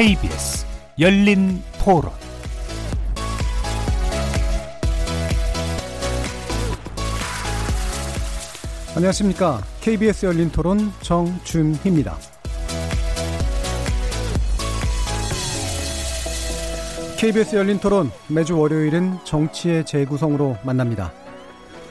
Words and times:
KBS 0.00 0.64
열린 0.98 1.62
토론 1.84 2.10
안녕하십니까. 8.96 9.60
KBS 9.82 10.24
열린 10.24 10.50
토론 10.50 10.90
정준희입니다. 11.02 12.16
KBS 17.18 17.56
열린 17.56 17.78
토론 17.78 18.10
매주 18.28 18.58
월요일은 18.58 19.18
정치의 19.24 19.84
재구성으로 19.84 20.56
만납니다. 20.64 21.12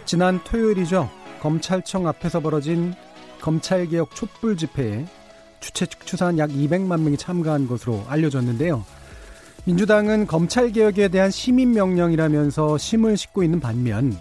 지난 0.06 0.44
토요일이죠. 0.44 1.12
검찰청 1.44 2.08
앞에서 2.08 2.40
벌어진 2.40 2.96
검찰개혁 3.40 4.16
촛불 4.16 4.58
집회에 4.58 5.06
주최 5.60 5.86
측 5.86 6.06
추산 6.06 6.38
약 6.38 6.50
200만 6.50 7.02
명이 7.02 7.18
참가한 7.18 7.68
것으로 7.68 8.04
알려졌는데요. 8.08 8.84
민주당은 9.66 10.26
검찰 10.26 10.72
개혁에 10.72 11.10
대한 11.10 11.32
시민 11.32 11.74
명령이라면서 11.74 12.78
심을 12.78 13.18
싣고 13.18 13.44
있는 13.44 13.60
반면 13.60 14.18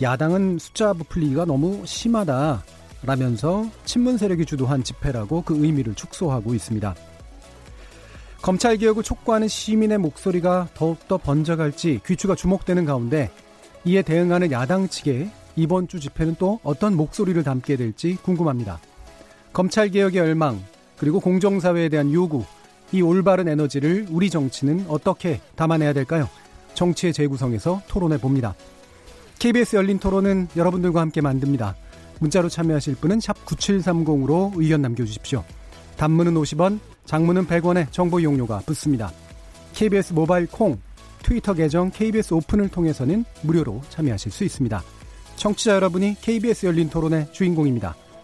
야당은 0.00 0.58
숫자 0.58 0.92
부풀리기가 0.92 1.44
너무 1.44 1.82
심하다 1.86 2.62
라면서 3.04 3.66
친문 3.84 4.18
세력이 4.18 4.44
주도한 4.44 4.84
집회라고 4.84 5.42
그 5.42 5.56
의미를 5.64 5.94
축소하고 5.94 6.54
있습니다. 6.54 6.94
검찰 8.42 8.76
개혁을 8.76 9.04
촉구하는 9.04 9.46
시민의 9.46 9.98
목소리가 9.98 10.68
더욱더 10.74 11.16
번져갈지 11.16 12.00
귀추가 12.04 12.34
주목되는 12.34 12.84
가운데 12.84 13.30
이에 13.84 14.02
대응하는 14.02 14.50
야당 14.50 14.88
측의 14.88 15.30
이번 15.54 15.86
주 15.86 16.00
집회는 16.00 16.36
또 16.38 16.58
어떤 16.64 16.96
목소리를 16.96 17.40
담게 17.42 17.76
될지 17.76 18.16
궁금합니다. 18.22 18.80
검찰 19.52 19.90
개혁의 19.90 20.18
열망, 20.18 20.62
그리고 21.02 21.18
공정사회에 21.18 21.88
대한 21.88 22.12
요구, 22.12 22.44
이 22.92 23.02
올바른 23.02 23.48
에너지를 23.48 24.06
우리 24.08 24.30
정치는 24.30 24.84
어떻게 24.86 25.40
담아내야 25.56 25.94
될까요? 25.94 26.28
정치의 26.74 27.12
재구성에서 27.12 27.82
토론해 27.88 28.18
봅니다. 28.18 28.54
KBS 29.40 29.74
열린 29.74 29.98
토론은 29.98 30.46
여러분들과 30.56 31.00
함께 31.00 31.20
만듭니다. 31.20 31.74
문자로 32.20 32.48
참여하실 32.48 32.94
분은 33.00 33.18
9730으로 33.18 34.52
의견 34.54 34.80
남겨주십시오. 34.82 35.42
단문은 35.96 36.34
50원, 36.34 36.78
장문은 37.04 37.48
100원의 37.48 37.90
정보 37.90 38.20
이용료가 38.20 38.60
붙습니다. 38.60 39.10
KBS 39.74 40.12
모바일 40.12 40.46
콩, 40.46 40.78
트위터 41.24 41.52
계정 41.52 41.90
KBS 41.90 42.32
오픈을 42.34 42.68
통해서는 42.68 43.24
무료로 43.42 43.80
참여하실 43.88 44.30
수 44.30 44.44
있습니다. 44.44 44.80
청취자 45.34 45.74
여러분이 45.74 46.18
KBS 46.20 46.66
열린 46.66 46.88
토론의 46.88 47.32
주인공입니다. 47.32 47.96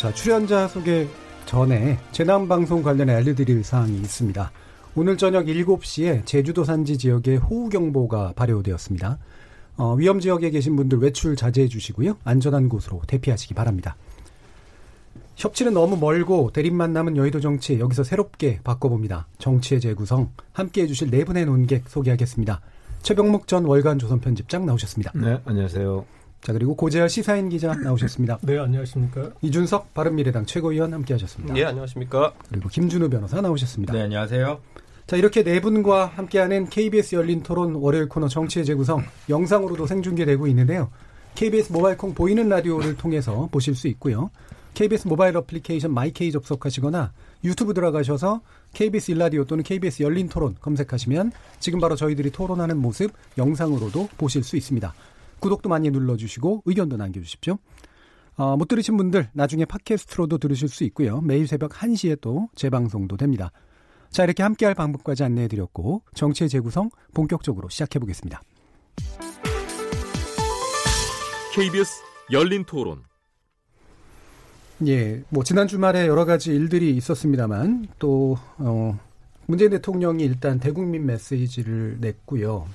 자, 0.00 0.10
출연자 0.14 0.66
소개 0.66 1.06
전에 1.44 1.98
재난방송 2.12 2.82
관련해 2.82 3.12
알려드릴 3.16 3.62
사항이 3.62 3.98
있습니다. 3.98 4.50
오늘 4.94 5.18
저녁 5.18 5.44
7시에 5.44 6.24
제주도 6.24 6.64
산지 6.64 6.96
지역에 6.96 7.36
호우경보가 7.36 8.32
발효되었습니다. 8.34 9.18
어, 9.76 9.92
위험 9.96 10.18
지역에 10.18 10.48
계신 10.48 10.74
분들 10.74 11.00
외출 11.00 11.36
자제해 11.36 11.68
주시고요. 11.68 12.16
안전한 12.24 12.70
곳으로 12.70 13.02
대피하시기 13.08 13.52
바랍니다. 13.52 13.94
협치는 15.36 15.74
너무 15.74 15.98
멀고 15.98 16.50
대립 16.50 16.72
만 16.72 16.94
남은 16.94 17.18
여의도 17.18 17.40
정치 17.40 17.78
여기서 17.78 18.02
새롭게 18.02 18.60
바꿔봅니다. 18.64 19.26
정치의 19.36 19.82
재구성 19.82 20.30
함께해 20.54 20.86
주실 20.86 21.10
네 21.10 21.24
분의 21.24 21.44
논객 21.44 21.90
소개하겠습니다. 21.90 22.62
최병목 23.02 23.46
전 23.46 23.66
월간 23.66 23.98
조선 23.98 24.18
편집장 24.20 24.64
나오셨습니다. 24.64 25.12
네, 25.14 25.42
안녕하세요. 25.44 26.19
자, 26.42 26.54
그리고 26.54 26.74
고재열 26.74 27.08
시사인 27.10 27.50
기자 27.50 27.74
나오셨습니다. 27.74 28.38
네, 28.42 28.58
안녕하십니까. 28.58 29.30
이준석 29.42 29.92
바른미래당 29.92 30.46
최고위원 30.46 30.94
함께 30.94 31.14
하셨습니다. 31.14 31.52
네, 31.52 31.64
안녕하십니까. 31.64 32.32
그리고 32.48 32.68
김준우 32.68 33.10
변호사 33.10 33.40
나오셨습니다. 33.40 33.92
네, 33.92 34.02
안녕하세요. 34.02 34.58
자, 35.06 35.16
이렇게 35.16 35.42
네 35.42 35.60
분과 35.60 36.06
함께하는 36.06 36.68
KBS 36.70 37.16
열린 37.16 37.42
토론 37.42 37.74
월요일 37.74 38.08
코너 38.08 38.28
정치의 38.28 38.64
재구성 38.64 39.04
영상으로도 39.28 39.86
생중계되고 39.86 40.46
있는데요. 40.46 40.90
KBS 41.34 41.72
모바일 41.72 41.98
콩 41.98 42.14
보이는 42.14 42.48
라디오를 42.48 42.96
통해서 42.96 43.48
보실 43.52 43.74
수 43.74 43.88
있고요. 43.88 44.30
KBS 44.74 45.08
모바일 45.08 45.36
어플리케이션 45.36 45.92
마이케이 45.92 46.30
접속하시거나 46.32 47.12
유튜브 47.44 47.74
들어가셔서 47.74 48.40
KBS 48.72 49.12
일라디오 49.12 49.44
또는 49.44 49.64
KBS 49.64 50.02
열린 50.02 50.28
토론 50.28 50.54
검색하시면 50.60 51.32
지금 51.58 51.80
바로 51.80 51.96
저희들이 51.96 52.30
토론하는 52.30 52.76
모습 52.76 53.12
영상으로도 53.36 54.08
보실 54.16 54.44
수 54.44 54.56
있습니다. 54.56 54.94
구독도 55.40 55.68
많이 55.68 55.90
눌러주시고 55.90 56.62
의견도 56.66 56.96
남겨주십시오. 56.96 57.58
어, 58.36 58.56
못 58.56 58.68
들으신 58.68 58.96
분들 58.96 59.28
나중에 59.32 59.64
팟캐스트로도 59.64 60.38
들으실 60.38 60.68
수 60.68 60.84
있고요. 60.84 61.20
매일 61.20 61.46
새벽 61.46 61.72
1시에 61.72 62.20
또 62.20 62.48
재방송도 62.54 63.16
됩니다. 63.16 63.50
자 64.10 64.24
이렇게 64.24 64.42
함께할 64.42 64.74
방법까지 64.74 65.24
안내해드렸고 65.24 66.02
정치의 66.14 66.48
재구성 66.48 66.90
본격적으로 67.14 67.68
시작해보겠습니다. 67.68 68.40
KBS 71.54 72.02
열린 72.32 72.64
토론 72.64 73.02
예, 74.86 75.22
뭐 75.28 75.44
지난 75.44 75.68
주말에 75.68 76.06
여러 76.06 76.24
가지 76.24 76.54
일들이 76.54 76.96
있었습니다만 76.96 77.88
또 77.98 78.38
어, 78.56 78.98
문재인 79.46 79.70
대통령이 79.72 80.24
일단 80.24 80.58
대국민 80.58 81.04
메시지를 81.04 81.98
냈고요. 82.00 82.66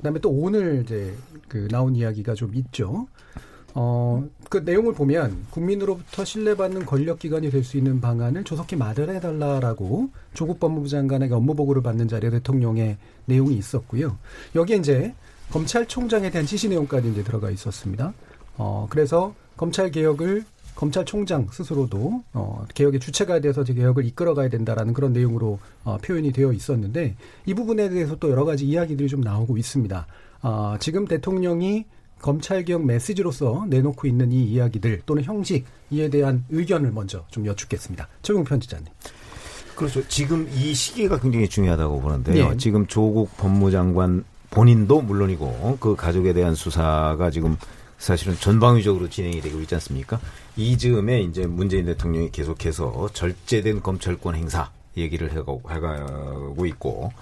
그다음에 0.00 0.18
또 0.20 0.30
오늘 0.30 0.82
이제 0.82 1.14
그 1.48 1.68
나온 1.70 1.94
이야기가 1.94 2.34
좀 2.34 2.54
있죠. 2.54 3.06
어, 3.74 4.24
그 4.48 4.58
내용을 4.58 4.94
보면 4.94 5.46
국민으로부터 5.50 6.24
신뢰받는 6.24 6.86
권력기관이 6.86 7.50
될 7.50 7.62
수 7.62 7.76
있는 7.76 8.00
방안을 8.00 8.42
조속히 8.44 8.74
마련해달라라고 8.74 10.10
조국 10.34 10.58
법무부 10.58 10.88
장관에게 10.88 11.34
업무 11.34 11.54
보고를 11.54 11.82
받는 11.82 12.08
자리에 12.08 12.30
대통령의 12.30 12.96
내용이 13.26 13.54
있었고요. 13.56 14.16
여기에 14.56 14.76
이제 14.76 15.14
검찰총장에 15.52 16.30
대한 16.30 16.46
지시 16.46 16.68
내용까지 16.68 17.10
이제 17.10 17.22
들어가 17.22 17.50
있었습니다. 17.50 18.12
어, 18.56 18.86
그래서 18.90 19.34
검찰 19.56 19.90
개혁을 19.90 20.44
검찰총장 20.80 21.48
스스로도 21.52 22.22
어, 22.32 22.64
개혁의 22.74 23.00
주체가 23.00 23.40
돼서 23.40 23.62
개혁을 23.62 24.06
이끌어가야 24.06 24.48
된다라는 24.48 24.94
그런 24.94 25.12
내용으로 25.12 25.58
어, 25.84 25.98
표현이 26.02 26.32
되어 26.32 26.54
있었는데 26.54 27.16
이 27.44 27.52
부분에 27.52 27.90
대해서 27.90 28.16
또 28.16 28.30
여러 28.30 28.46
가지 28.46 28.64
이야기들이 28.64 29.06
좀 29.06 29.20
나오고 29.20 29.58
있습니다. 29.58 30.06
어, 30.42 30.76
지금 30.80 31.06
대통령이 31.06 31.84
검찰개혁 32.22 32.86
메시지로서 32.86 33.66
내놓고 33.68 34.08
있는 34.08 34.32
이 34.32 34.42
이야기들 34.44 35.02
또는 35.04 35.22
형식 35.22 35.66
이에 35.90 36.08
대한 36.08 36.44
의견을 36.48 36.92
먼저 36.92 37.26
좀 37.28 37.44
여쭙겠습니다. 37.44 38.08
최용 38.22 38.44
편집자님. 38.44 38.86
그렇죠. 39.76 40.06
지금 40.08 40.48
이 40.54 40.72
시기가 40.72 41.20
굉장히 41.20 41.46
중요하다고 41.46 42.00
보는데요. 42.00 42.50
네. 42.50 42.56
지금 42.56 42.86
조국 42.86 43.36
법무장관 43.36 44.24
본인도 44.50 45.02
물론이고 45.02 45.76
그 45.78 45.94
가족에 45.94 46.32
대한 46.32 46.54
수사가 46.54 47.30
지금 47.30 47.58
사실은 48.00 48.34
전방위적으로 48.34 49.08
진행이 49.08 49.40
되고 49.40 49.60
있지 49.60 49.74
않습니까? 49.76 50.18
이 50.56 50.76
즈음에 50.76 51.20
이제 51.20 51.46
문재인 51.46 51.84
대통령이 51.84 52.32
계속해서 52.32 53.10
절제된 53.12 53.82
검찰권 53.82 54.34
행사 54.34 54.70
얘기를 54.96 55.30
해가고, 55.30 55.62
해가고 55.70 56.66
있고, 56.66 57.12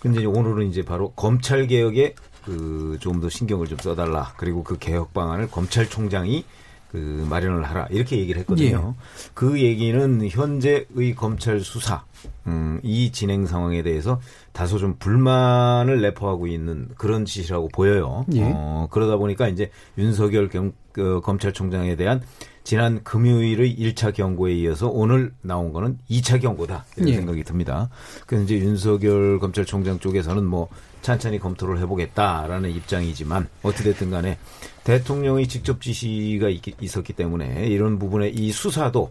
근데 0.00 0.24
오늘은 0.24 0.70
이제 0.70 0.82
바로 0.82 1.10
검찰 1.10 1.66
개혁에 1.66 2.14
그 2.44 2.96
좀 3.00 3.20
더 3.20 3.28
신경을 3.28 3.66
좀 3.66 3.78
써달라. 3.78 4.32
그리고 4.36 4.62
그 4.62 4.78
개혁 4.78 5.12
방안을 5.12 5.50
검찰총장이 5.50 6.44
그 6.90 7.26
마련을 7.28 7.64
하라 7.64 7.86
이렇게 7.90 8.18
얘기를 8.18 8.40
했거든요. 8.40 8.94
예. 8.96 9.30
그 9.34 9.60
얘기는 9.60 10.28
현재의 10.28 11.14
검찰 11.14 11.60
수사 11.60 12.04
음, 12.46 12.80
이 12.82 13.12
진행 13.12 13.46
상황에 13.46 13.82
대해서 13.82 14.20
다소 14.52 14.78
좀 14.78 14.96
불만을 14.98 16.00
내포하고 16.00 16.46
있는 16.46 16.88
그런 16.96 17.24
짓이라고 17.24 17.68
보여요. 17.68 18.24
예. 18.34 18.40
어, 18.42 18.88
그러다 18.90 19.16
보니까 19.16 19.48
이제 19.48 19.70
윤석열 19.98 20.48
경, 20.48 20.72
그, 20.92 21.20
검찰총장에 21.22 21.96
대한 21.96 22.22
지난 22.64 23.02
금요일의 23.02 23.76
1차 23.76 24.12
경고에 24.12 24.52
이어서 24.54 24.88
오늘 24.88 25.32
나온 25.42 25.72
거는 25.72 25.98
2차 26.10 26.40
경고다 26.40 26.86
이런 26.96 27.08
예. 27.10 27.14
생각이 27.14 27.44
듭니다. 27.44 27.88
그래서 28.26 28.44
이제 28.44 28.58
윤석열 28.58 29.38
검찰총장 29.38 30.00
쪽에서는 30.00 30.44
뭐 30.44 30.68
찬찬히 31.02 31.38
검토를 31.38 31.78
해보겠다라는 31.78 32.70
입장이지만 32.70 33.48
어찌됐든 33.62 34.10
간에 34.10 34.38
대통령이 34.88 35.48
직접 35.48 35.82
지시가 35.82 36.48
있, 36.48 36.96
었기 36.96 37.12
때문에 37.12 37.66
이런 37.66 37.98
부분에 37.98 38.30
이 38.30 38.50
수사도 38.52 39.10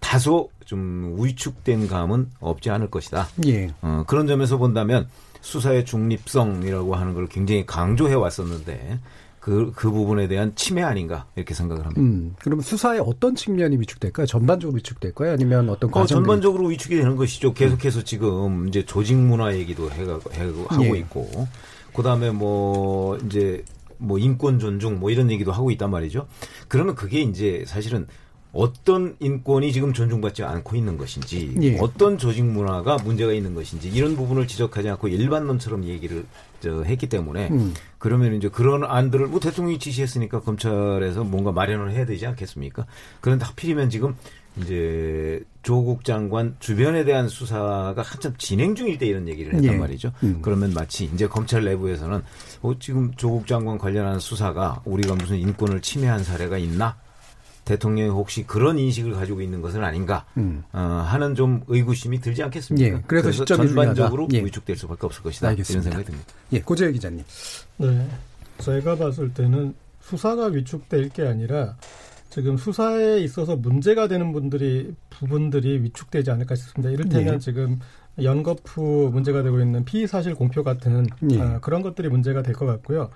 다소 0.00 0.50
좀 0.64 1.14
위축된 1.16 1.86
감은 1.86 2.28
없지 2.40 2.70
않을 2.70 2.90
것이다. 2.90 3.28
예. 3.46 3.70
어, 3.82 4.02
그런 4.08 4.26
점에서 4.26 4.58
본다면 4.58 5.06
수사의 5.40 5.84
중립성이라고 5.84 6.96
하는 6.96 7.14
걸 7.14 7.28
굉장히 7.28 7.64
강조해 7.64 8.14
왔었는데 8.14 8.98
그, 9.38 9.70
그 9.76 9.92
부분에 9.92 10.26
대한 10.26 10.56
침해 10.56 10.82
아닌가 10.82 11.26
이렇게 11.36 11.54
생각을 11.54 11.84
합니다. 11.86 12.00
음, 12.00 12.34
그러면 12.40 12.64
수사의 12.64 12.98
어떤 13.06 13.36
측면이 13.36 13.76
위축될까요? 13.78 14.26
전반적으로 14.26 14.74
위축될까요? 14.74 15.34
아니면 15.34 15.68
어떤 15.68 15.90
어, 15.90 15.92
과정 15.92 16.24
전반적으로 16.24 16.66
위축이 16.66 16.96
되는 16.96 17.14
것이죠. 17.14 17.54
계속해서 17.54 18.02
지금 18.02 18.66
이제 18.66 18.84
조직 18.84 19.16
문화 19.16 19.54
얘기도 19.54 19.88
해가, 19.88 20.18
해, 20.32 20.46
하고 20.68 20.96
예. 20.96 20.98
있고, 20.98 21.46
그 21.94 22.02
다음에 22.02 22.32
뭐 22.32 23.16
이제 23.18 23.64
뭐 24.02 24.18
인권 24.18 24.58
존중 24.58 25.00
뭐 25.00 25.10
이런 25.10 25.30
얘기도 25.30 25.52
하고 25.52 25.70
있단 25.70 25.90
말이죠. 25.90 26.26
그러면 26.68 26.94
그게 26.94 27.20
이제 27.20 27.64
사실은 27.66 28.06
어떤 28.52 29.16
인권이 29.18 29.72
지금 29.72 29.94
존중받지 29.94 30.42
않고 30.42 30.76
있는 30.76 30.98
것인지 30.98 31.54
예. 31.62 31.78
어떤 31.78 32.18
조직 32.18 32.44
문화가 32.44 32.98
문제가 32.98 33.32
있는 33.32 33.54
것인지 33.54 33.88
이런 33.88 34.14
부분을 34.14 34.46
지적하지 34.46 34.90
않고 34.90 35.08
일반론처럼 35.08 35.84
얘기를 35.84 36.26
저 36.60 36.82
했기 36.82 37.08
때문에 37.08 37.48
음. 37.50 37.72
그러면 37.98 38.34
이제 38.34 38.50
그런 38.50 38.84
안들을 38.84 39.28
뭐 39.28 39.40
대통령이 39.40 39.78
지시했으니까 39.78 40.40
검찰에서 40.40 41.24
뭔가 41.24 41.50
마련을 41.50 41.92
해야 41.92 42.04
되지 42.04 42.26
않겠습니까? 42.26 42.84
그런데 43.22 43.46
하필이면 43.46 43.88
지금 43.88 44.14
이제 44.60 45.42
조국 45.62 46.04
장관 46.04 46.56
주변에 46.58 47.04
대한 47.04 47.28
수사가 47.28 47.94
한참 47.96 48.34
진행 48.36 48.74
중일 48.74 48.98
때 48.98 49.06
이런 49.06 49.28
얘기를 49.28 49.54
했단 49.54 49.74
예. 49.74 49.78
말이죠. 49.78 50.12
음. 50.22 50.40
그러면 50.42 50.72
마치 50.74 51.04
이제 51.04 51.26
검찰 51.26 51.64
내부에서는 51.64 52.22
어, 52.62 52.78
지금 52.78 53.12
조국 53.16 53.46
장관 53.46 53.78
관련한 53.78 54.18
수사가 54.18 54.82
우리가 54.84 55.14
무슨 55.14 55.36
인권을 55.38 55.80
침해한 55.80 56.22
사례가 56.22 56.58
있나? 56.58 56.96
대통령이 57.64 58.10
혹시 58.10 58.42
그런 58.44 58.76
인식을 58.76 59.12
가지고 59.12 59.40
있는 59.40 59.62
것은 59.62 59.84
아닌가 59.84 60.26
음. 60.36 60.64
어, 60.72 60.78
하는 60.78 61.34
좀 61.36 61.62
의구심이 61.68 62.20
들지 62.20 62.42
않겠습니까? 62.42 62.96
예, 62.96 63.02
그래서 63.06 63.30
시점이 63.30 63.68
전반적으로. 63.68 64.28
예. 64.32 64.44
위축될 64.44 64.76
수밖에 64.76 65.06
없을 65.06 65.22
것이다 65.22 65.48
알겠습니다. 65.48 65.80
이런 65.80 65.82
생각이 65.82 66.04
듭니다. 66.04 66.32
예, 66.52 66.60
고재열 66.60 66.92
기자님. 66.92 67.24
네. 67.78 68.08
제가 68.58 68.96
봤을 68.96 69.32
때는 69.32 69.74
수사가 70.02 70.46
위축될 70.46 71.10
게 71.10 71.26
아니라 71.26 71.76
지금 72.32 72.56
수사에 72.56 73.20
있어서 73.20 73.56
문제가 73.56 74.08
되는 74.08 74.32
분들이 74.32 74.94
부분들이 75.10 75.82
위축되지 75.82 76.30
않을까 76.30 76.54
싶습니다. 76.54 76.90
이를테면 76.90 77.34
예. 77.34 77.38
지금 77.38 77.78
연거푸 78.22 79.10
문제가 79.12 79.42
되고 79.42 79.60
있는 79.60 79.84
피의 79.84 80.06
사실 80.06 80.34
공표 80.34 80.62
같은 80.62 81.04
예. 81.30 81.38
아, 81.40 81.60
그런 81.60 81.82
것들이 81.82 82.08
문제가 82.08 82.42
될 82.42 82.54
것 82.54 82.64
같고요. 82.64 83.10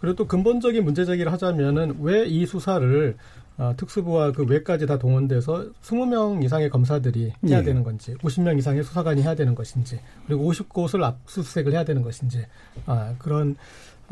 그리고 0.00 0.14
또 0.14 0.26
근본적인 0.28 0.84
문제 0.84 1.04
제기를 1.04 1.32
하자면은 1.32 1.96
왜 2.00 2.26
이 2.26 2.46
수사를 2.46 3.16
아, 3.56 3.74
특수부와 3.76 4.32
그 4.32 4.44
외까지 4.46 4.86
다 4.86 4.98
동원돼서 4.98 5.66
20명 5.82 6.42
이상의 6.44 6.70
검사들이 6.70 7.32
해야 7.48 7.58
예. 7.58 7.62
되는 7.62 7.82
건지, 7.82 8.14
50명 8.22 8.56
이상의 8.58 8.82
수사관이 8.84 9.22
해야 9.22 9.34
되는 9.34 9.54
것인지, 9.54 10.00
그리고 10.26 10.50
50곳을 10.50 11.02
압수수색을 11.02 11.72
해야 11.72 11.84
되는 11.84 12.00
것인지, 12.02 12.46
아, 12.86 13.14
그런 13.18 13.56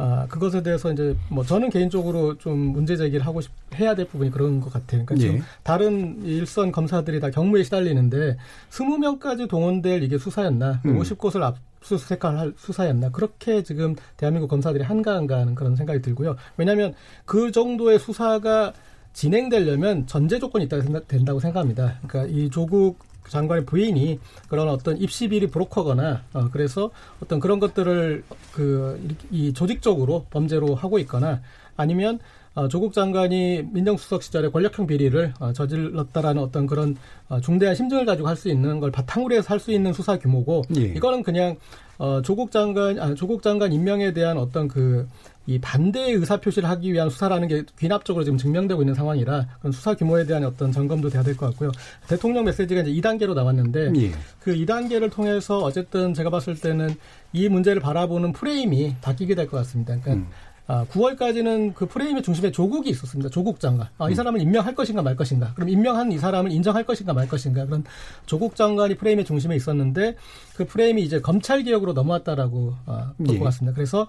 아, 0.00 0.26
그것에 0.28 0.62
대해서 0.62 0.92
이제 0.92 1.16
뭐 1.28 1.44
저는 1.44 1.70
개인적으로 1.70 2.38
좀 2.38 2.56
문제 2.56 2.96
제기를 2.96 3.26
하고 3.26 3.40
싶, 3.40 3.50
해야 3.74 3.96
될 3.96 4.06
부분이 4.06 4.30
그런 4.30 4.60
것 4.60 4.72
같아요. 4.72 5.04
그러니까 5.04 5.16
지금 5.16 5.36
예. 5.38 5.42
다른 5.64 6.22
일선 6.24 6.70
검사들이 6.70 7.18
다 7.18 7.30
경무에 7.30 7.64
시달리는데 7.64 8.36
20명까지 8.70 9.48
동원될 9.48 10.04
이게 10.04 10.16
수사였나? 10.16 10.82
음. 10.86 11.00
50곳을 11.00 11.42
압수수색할 11.42 12.54
수사였나? 12.56 13.10
그렇게 13.10 13.64
지금 13.64 13.96
대한민국 14.16 14.46
검사들이 14.46 14.84
한가한가 14.84 15.36
하는 15.36 15.56
그런 15.56 15.74
생각이 15.74 16.00
들고요. 16.00 16.36
왜냐하면 16.56 16.94
그 17.24 17.50
정도의 17.50 17.98
수사가 17.98 18.72
진행되려면 19.14 20.06
전제 20.06 20.38
조건이 20.38 20.66
있다고 20.66 20.82
생각, 20.82 21.08
된다고 21.08 21.40
생각합니다. 21.40 21.98
그러니까 22.06 22.32
이 22.32 22.48
조국 22.50 23.07
장관의 23.28 23.64
부인이 23.66 24.18
그런 24.48 24.68
어떤 24.68 24.96
입시 24.98 25.28
비리 25.28 25.46
브로커거나 25.48 26.22
어, 26.34 26.48
그래서 26.52 26.90
어떤 27.22 27.40
그런 27.40 27.58
것들을 27.60 28.24
그 28.52 28.98
이 29.30 29.52
조직적으로 29.52 30.26
범죄로 30.30 30.74
하고 30.74 30.98
있거나 31.00 31.40
아니면 31.76 32.18
어, 32.54 32.66
조국 32.66 32.92
장관이 32.92 33.62
민정수석 33.72 34.22
시절에 34.22 34.48
권력형 34.48 34.86
비리를 34.86 35.34
어, 35.38 35.52
저질렀다라는 35.52 36.42
어떤 36.42 36.66
그런 36.66 36.96
어, 37.28 37.40
중대한 37.40 37.74
심증을 37.76 38.04
가지고 38.04 38.26
할 38.28 38.36
수 38.36 38.48
있는 38.48 38.80
걸 38.80 38.90
바탕으로 38.90 39.34
해서 39.34 39.46
할 39.48 39.60
수 39.60 39.70
있는 39.70 39.92
수사 39.92 40.18
규모고 40.18 40.62
예. 40.76 40.80
이거는 40.86 41.22
그냥 41.22 41.56
어, 41.98 42.20
조국 42.22 42.50
장관 42.50 42.98
아, 42.98 43.14
조국 43.14 43.42
장관 43.42 43.72
임명에 43.72 44.12
대한 44.12 44.38
어떤 44.38 44.66
그 44.66 45.06
이 45.48 45.58
반대의 45.58 46.12
의사 46.12 46.36
표시를 46.36 46.68
하기 46.68 46.92
위한 46.92 47.08
수사라는 47.08 47.48
게 47.48 47.64
귀납적으로 47.78 48.22
지금 48.22 48.36
증명되고 48.36 48.82
있는 48.82 48.94
상황이라 48.94 49.46
그런 49.60 49.72
수사 49.72 49.94
규모에 49.94 50.26
대한 50.26 50.44
어떤 50.44 50.72
점검도 50.72 51.08
돼야 51.08 51.22
될 51.22 51.38
것 51.38 51.46
같고요. 51.46 51.72
대통령 52.06 52.44
메시지가 52.44 52.82
이제 52.82 52.90
2단계로 53.00 53.32
나왔는데 53.32 53.92
예. 53.96 54.12
그 54.40 54.54
2단계를 54.54 55.10
통해서 55.10 55.58
어쨌든 55.60 56.12
제가 56.12 56.28
봤을 56.28 56.54
때는 56.54 56.94
이 57.32 57.48
문제를 57.48 57.80
바라보는 57.80 58.34
프레임이 58.34 58.96
바뀌게 59.00 59.34
될 59.34 59.48
것 59.48 59.56
같습니다. 59.56 59.98
그러니까 59.98 60.12
음. 60.12 60.30
아, 60.70 60.84
9월까지는 60.84 61.72
그 61.74 61.86
프레임의 61.86 62.22
중심에 62.22 62.52
조국이 62.52 62.90
있었습니다. 62.90 63.30
조국 63.30 63.58
장관. 63.58 63.86
음. 63.86 64.02
아, 64.02 64.10
이 64.10 64.14
사람을 64.14 64.42
임명할 64.42 64.74
것인가 64.74 65.00
말 65.00 65.16
것인가. 65.16 65.54
그럼 65.54 65.70
임명한 65.70 66.12
이 66.12 66.18
사람을 66.18 66.52
인정할 66.52 66.84
것인가 66.84 67.14
말 67.14 67.26
것인가. 67.26 67.64
그런 67.64 67.84
조국 68.26 68.54
장관이 68.54 68.96
프레임의 68.96 69.24
중심에 69.24 69.56
있었는데 69.56 70.16
그 70.56 70.66
프레임이 70.66 71.02
이제 71.02 71.22
검찰 71.22 71.62
개혁으로 71.62 71.94
넘어왔다라고 71.94 72.74
아, 72.84 73.12
볼 73.16 73.34
예. 73.34 73.38
것 73.38 73.46
같습니다. 73.46 73.74
그래서 73.74 74.08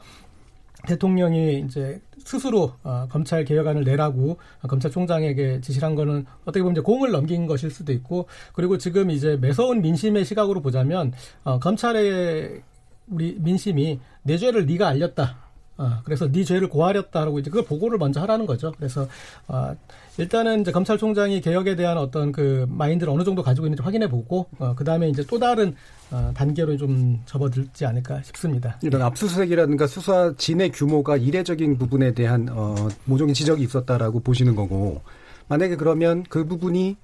대통령이 0.88 1.60
이제 1.60 2.02
스스로 2.18 2.74
어, 2.84 3.08
검찰 3.10 3.44
개혁안을 3.44 3.84
내라고 3.84 4.38
검찰총장에게 4.68 5.62
지시를 5.62 5.86
한 5.86 5.96
거는 5.96 6.26
어떻게 6.44 6.62
보면 6.62 6.74
이제 6.74 6.82
공을 6.82 7.12
넘긴 7.12 7.48
것일 7.48 7.72
수도 7.72 7.92
있고 7.92 8.28
그리고 8.54 8.78
지금 8.78 9.10
이제 9.10 9.38
매서운 9.38 9.82
민심의 9.82 10.26
시각으로 10.26 10.62
보자면 10.62 11.14
어, 11.44 11.60
검찰의 11.60 12.62
우리 13.08 13.36
민심이 13.40 14.00
내 14.24 14.38
죄를 14.38 14.66
네가 14.66 14.88
알렸다. 14.88 15.50
어, 15.78 16.02
그래서 16.04 16.30
네 16.30 16.44
죄를 16.44 16.68
고하렸다라고 16.68 17.40
이제 17.40 17.50
그걸 17.50 17.66
보고를 17.66 17.98
먼저 17.98 18.20
하라는 18.22 18.46
거죠. 18.46 18.72
그래서 18.78 19.08
어, 19.48 19.76
일단은 20.20 20.62
이제 20.62 20.72
검찰총장이 20.72 21.40
개혁에 21.42 21.76
대한 21.76 21.98
어떤 21.98 22.32
그 22.32 22.66
마인드를 22.70 23.12
어느 23.12 23.24
정도 23.24 23.42
가지고 23.42 23.68
있는지 23.68 23.82
확인해 23.82 24.10
보고 24.10 24.48
어, 24.58 24.74
그 24.76 24.84
다음에 24.84 25.10
이제 25.10 25.24
또 25.28 25.40
다른 25.40 25.74
어, 26.12 26.32
단계로 26.36 26.76
좀 26.78 27.20
접어들지 27.26 27.86
않을까 27.86 28.22
싶습니다. 28.24 28.78
이런 28.82 29.02
압수수색이라든가 29.02 29.88
수사 29.88 30.34
진의 30.38 30.72
규모가 30.72 31.18
이례적인 31.18 31.78
부분에 31.78 32.14
대한 32.14 32.48
어, 32.52 32.76
모종의 33.06 33.34
지적이 33.34 33.64
있었다라고 33.64 34.20
보시는 34.20 34.56
거고 34.56 35.02
만약에 35.48 35.78
그러면 35.78 36.24
그 36.28 36.46
부분이 36.46 36.98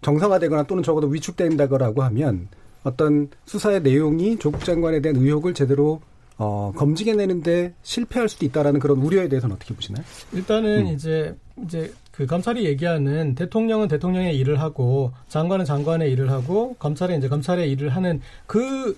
정상화되거나 0.00 0.64
또는 0.64 0.82
적어도 0.82 1.06
위축된다거라고 1.08 2.02
하면 2.02 2.48
어떤 2.82 3.28
수사의 3.46 3.82
내용이 3.82 4.38
조국 4.38 4.64
장관에 4.64 5.00
대한 5.00 5.16
의혹을 5.16 5.54
제대로 5.54 6.00
어, 6.36 6.72
검증해내는데 6.76 7.74
실패할 7.82 8.28
수도 8.28 8.44
있다라는 8.46 8.80
그런 8.80 8.98
우려에 8.98 9.28
대해서는 9.28 9.54
어떻게 9.54 9.74
보시나요? 9.74 10.04
일단은 10.32 10.86
음. 10.86 10.94
이제 10.94 11.34
이제 11.64 11.92
그 12.14 12.26
검찰이 12.26 12.64
얘기하는 12.64 13.34
대통령은 13.34 13.88
대통령의 13.88 14.36
일을 14.38 14.60
하고 14.60 15.12
장관은 15.28 15.64
장관의 15.64 16.12
일을 16.12 16.30
하고 16.30 16.76
검찰은 16.78 17.18
이제 17.18 17.28
검찰의 17.28 17.68
일을 17.72 17.88
하는 17.88 18.20
그 18.46 18.96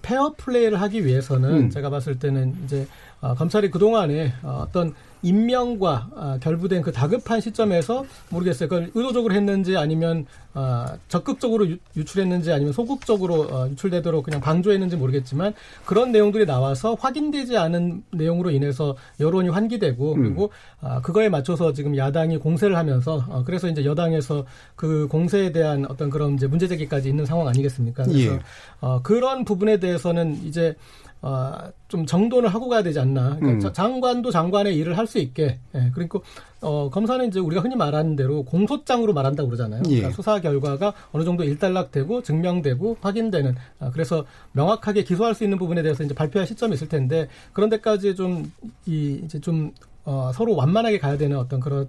페어 0.00 0.32
플레이를 0.38 0.80
하기 0.80 1.04
위해서는 1.04 1.50
음. 1.50 1.70
제가 1.70 1.90
봤을 1.90 2.18
때는 2.18 2.56
이제 2.64 2.86
어, 3.20 3.34
검찰이 3.34 3.70
그 3.70 3.78
동안에 3.78 4.32
어, 4.42 4.64
어떤 4.66 4.94
임명과 5.22 6.10
아, 6.14 6.38
결부된 6.40 6.82
그 6.82 6.92
다급한 6.92 7.40
시점에서 7.40 8.04
모르겠어요. 8.30 8.68
그걸 8.68 8.90
의도적으로 8.94 9.34
했는지 9.34 9.76
아니면 9.76 10.26
아, 10.54 10.96
적극적으로 11.08 11.68
유, 11.68 11.76
유출했는지 11.96 12.52
아니면 12.52 12.72
소극적으로 12.72 13.42
어, 13.42 13.68
유출되도록 13.70 14.24
그냥 14.24 14.40
방조했는지 14.40 14.96
모르겠지만 14.96 15.54
그런 15.84 16.10
내용들이 16.10 16.46
나와서 16.46 16.94
확인되지 16.94 17.56
않은 17.56 18.02
내용으로 18.10 18.50
인해서 18.50 18.96
여론이 19.20 19.50
환기되고 19.50 20.14
음. 20.14 20.22
그리고 20.22 20.50
아, 20.80 21.00
그거에 21.00 21.28
맞춰서 21.28 21.72
지금 21.72 21.96
야당이 21.96 22.38
공세를 22.38 22.76
하면서 22.76 23.24
어, 23.28 23.44
그래서 23.44 23.68
이제 23.68 23.84
여당에서 23.84 24.44
그 24.74 25.06
공세에 25.08 25.52
대한 25.52 25.86
어떤 25.88 26.10
그런 26.10 26.34
이제 26.34 26.46
문제 26.46 26.66
제기까지 26.66 27.08
있는 27.08 27.26
상황 27.26 27.48
아니겠습니까? 27.48 28.04
그래서 28.04 28.34
예. 28.34 28.38
어, 28.80 29.00
그런 29.02 29.44
부분에 29.44 29.78
대해서는 29.78 30.40
이제 30.44 30.74
어, 31.20 31.52
좀 31.88 32.06
정돈을 32.06 32.48
하고 32.48 32.68
가야 32.68 32.82
되지 32.82 33.00
않나. 33.00 33.36
그러니까 33.36 33.50
음. 33.52 33.60
자- 33.60 33.72
장관도 33.72 34.30
장관의 34.30 34.76
일을 34.76 34.96
할 34.96 35.06
수 35.08 35.18
있게. 35.18 35.58
예, 35.74 35.90
그리고 35.94 36.22
어, 36.60 36.90
검사는 36.90 37.26
이제 37.26 37.40
우리가 37.40 37.62
흔히 37.62 37.74
말하는 37.76 38.14
대로 38.14 38.44
공소장으로 38.44 39.12
말한다고 39.14 39.48
그러잖아요. 39.48 39.82
예. 39.88 39.96
그러니까 39.96 40.10
수사 40.14 40.40
결과가 40.40 40.92
어느 41.12 41.24
정도 41.24 41.42
일단락되고 41.44 42.22
증명되고 42.22 42.98
확인되는. 43.00 43.56
아, 43.80 43.90
그래서 43.90 44.24
명확하게 44.52 45.02
기소할 45.04 45.34
수 45.34 45.44
있는 45.44 45.58
부분에 45.58 45.82
대해서 45.82 46.04
이제 46.04 46.14
발표할 46.14 46.46
시점이 46.46 46.74
있을 46.74 46.88
텐데 46.88 47.28
그런 47.52 47.68
데까지 47.70 48.14
좀 48.14 48.50
이 48.86 49.20
이제 49.24 49.40
좀 49.40 49.72
어, 50.04 50.30
서로 50.34 50.54
완만하게 50.56 50.98
가야 50.98 51.16
되는 51.18 51.36
어떤 51.36 51.58
그런 51.60 51.88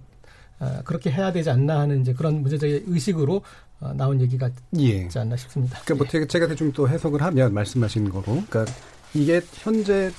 아, 0.59 0.81
그렇게 0.83 1.09
해야 1.11 1.31
되지 1.31 1.49
않나 1.51 1.79
하는 1.79 2.01
이제 2.01 2.13
그런 2.13 2.41
문제적 2.41 2.69
의식으로 2.87 3.41
어, 3.81 3.93
나온 3.95 4.19
얘기가 4.19 4.49
예. 4.77 5.03
있지 5.03 5.19
않나 5.19 5.37
싶습니다. 5.37 5.79
그러니까 5.85 6.03
뭐 6.03 6.07
제가, 6.11 6.25
제가 6.25 6.47
대충 6.47 6.71
또 6.73 6.89
해석을 6.89 7.21
하면 7.21 7.53
말씀하신 7.53 8.09
거로, 8.09 8.23
그러니까 8.49 8.65
이게 9.13 9.41
현재 9.53 10.11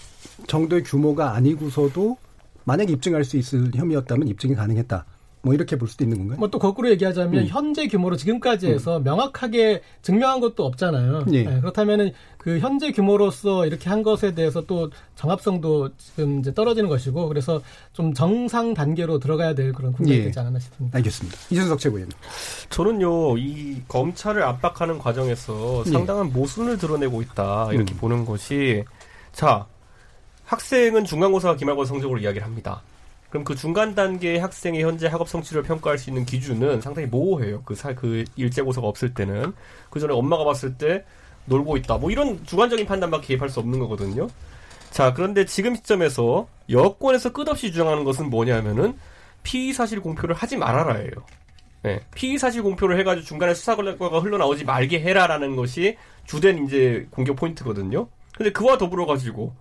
정도의 0.46 0.82
규모가 0.82 1.34
아니고서도 1.34 2.16
만약 2.64 2.90
입증할 2.90 3.24
수 3.24 3.36
있을 3.36 3.70
혐의였다면 3.74 4.28
입증이 4.28 4.54
가능했다. 4.54 5.04
뭐 5.42 5.54
이렇게 5.54 5.76
볼 5.76 5.88
수도 5.88 6.04
있는 6.04 6.18
건가요? 6.18 6.38
뭐 6.38 6.50
또 6.50 6.58
거꾸로 6.58 6.90
얘기하자면 6.90 7.42
음. 7.44 7.46
현재 7.48 7.86
규모로 7.86 8.16
지금까지 8.16 8.66
해서 8.66 8.98
명확하게 9.00 9.82
증명한 10.02 10.40
것도 10.40 10.66
없잖아요. 10.66 11.24
예. 11.32 11.44
네, 11.44 11.60
그렇다면은 11.60 12.12
그 12.38 12.58
현재 12.58 12.90
규모로서 12.92 13.66
이렇게 13.66 13.88
한 13.88 14.02
것에 14.02 14.34
대해서 14.34 14.62
또 14.66 14.90
정합성도 15.14 15.90
지금 15.96 16.40
이제 16.40 16.52
떨어지는 16.52 16.88
것이고 16.88 17.28
그래서 17.28 17.62
좀 17.92 18.12
정상 18.12 18.74
단계로 18.74 19.18
들어가야 19.20 19.54
될 19.54 19.72
그런 19.72 19.92
국면이 19.92 20.18
예. 20.18 20.24
되지 20.24 20.38
않았나 20.40 20.58
싶습니다. 20.58 20.96
알겠습니다. 20.98 21.38
이준석 21.50 21.78
최고위원. 21.78 22.10
저는요 22.68 23.38
이 23.38 23.82
검찰을 23.88 24.42
압박하는 24.42 24.98
과정에서 24.98 25.84
예. 25.86 25.90
상당한 25.90 26.32
모순을 26.32 26.76
드러내고 26.78 27.22
있다 27.22 27.68
이렇게 27.72 27.94
음. 27.94 27.98
보는 27.98 28.24
것이 28.24 28.84
자 29.32 29.66
학생은 30.44 31.04
중간고사 31.04 31.54
기말고사 31.56 31.90
성적으로 31.90 32.18
이야기를 32.18 32.44
합니다. 32.44 32.82
그럼 33.30 33.44
그 33.44 33.54
중간 33.54 33.94
단계의 33.94 34.40
학생의 34.40 34.82
현재 34.82 35.06
학업 35.06 35.28
성취를 35.28 35.62
평가할 35.62 35.98
수 35.98 36.10
있는 36.10 36.26
기준은 36.26 36.80
상당히 36.80 37.06
모호해요. 37.06 37.62
그, 37.64 37.74
사, 37.74 37.94
그 37.94 38.24
일제고사가 38.36 38.86
없을 38.86 39.14
때는 39.14 39.52
그 39.88 40.00
전에 40.00 40.12
엄마가 40.12 40.44
봤을 40.44 40.76
때 40.76 41.04
놀고 41.46 41.76
있다. 41.78 41.98
뭐 41.98 42.10
이런 42.10 42.44
주관적인 42.44 42.86
판단밖에 42.86 43.28
개입할 43.28 43.48
수 43.48 43.60
없는 43.60 43.78
거거든요. 43.78 44.28
자 44.90 45.14
그런데 45.14 45.44
지금 45.44 45.74
시점에서 45.76 46.48
여권에서 46.68 47.32
끝없이 47.32 47.70
주장하는 47.70 48.04
것은 48.04 48.28
뭐냐면은 48.28 48.98
피의 49.42 49.72
사실 49.72 50.00
공표를 50.00 50.34
하지 50.34 50.56
말아라예요. 50.56 51.12
네, 51.82 52.00
피의 52.14 52.38
사실 52.38 52.62
공표를 52.62 52.98
해가지고 52.98 53.24
중간에 53.24 53.54
수사 53.54 53.74
결과가 53.74 54.18
흘러나오지 54.18 54.64
말게 54.64 55.00
해라라는 55.00 55.56
것이 55.56 55.96
주된 56.26 56.66
이제 56.66 57.06
공격 57.10 57.36
포인트거든요. 57.36 58.08
근데 58.36 58.52
그와 58.52 58.76
더불어 58.76 59.06
가지고 59.06 59.54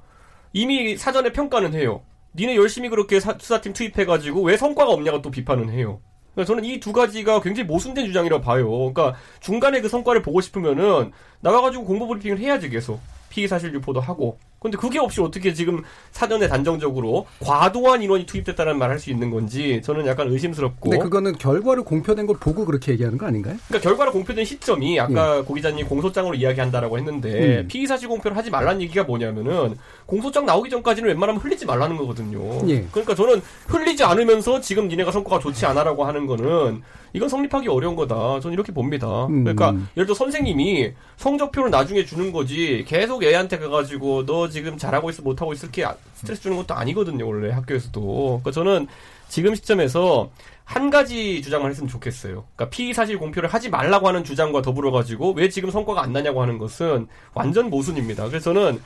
이미 0.52 0.98
사전에 0.98 1.32
평가는 1.32 1.74
해요. 1.74 2.02
니네 2.36 2.56
열심히 2.56 2.90
그렇게 2.90 3.20
사- 3.20 3.38
수사팀 3.40 3.74
투입해가지고 3.74 4.42
왜 4.44 4.58
성과가 4.58 4.92
없냐고 4.92 5.22
또 5.22 5.32
비판은 5.32 5.70
해요. 5.72 6.00
그러니까 6.34 6.48
저는 6.54 6.66
이 6.66 6.80
두 6.80 6.94
가지가 6.94 7.42
굉장히 7.42 7.68
모순된 7.68 8.06
주장이라고 8.06 8.42
봐요. 8.44 8.70
그러니까 8.70 9.16
중간에 9.40 9.82
그 9.82 9.90
성과를 9.90 10.22
보고 10.22 10.40
싶으면은 10.42 11.12
나가가지고 11.42 11.86
공보 11.86 12.08
브리핑을 12.08 12.38
해야지 12.40 12.70
계속 12.70 13.00
피의 13.30 13.48
사실 13.48 13.74
유포도 13.74 14.00
하고. 14.00 14.38
근데 14.60 14.78
그게 14.78 15.00
없이 15.00 15.22
어떻게 15.22 15.54
지금 15.54 15.84
사전에 16.12 16.48
단정적으로 16.50 17.28
과도한 17.40 18.04
인원이 18.04 18.26
투입됐다는 18.26 18.78
말 18.78 18.90
할 18.90 19.00
수 19.00 19.12
있는 19.12 19.30
건지 19.30 19.82
저는 19.84 20.06
약간 20.08 20.28
의심스럽고. 20.30 20.90
근데 20.90 20.98
그거는 21.04 21.38
결과를 21.38 21.84
공표된 21.84 22.26
걸 22.26 22.36
보고 22.38 22.66
그렇게 22.66 22.92
얘기하는 22.94 23.18
거 23.20 23.28
아닌가요? 23.28 23.56
그러니까 23.68 23.88
결과가 23.88 24.12
공표된 24.12 24.44
시점이 24.44 25.00
아까 25.00 25.44
고 25.44 25.54
기자님 25.54 25.88
공소장으로 25.88 26.36
이야기한다라고 26.36 26.98
했는데 26.98 27.60
음. 27.60 27.68
피의 27.68 27.86
사실 27.88 28.10
공표를 28.10 28.36
하지 28.36 28.50
말라는 28.50 28.82
얘기가 28.82 29.04
뭐냐면은 29.04 29.78
공소장 30.08 30.46
나오기 30.48 30.70
전까지는 30.72 31.08
웬만하면 31.10 31.40
흘리지 31.42 31.66
말라는 31.68 31.98
거거든요. 31.98 32.68
예. 32.68 32.84
그러니까 32.92 33.14
저는 33.16 33.42
흘리지 33.68 34.04
않으면서 34.04 34.60
지금 34.60 34.88
니네가 34.88 35.12
성과가 35.12 35.40
좋지 35.40 35.66
않아라고 35.68 36.04
하는 36.06 36.26
거는 36.26 36.82
이건 37.14 37.30
성립하기 37.30 37.68
어려운 37.68 37.96
거다. 37.96 38.40
저는 38.40 38.54
이렇게 38.54 38.72
봅니다. 38.72 39.26
음. 39.28 39.44
그러니까 39.44 39.72
예를 39.96 40.06
들어 40.06 40.14
선생님이 40.14 40.94
성적표를 41.18 41.72
나중에 41.72 42.06
주는 42.06 42.32
거지 42.32 42.86
계속 42.88 43.24
애한테 43.24 43.58
가가지고 43.58 44.26
너 44.26 44.50
지금 44.50 44.78
잘하고 44.78 45.10
있어 45.10 45.22
못하고 45.24 45.54
있어 45.54 45.68
이렇게 45.68 45.86
스트레스 46.14 46.44
주는 46.44 46.58
것도 46.58 46.74
아니거든요. 46.74 47.28
원래 47.28 47.52
학교에서도. 47.52 48.02
그러니까 48.42 48.52
저는 48.52 48.88
지금 49.28 49.56
시점에서 49.56 50.32
한 50.66 50.90
가지 50.92 51.42
주장만 51.42 51.72
했으면 51.72 51.88
좋겠어요. 51.90 52.46
그러니까 52.56 52.70
피의 52.70 52.94
사실 52.94 53.18
공표를 53.18 53.50
하지 53.50 53.70
말라고 53.70 54.08
하는 54.08 54.24
주장과 54.24 54.62
더불어 54.62 54.92
가지고 54.92 55.32
왜 55.32 55.50
지금 55.50 55.72
성과가 55.72 56.04
안 56.04 56.14
나냐고 56.14 56.42
하는 56.42 56.58
것은 56.58 57.08
완전 57.34 57.70
모순입니다. 57.70 58.28
그래서 58.28 58.54
저는 58.54 58.80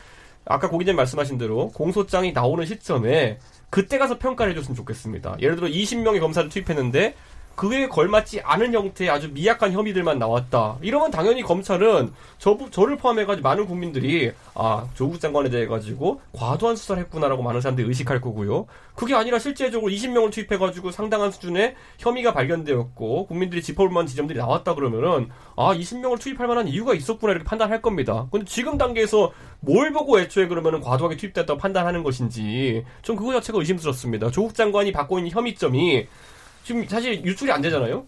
아까 0.45 0.69
고 0.69 0.77
기자님 0.77 0.97
말씀하신 0.97 1.37
대로 1.37 1.69
공소장이 1.69 2.33
나오는 2.33 2.65
시점에 2.65 3.39
그때 3.69 3.97
가서 3.97 4.17
평가를 4.17 4.53
해줬으면 4.53 4.75
좋겠습니다. 4.75 5.37
예를 5.41 5.55
들어 5.55 5.67
20명의 5.67 6.19
검사를 6.19 6.47
투입했는데 6.47 7.15
그에 7.55 7.87
걸맞지 7.87 8.41
않은 8.41 8.73
형태의 8.73 9.09
아주 9.09 9.29
미약한 9.31 9.71
혐의들만 9.71 10.17
나왔다. 10.17 10.77
이러면 10.81 11.11
당연히 11.11 11.43
검찰은 11.43 12.11
저, 12.39 12.57
저를 12.71 12.97
포함해가지고 12.97 13.47
많은 13.47 13.67
국민들이 13.67 14.31
아 14.55 14.87
조국 14.95 15.19
장관에 15.19 15.49
대해 15.49 15.67
가지고 15.67 16.21
과도한 16.33 16.75
수사를 16.75 17.01
했구나라고 17.03 17.43
많은 17.43 17.61
사람들이 17.61 17.87
의식할 17.87 18.21
거고요. 18.21 18.65
그게 18.95 19.13
아니라 19.13 19.37
실제적으로 19.37 19.91
20명을 19.91 20.31
투입해가지고 20.31 20.91
상당한 20.91 21.31
수준의 21.31 21.75
혐의가 21.99 22.33
발견되었고 22.33 23.27
국민들이 23.27 23.61
짚어볼 23.61 23.89
만한 23.89 24.07
지점들이 24.07 24.39
나왔다 24.39 24.73
그러면은 24.75 25.29
아 25.55 25.75
20명을 25.75 26.19
투입할 26.19 26.47
만한 26.47 26.67
이유가 26.67 26.93
있었구나 26.93 27.33
이렇게 27.33 27.45
판단할 27.45 27.81
겁니다. 27.81 28.27
근데 28.31 28.45
지금 28.45 28.77
단계에서 28.77 29.31
뭘 29.59 29.93
보고 29.93 30.19
애초에 30.19 30.47
그러면은 30.47 30.81
과도하게 30.81 31.17
투입됐다고 31.17 31.59
판단하는 31.59 32.03
것인지 32.03 32.83
전 33.03 33.15
그거 33.15 33.31
자체가 33.33 33.59
의심스럽습니다. 33.59 34.31
조국 34.31 34.55
장관이 34.55 34.91
받고 34.91 35.19
있는 35.19 35.31
혐의점이 35.31 36.07
지금 36.63 36.85
사실 36.87 37.23
유출이 37.23 37.51
안 37.51 37.61
되잖아요. 37.61 38.05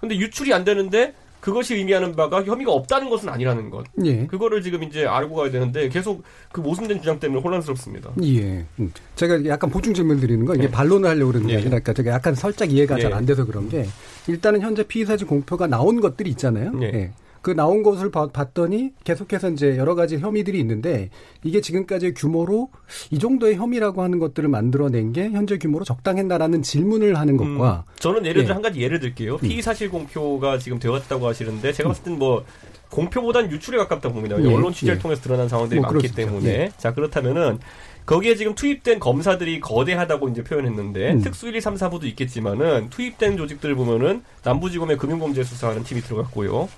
근데 0.00 0.16
유출이 0.16 0.52
안 0.52 0.64
되는데 0.64 1.14
그것이 1.40 1.76
의미하는 1.76 2.16
바가 2.16 2.42
혐의가 2.42 2.72
없다는 2.72 3.08
것은 3.10 3.28
아니라는 3.28 3.70
것. 3.70 3.84
예. 4.04 4.26
그거를 4.26 4.60
지금 4.60 4.82
이제 4.82 5.06
알고 5.06 5.36
가야 5.36 5.50
되는데 5.50 5.88
계속 5.88 6.24
그 6.50 6.60
모순된 6.60 6.98
주장 6.98 7.20
때문에 7.20 7.40
혼란스럽습니다. 7.40 8.10
예. 8.24 8.64
음. 8.80 8.92
제가 9.14 9.44
약간 9.46 9.70
보충 9.70 9.94
질문 9.94 10.18
드리는 10.18 10.44
건 10.44 10.56
이게 10.56 10.66
네. 10.66 10.72
반론을 10.72 11.08
하려고 11.08 11.28
그러는 11.28 11.46
게 11.46 11.52
예. 11.52 11.56
아니라 11.58 11.70
그러니까 11.70 11.92
제가 11.92 12.10
약간 12.10 12.34
살짝 12.34 12.72
이해가 12.72 12.98
예. 12.98 13.02
잘안 13.02 13.24
돼서 13.24 13.44
그런 13.44 13.68
게 13.68 13.86
일단은 14.26 14.60
현재 14.60 14.82
피의사실 14.82 15.26
공표가 15.26 15.66
나온 15.68 16.00
것들이 16.00 16.30
있잖아요. 16.30 16.72
예. 16.82 17.12
그 17.48 17.54
나온 17.54 17.82
것을 17.82 18.10
봐- 18.10 18.26
봤더니 18.26 18.90
계속해서 19.04 19.48
이제 19.48 19.78
여러 19.78 19.94
가지 19.94 20.18
혐의들이 20.18 20.60
있는데 20.60 21.08
이게 21.42 21.62
지금까지의 21.62 22.12
규모로 22.12 22.68
이 23.10 23.18
정도의 23.18 23.56
혐의라고 23.56 24.02
하는 24.02 24.18
것들을 24.18 24.46
만들어낸 24.50 25.14
게 25.14 25.30
현재 25.30 25.56
규모로 25.56 25.86
적당했나라는 25.86 26.60
질문을 26.60 27.14
하는 27.16 27.38
것과 27.38 27.84
음, 27.88 27.92
저는 28.00 28.26
예를 28.26 28.42
들어 28.42 28.50
예. 28.50 28.52
한 28.52 28.60
가지 28.60 28.82
예를 28.82 29.00
들게요. 29.00 29.38
피의 29.38 29.62
사실 29.62 29.88
공표가 29.88 30.58
지금 30.58 30.78
되었다고 30.78 31.26
하시는데 31.26 31.72
제가 31.72 31.88
봤을 31.88 32.04
땐뭐 32.04 32.44
공표보단 32.90 33.50
유출에 33.50 33.78
가깝다고 33.78 34.14
봅니다. 34.14 34.36
예, 34.42 34.54
언론 34.54 34.74
취재를 34.74 34.96
예. 34.96 34.98
통해서 35.00 35.22
드러난 35.22 35.48
상황들이 35.48 35.80
뭐 35.80 35.90
많기. 35.90 36.12
때문에 36.14 36.48
예. 36.50 36.70
자 36.76 36.92
그렇다면은 36.92 37.60
거기에 38.04 38.34
지금 38.34 38.54
투입된 38.54 38.98
검사들이 39.00 39.60
거대하다고 39.60 40.28
이제 40.28 40.44
표현했는데 40.44 41.12
음. 41.14 41.22
특수 41.22 41.48
1, 41.48 41.56
2, 41.56 41.62
3, 41.62 41.76
4부도 41.76 42.04
있겠지만은 42.04 42.90
투입된 42.90 43.38
조직들 43.38 43.74
보면은 43.74 44.22
남부지검의 44.44 44.98
금융범죄 44.98 45.44
수사하는 45.44 45.82
팀이 45.84 46.02
들어갔고요. 46.02 46.68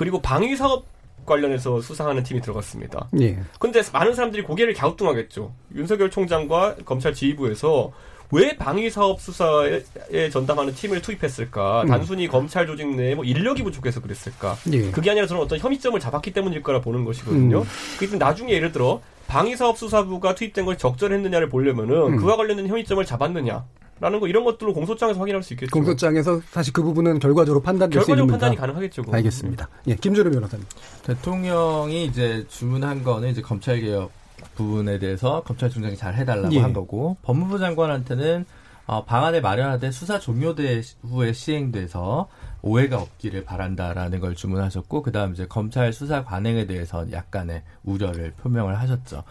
그리고 0.00 0.22
방위 0.22 0.56
사업 0.56 0.86
관련해서 1.26 1.82
수사하는 1.82 2.22
팀이 2.22 2.40
들어갔습니다. 2.40 3.10
예. 3.20 3.38
근데 3.58 3.82
많은 3.92 4.14
사람들이 4.14 4.42
고개를 4.44 4.72
갸우뚱하겠죠. 4.72 5.52
윤석열 5.74 6.10
총장과 6.10 6.76
검찰 6.86 7.12
지휘부에서 7.12 7.92
왜 8.30 8.56
방위사업 8.56 9.20
수사에 9.20 10.30
전담하는 10.32 10.72
팀을 10.72 11.02
투입했을까? 11.02 11.82
음. 11.82 11.88
단순히 11.88 12.28
검찰 12.28 12.66
조직 12.66 12.88
내에 12.96 13.14
뭐 13.14 13.26
인력이 13.26 13.62
부족해서 13.62 14.00
그랬을까? 14.00 14.56
예. 14.72 14.90
그게 14.90 15.10
아니라 15.10 15.26
저는 15.26 15.42
어떤 15.42 15.58
혐의점을 15.58 16.00
잡았기 16.00 16.32
때문일 16.32 16.62
거라 16.62 16.80
보는 16.80 17.04
것이거든요. 17.04 17.58
음. 17.58 17.64
그래서 17.98 18.16
나중에 18.16 18.54
예를 18.54 18.72
들어 18.72 19.02
방위사업 19.26 19.76
수사부가 19.76 20.34
투입된 20.34 20.64
걸 20.64 20.78
적절했느냐를 20.78 21.50
보려면은 21.50 22.14
음. 22.14 22.16
그와 22.16 22.36
관련된 22.36 22.68
혐의점을 22.68 23.04
잡았느냐? 23.04 23.66
라는 24.00 24.18
거 24.18 24.26
이런 24.26 24.44
것들로 24.44 24.72
공소장에서 24.72 25.20
확인할 25.20 25.42
수 25.42 25.52
있겠죠. 25.52 25.70
공소장에서 25.72 26.40
사실 26.50 26.72
그 26.72 26.82
부분은 26.82 27.18
결과적으로 27.18 27.60
판단될 27.62 28.00
수 28.00 28.06
결과적 28.06 28.24
있는 28.24 28.32
판단이. 28.32 28.56
가능하겠죠. 28.56 29.02
그건. 29.02 29.14
알겠습니다. 29.16 29.68
예, 29.88 29.94
김준호 29.94 30.30
변호사님. 30.30 30.64
대통령이 31.02 32.06
이제 32.06 32.46
주문한 32.48 33.04
거는 33.04 33.28
이제 33.30 33.42
검찰 33.42 33.80
개혁 33.80 34.10
부분에 34.54 34.98
대해서 34.98 35.42
검찰총장이 35.44 35.96
잘 35.96 36.14
해달라고 36.14 36.54
예. 36.54 36.60
한 36.60 36.72
거고 36.72 37.18
법무부 37.22 37.58
장관한테는 37.58 38.46
어, 38.86 39.04
방안을 39.04 39.40
마련하되 39.42 39.90
수사 39.92 40.18
종료돼 40.18 40.82
후에 41.02 41.32
시행돼서 41.32 42.28
오해가 42.62 43.00
없기를 43.00 43.44
바란다라는 43.44 44.18
걸 44.20 44.34
주문하셨고 44.34 45.02
그다음 45.02 45.32
이제 45.32 45.46
검찰 45.46 45.92
수사 45.92 46.24
관행에 46.24 46.66
대해서 46.66 47.06
약간의 47.12 47.62
우려를 47.84 48.32
표명을 48.32 48.78
하셨죠. 48.80 49.22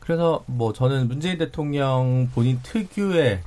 그래서 0.00 0.44
뭐 0.46 0.72
저는 0.72 1.08
문재인 1.08 1.36
대통령 1.38 2.28
본인 2.34 2.60
특유의 2.62 3.40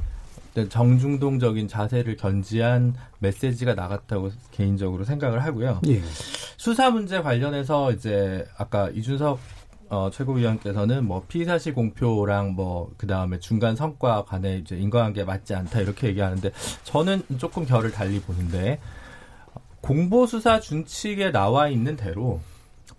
정중동적인 0.70 1.68
자세를 1.68 2.18
견지한 2.18 2.96
메시지가 3.20 3.74
나갔다고 3.76 4.32
개인적으로 4.52 5.04
생각을 5.06 5.44
하고요. 5.44 5.82
예. 5.88 6.02
수사 6.58 6.90
문제 6.92 7.22
관련해서 7.22 7.92
이제 7.94 8.46
아까 8.58 8.90
이준석 8.90 9.40
어, 9.90 10.10
최고위원께서는 10.10 11.06
뭐 11.06 11.26
피의 11.28 11.46
사실 11.46 11.74
공표랑 11.74 12.54
뭐 12.54 12.90
그 12.98 13.08
다음에 13.08 13.40
중간 13.40 13.76
성과 13.76 14.24
간에 14.24 14.58
이제 14.58 14.78
인과관계 14.78 15.24
맞지 15.26 15.54
않다 15.56 15.82
이렇게 15.82 16.08
얘기하는데 16.08 16.52
저는 16.84 17.24
조금 17.38 17.66
결을 17.66 17.92
달리 17.92 18.22
보는데 18.22 18.80
공보 19.82 20.28
수사 20.28 20.60
준칙에 20.60 21.32
나와 21.32 21.68
있는 21.68 21.96
대로 21.96 22.40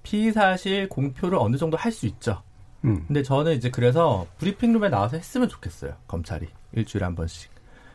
피의 0.02 0.32
사실 0.32 0.88
공표를 0.88 1.38
어느 1.38 1.56
정도 1.56 1.76
할 1.76 1.92
수 1.92 2.06
있죠. 2.06 2.42
음. 2.85 3.04
근데 3.06 3.23
저는 3.23 3.54
이제 3.54 3.71
그래서 3.71 4.26
브리핑룸에 4.38 4.88
나와서 4.88 5.16
했으면 5.16 5.49
좋겠어요. 5.49 5.94
검찰이 6.09 6.49
일주일에 6.75 7.05
한 7.05 7.14
번씩. 7.14 7.50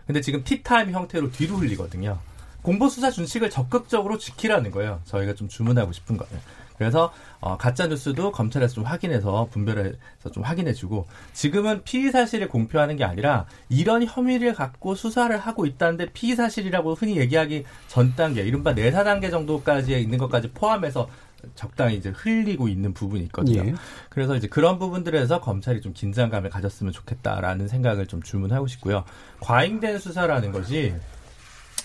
근데 0.06 0.22
지금 0.22 0.44
티타임 0.44 0.92
형태로 0.92 1.32
뒤로 1.32 1.58
흘리거든요. 1.58 2.20
공보 2.62 2.90
수사 2.90 3.12
준칙을 3.12 3.50
적극적으로 3.50 4.18
지키라는 4.18 4.72
거예요. 4.72 5.02
저희가 5.06 5.36
좀 5.36 5.48
주문하고 5.48 5.92
싶은 5.92 6.18
거는. 6.18 6.40
그래서 6.78 7.12
어, 7.40 7.58
가짜 7.58 7.88
뉴스도 7.88 8.32
검찰에서 8.32 8.76
좀 8.76 8.84
확인해서 8.84 9.48
분별해서 9.52 10.32
좀 10.32 10.44
확인해주고 10.44 11.08
지금은 11.34 11.84
피의 11.84 12.12
사실을 12.12 12.48
공표하는 12.48 12.98
게 12.98 13.04
아니라 13.04 13.46
이런 13.70 14.06
혐의를 14.06 14.54
갖고 14.54 14.94
수사를 14.96 15.36
하고 15.38 15.66
있다는데 15.66 16.12
피의 16.14 16.36
사실이라고 16.36 16.94
흔히 16.94 17.18
얘기하기 17.18 17.66
전 17.88 18.16
단계, 18.16 18.44
이른바 18.44 18.74
내사 18.74 19.04
단계 19.04 19.30
정도까지 19.30 20.00
있는 20.00 20.18
것까지 20.20 20.52
포함해서 20.52 21.10
적당히 21.56 21.96
이제 21.96 22.10
흘리고 22.10 22.68
있는 22.68 22.94
부분이 22.94 23.24
있거든요. 23.26 23.66
예. 23.66 23.76
그래서 24.10 24.36
이제 24.36 24.48
그런 24.48 24.80
부분들에서 24.80 25.42
검찰이 25.42 25.82
좀 25.82 25.94
긴장감을 25.94 26.50
가졌으면 26.50 26.94
좋겠다라는 26.94 27.68
생각을 27.68 28.08
좀 28.08 28.22
주문하고 28.22 28.68
싶고요. 28.68 29.04
과잉된 29.40 30.00
수사라는 30.00 30.52
것이 30.52 30.94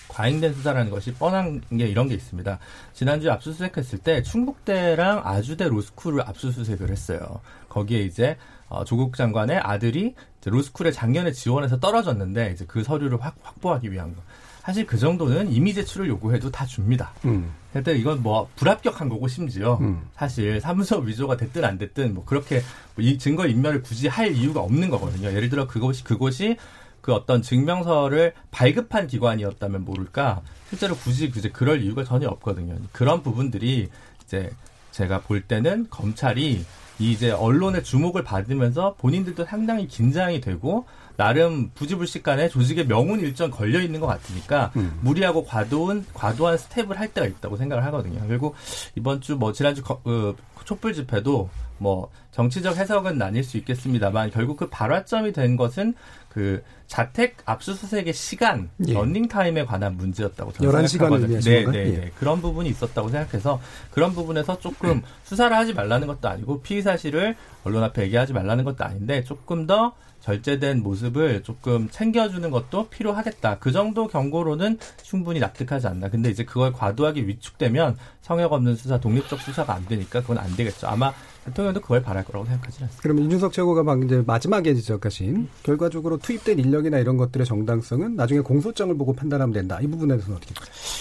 과잉된 0.09 0.53
수사라는 0.55 0.91
것이 0.91 1.15
뻔한 1.15 1.63
게 1.71 1.87
이런 1.87 2.09
게 2.09 2.15
있습니다. 2.15 2.59
지난주에 2.93 3.31
압수수색했을 3.31 3.99
때 4.01 4.23
충북대랑 4.23 5.23
아주대 5.25 5.69
로스쿨을 5.69 6.21
압수수색을 6.23 6.91
했어요. 6.91 7.41
거기에 7.69 8.01
이제 8.03 8.37
어, 8.69 8.85
조국 8.85 9.17
장관의 9.17 9.59
아들이 9.59 10.15
로스쿨에 10.45 10.93
작년에 10.93 11.33
지원해서 11.33 11.79
떨어졌는데 11.79 12.53
이제 12.53 12.65
그 12.67 12.83
서류를 12.83 13.23
확, 13.23 13.37
확보하기 13.43 13.91
위한 13.93 14.15
거. 14.15 14.23
사실 14.63 14.87
그 14.87 14.97
정도는 14.97 15.51
이미 15.53 15.75
제출을 15.75 16.09
요구해도 16.09 16.53
다 16.53 16.65
줍니다. 16.65 17.13
음. 17.25 17.51
근데 17.73 17.97
이건 17.99 18.23
뭐 18.23 18.49
불합격한 18.55 19.09
거고 19.09 19.27
심지어 19.27 19.77
음. 19.81 20.03
사실 20.15 20.61
사무소 20.61 20.99
위조가 20.99 21.37
됐든 21.37 21.65
안 21.65 21.79
됐든 21.79 22.15
뭐 22.15 22.25
그렇게 22.25 22.63
이 22.97 23.19
증거 23.19 23.49
인멸을 23.49 23.83
굳이 23.83 24.07
할 24.07 24.33
이유가 24.33 24.61
없는 24.61 24.89
거거든요. 24.89 25.33
예를 25.33 25.49
들어 25.49 25.67
그것이 25.67 26.05
그것이 26.05 26.57
그 27.01 27.13
어떤 27.13 27.43
증명서를 27.43 28.35
발급한 28.53 29.09
기관이었다면 29.09 29.85
모를까 29.85 30.43
실제로 30.69 30.95
굳이 30.95 31.33
이제 31.37 31.49
그럴 31.49 31.83
이유가 31.83 32.05
전혀 32.05 32.29
없거든요. 32.29 32.77
그런 32.93 33.25
부분들이 33.25 33.89
이제 34.23 34.51
제가 34.93 35.23
볼 35.23 35.41
때는 35.41 35.89
검찰이 35.91 36.65
이제 37.01 37.33
언론의 37.33 37.83
주목을 37.83 38.23
받으면서 38.23 38.95
본인들도 38.95 39.45
상당히 39.45 39.89
긴장이 39.89 40.41
되고 40.41 40.87
나름 41.17 41.71
부지불식간에 41.75 42.49
조직의 42.49 42.87
명운 42.87 43.21
일정 43.21 43.51
걸려 43.51 43.81
있는 43.81 44.01
것 44.01 44.07
같으니까 44.07 44.73
음. 44.77 44.99
무리하고 45.03 45.45
과도한 45.45 46.07
과도한 46.15 46.59
스텝을 46.59 46.99
할 46.99 47.09
때가 47.13 47.27
있다고 47.27 47.57
생각을 47.57 47.85
하거든요. 47.87 48.21
그리고 48.27 48.55
이번 48.97 49.21
주 49.21 49.37
뭐 49.37 49.53
지난주 49.53 49.83
거- 49.83 50.01
그 50.03 50.37
촛불 50.65 50.93
집회도 50.95 51.49
뭐 51.79 52.09
정치적 52.31 52.77
해석은 52.77 53.19
나뉠 53.19 53.43
수 53.43 53.57
있겠습니다만 53.57 54.31
결국 54.31 54.57
그 54.57 54.69
발화점이 54.69 55.33
된 55.33 55.57
것은 55.57 55.95
그 56.29 56.63
자택 56.87 57.37
압수수색의 57.45 58.13
시간, 58.13 58.71
예. 58.87 58.93
런닝 58.95 59.27
타임에 59.29 59.65
관한 59.65 59.97
문제였다고 59.97 60.53
저는 60.53 60.71
11시간을 60.71 60.89
생각하거든요. 60.89 61.41
네, 61.41 61.65
건가요? 61.65 61.85
네, 61.85 61.93
예. 61.93 61.97
네. 62.03 62.13
그런 62.19 62.41
부분이 62.41 62.69
있었다고 62.71 63.09
생각해서 63.09 63.61
그런 63.91 64.13
부분에서 64.15 64.61
조금 64.61 65.03
수사를 65.25 65.55
하지 65.57 65.73
말라는 65.75 66.07
것도 66.07 66.29
아니고 66.29 66.63
피의 66.63 66.83
사실을 66.83 67.35
언론 67.65 67.83
앞에 67.83 68.03
얘기하지 68.05 68.33
말라는 68.33 68.65
것도 68.65 68.85
아닌데 68.85 69.25
조금 69.25 69.67
더 69.67 69.93
절제된 70.23 70.83
모습을 70.83 71.43
조금 71.43 71.89
챙겨주는 71.91 72.49
것도 72.51 72.89
필요하겠다. 72.89 73.59
그 73.59 73.73
정도 73.73 74.07
경고로는 74.07 74.79
충분히 75.03 75.41
납득하지 75.41 75.89
않나. 75.89 76.09
근데 76.09 76.31
이제 76.31 76.45
그걸 76.45 76.73
과도하게 76.73 77.27
위축되면 77.27 77.97
성역 78.23 78.53
없는 78.53 78.77
수사, 78.77 78.99
독립적 78.99 79.41
수사가 79.41 79.75
안 79.75 79.85
되니까 79.87 80.21
그건 80.21 80.39
안 80.39 80.55
되겠죠. 80.57 80.87
아마 80.87 81.13
대통령도 81.45 81.81
그걸 81.81 82.03
바랄 82.03 82.25
거라고 82.25 82.47
생각하지는 82.47 82.87
않습니다. 82.87 83.03
그러면 83.03 83.25
이준석 83.25 83.53
최고가 83.53 83.83
방 83.83 84.03
이제 84.05 84.23
마지막에 84.25 84.75
지적하신 84.75 85.49
결과적으로 85.65 86.19
투입된 86.19 86.61
인력이나 86.61 86.99
이런 86.99 87.17
것들의 87.17 87.45
정당성은 87.45 88.15
나중에 88.15 88.41
공소장을 88.41 88.97
보고 88.97 89.13
판단하면 89.13 89.53
된다. 89.53 89.79
이 89.83 89.89
부분에 89.89 90.15
대해서는 90.15 90.37
어떻게? 90.37 90.55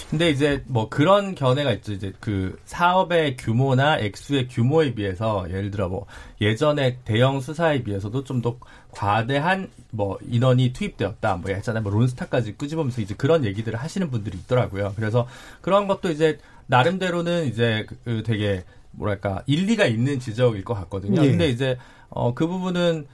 근데 0.09 0.31
이제 0.31 0.63
뭐 0.65 0.89
그런 0.89 1.35
견해가 1.35 1.71
있죠. 1.73 1.93
이제 1.93 2.11
그 2.19 2.57
사업의 2.65 3.37
규모나 3.37 3.99
액수의 3.99 4.47
규모에 4.47 4.95
비해서 4.95 5.45
예를 5.47 5.69
들어 5.69 5.89
뭐 5.89 6.07
예전에 6.41 6.97
대형 7.05 7.39
수사에 7.39 7.83
비해서도 7.83 8.23
좀더 8.23 8.57
과대한 8.91 9.69
뭐 9.91 10.17
인원이 10.27 10.73
투입되었다. 10.73 11.37
뭐 11.37 11.51
예전에 11.51 11.79
뭐 11.79 11.91
론스타까지 11.91 12.57
끄집으면서 12.57 13.01
이제 13.01 13.15
그런 13.15 13.45
얘기들을 13.45 13.79
하시는 13.79 14.09
분들이 14.11 14.37
있더라고요. 14.37 14.93
그래서 14.95 15.27
그런 15.61 15.87
것도 15.87 16.09
이제 16.11 16.37
나름대로는 16.67 17.45
이제 17.47 17.85
그 18.03 18.23
되게 18.23 18.63
뭐랄까 18.91 19.43
일리가 19.45 19.85
있는 19.85 20.19
지적일 20.19 20.63
것 20.63 20.73
같거든요. 20.73 21.23
예. 21.23 21.29
근데 21.29 21.49
이제 21.49 21.77
어 22.09 22.33
그 22.33 22.47
부분은 22.47 23.07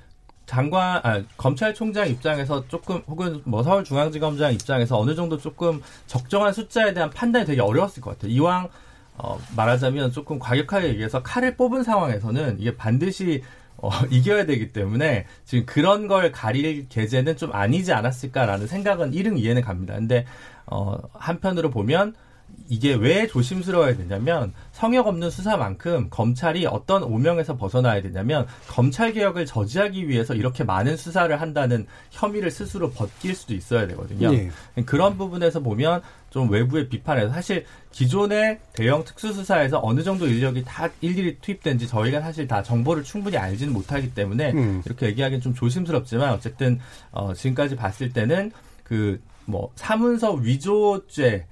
장관, 0.47 1.01
아, 1.05 1.21
검찰총장 1.35 2.07
입장에서 2.07 2.65
조금, 2.69 3.03
혹은 3.07 3.41
뭐 3.43 3.63
서울중앙지검장 3.63 4.53
입장에서 4.53 4.97
어느 4.97 5.13
정도 5.13 5.37
조금 5.37 5.81
적정한 6.07 6.53
숫자에 6.53 6.93
대한 6.93 7.09
판단이 7.09 7.45
되게 7.45 7.61
어려웠을 7.61 8.01
것 8.01 8.11
같아요. 8.11 8.31
이왕, 8.31 8.69
어, 9.17 9.37
말하자면 9.57 10.13
조금 10.13 10.39
과격하게 10.39 10.87
얘기해서 10.87 11.21
칼을 11.21 11.57
뽑은 11.57 11.83
상황에서는 11.83 12.61
이게 12.61 12.77
반드시 12.77 13.43
어, 13.77 13.89
이겨야 14.09 14.45
되기 14.45 14.71
때문에 14.71 15.25
지금 15.45 15.65
그런 15.65 16.07
걸 16.07 16.31
가릴 16.31 16.87
계제는 16.89 17.37
좀 17.37 17.53
아니지 17.53 17.93
않았을까라는 17.93 18.67
생각은 18.67 19.13
일은 19.13 19.37
이해는 19.37 19.61
갑니다. 19.61 19.95
근데, 19.95 20.25
어, 20.65 20.97
한편으로 21.13 21.69
보면 21.69 22.15
이게 22.69 22.93
왜 22.95 23.27
조심스러워야 23.27 23.95
되냐면 23.95 24.53
성역 24.71 25.07
없는 25.07 25.29
수사만큼 25.29 26.07
검찰이 26.09 26.65
어떤 26.65 27.03
오명에서 27.03 27.55
벗어나야 27.55 28.01
되냐면 28.01 28.45
검찰 28.67 29.13
개혁을 29.13 29.45
저지하기 29.45 30.07
위해서 30.09 30.33
이렇게 30.33 30.63
많은 30.63 30.97
수사를 30.97 31.39
한다는 31.39 31.87
혐의를 32.11 32.51
스스로 32.51 32.91
벗길 32.91 33.35
수도 33.35 33.53
있어야 33.53 33.87
되거든요. 33.87 34.33
예. 34.33 34.49
그런 34.85 35.17
부분에서 35.17 35.61
보면 35.61 36.01
좀 36.38 36.52
외부의 36.52 36.88
비판에서 36.89 37.34
사실 37.34 37.65
기존의 37.91 38.60
대형 38.73 39.04
특수수사에서 39.04 39.80
어느 39.84 40.04
정도 40.04 40.28
인력이 40.28 40.63
다 40.65 40.89
일일이 41.02 41.38
투입된지 41.41 41.88
저희가 41.88 42.21
사실 42.21 42.47
다 42.47 42.62
정보를 42.62 43.04
충분히 43.04 43.38
알지는 43.38 43.73
못하기 43.73 44.13
때문에 44.13 44.52
음. 44.52 44.82
이렇게 44.86 45.08
얘기하기는 45.08 45.41
좀 45.41 45.54
조심스럽지만 45.54 46.32
어쨌든 46.34 46.80
어, 47.12 47.34
지금까지 47.34 47.76
봤을 47.76 48.13
때는 48.13 48.52
그 48.84 49.19
뭐 49.47 49.71
사문서 49.76 50.34
위조죄 50.34 51.45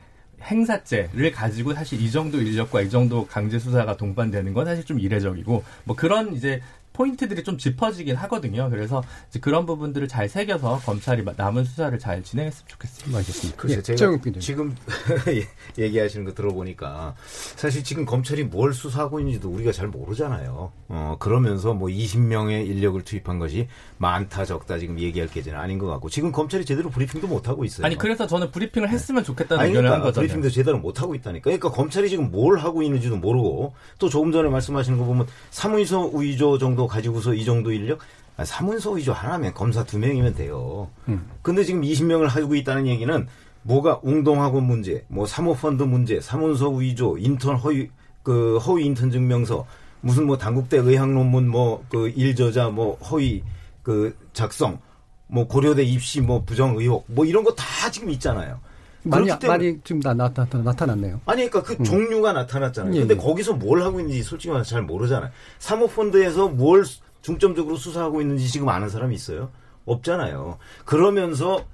행사죄를 0.44 1.32
가지고 1.32 1.74
사실 1.74 2.00
이 2.02 2.12
정도 2.12 2.40
인력과 2.40 2.82
이 2.82 2.90
정도 2.90 3.26
강제 3.26 3.58
수사가 3.58 3.98
동반되는 3.98 4.54
건 4.54 4.66
사실 4.66 4.84
좀 4.84 5.00
이례적이고 5.00 5.64
뭐 5.86 5.96
그런 5.96 6.36
이제 6.36 6.62
포인트들이 6.96 7.44
좀 7.44 7.58
짚어지긴 7.58 8.16
하거든요. 8.16 8.70
그래서 8.70 9.04
이제 9.30 9.40
그런 9.40 9.66
부분들을 9.66 10.08
잘 10.08 10.30
새겨서 10.30 10.80
검찰이 10.86 11.24
남은 11.36 11.66
수사를 11.66 11.98
잘 12.00 12.24
진행했으면 12.24 12.68
좋겠습니다. 12.68 13.18
알겠습니다. 13.18 13.58
글쎄 13.62 13.78
예, 13.78 13.82
제가. 13.82 14.18
지금 14.40 14.76
얘기하시는 15.78 16.26
거 16.26 16.34
들어보니까 16.34 17.16
사실 17.56 17.84
지금 17.84 18.06
검찰이 18.06 18.46
뭘 18.46 18.74
수사하고 18.74 19.20
있는지도 19.20 19.50
우리가 19.50 19.72
잘 19.74 19.88
모르잖아요. 19.88 20.72
어 20.88 21.18
그러면서 21.20 21.74
뭐 21.74 21.90
20명의 21.90 22.68
인력을 22.68 23.02
투입한 23.02 23.40
것이 23.40 23.68
많다 23.98 24.46
적다 24.46 24.78
지금 24.78 25.00
얘기할 25.00 25.30
계제는 25.30 25.60
아닌 25.60 25.78
것 25.80 25.88
같고 25.88 26.10
지금 26.10 26.32
검찰이 26.32 26.64
제대로 26.66 26.90
브리핑도 26.90 27.28
못 27.28 27.50
하고 27.50 27.66
있어요. 27.66 27.86
아니 27.86 27.98
그래서 27.98 28.26
저는 28.26 28.52
브리핑을 28.52 28.90
했으면 28.90 29.24
좋겠다는 29.24 29.62
아니, 29.62 29.70
의견을 29.72 29.90
한 29.90 30.00
그러니까 30.00 30.10
거잖아요. 30.12 30.28
브리핑도 30.28 30.50
제대로 30.50 30.78
못 30.80 31.02
하고 31.02 31.14
있다니까. 31.16 31.44
그러니까 31.44 31.70
검찰이 31.72 32.10
지금 32.10 32.32
뭘 32.32 32.58
하고 32.60 32.82
있는지도 32.82 33.18
모르고 33.18 33.74
또 34.00 34.10
조금 34.10 34.32
전에 34.32 34.50
말씀하시는 34.50 34.98
거 34.98 35.04
보면 35.06 35.28
사문서 35.50 36.08
위조 36.10 36.58
정도 36.58 36.85
가지고서 36.88 37.34
이 37.34 37.46
정도 37.46 37.72
인력 37.72 38.00
아, 38.38 38.44
사문서 38.46 38.92
위조 38.92 39.14
하나면 39.14 39.54
검사 39.54 39.84
두 39.84 39.98
명이면 39.98 40.36
돼요. 40.36 40.90
음. 41.08 41.30
근데 41.42 41.64
지금 41.64 41.82
20명을 41.82 42.28
하고 42.28 42.54
있다는 42.56 42.88
얘기는 42.88 43.28
뭐가 43.64 44.00
웅동학원 44.04 44.64
문제, 44.64 45.06
뭐 45.08 45.26
사모펀드 45.26 45.84
문제, 45.84 46.20
사문서 46.22 46.70
위조, 46.70 47.18
인턴 47.18 47.56
허위 47.56 47.90
그 48.24 48.58
허위 48.58 48.86
인턴 48.86 49.10
증명서, 49.10 49.66
무슨 50.02 50.26
뭐 50.28 50.38
당국대 50.38 50.78
의학 50.78 51.12
논문 51.12 51.48
뭐 51.48 51.84
그 51.90 52.10
일저자 52.10 52.70
뭐 52.70 52.96
허위 52.98 53.42
그 53.82 54.16
작성, 54.34 54.80
뭐 55.28 55.48
고려대 55.48 55.84
입시 55.84 56.22
뭐 56.22 56.44
부정 56.44 56.78
의혹 56.78 57.06
뭐 57.08 57.26
이런 57.26 57.44
거 57.44 57.56
다 57.56 57.90
지금 57.90 58.10
있잖아요. 58.12 58.60
많이 59.06 59.28
때문에- 59.28 59.48
많이 59.48 59.80
지금 59.84 60.02
나, 60.02 60.14
나타, 60.14 60.48
나타났네요. 60.52 61.22
아니, 61.26 61.50
그러니까 61.50 61.62
그 61.64 61.84
종류가 61.84 62.34
나타났잖아요. 62.34 62.94
예, 62.96 63.00
근데 63.00 63.14
예. 63.14 63.18
거기서 63.18 63.54
뭘 63.54 63.82
하고 63.82 64.00
있는지 64.00 64.24
솔직히 64.24 64.52
말해서 64.52 64.70
잘 64.70 64.82
모르잖아요. 64.82 65.32
사모펀드에서 65.60 66.50
뭘 66.50 66.84
중점적으로 67.22 67.76
수사하고 67.78 68.22
있는지 68.22 68.48
지금 68.50 68.70
아는 68.70 68.90
사람이 68.90 69.14
있어요? 69.16 69.50
없잖아요. 69.86 70.58
그러면서 70.86 71.66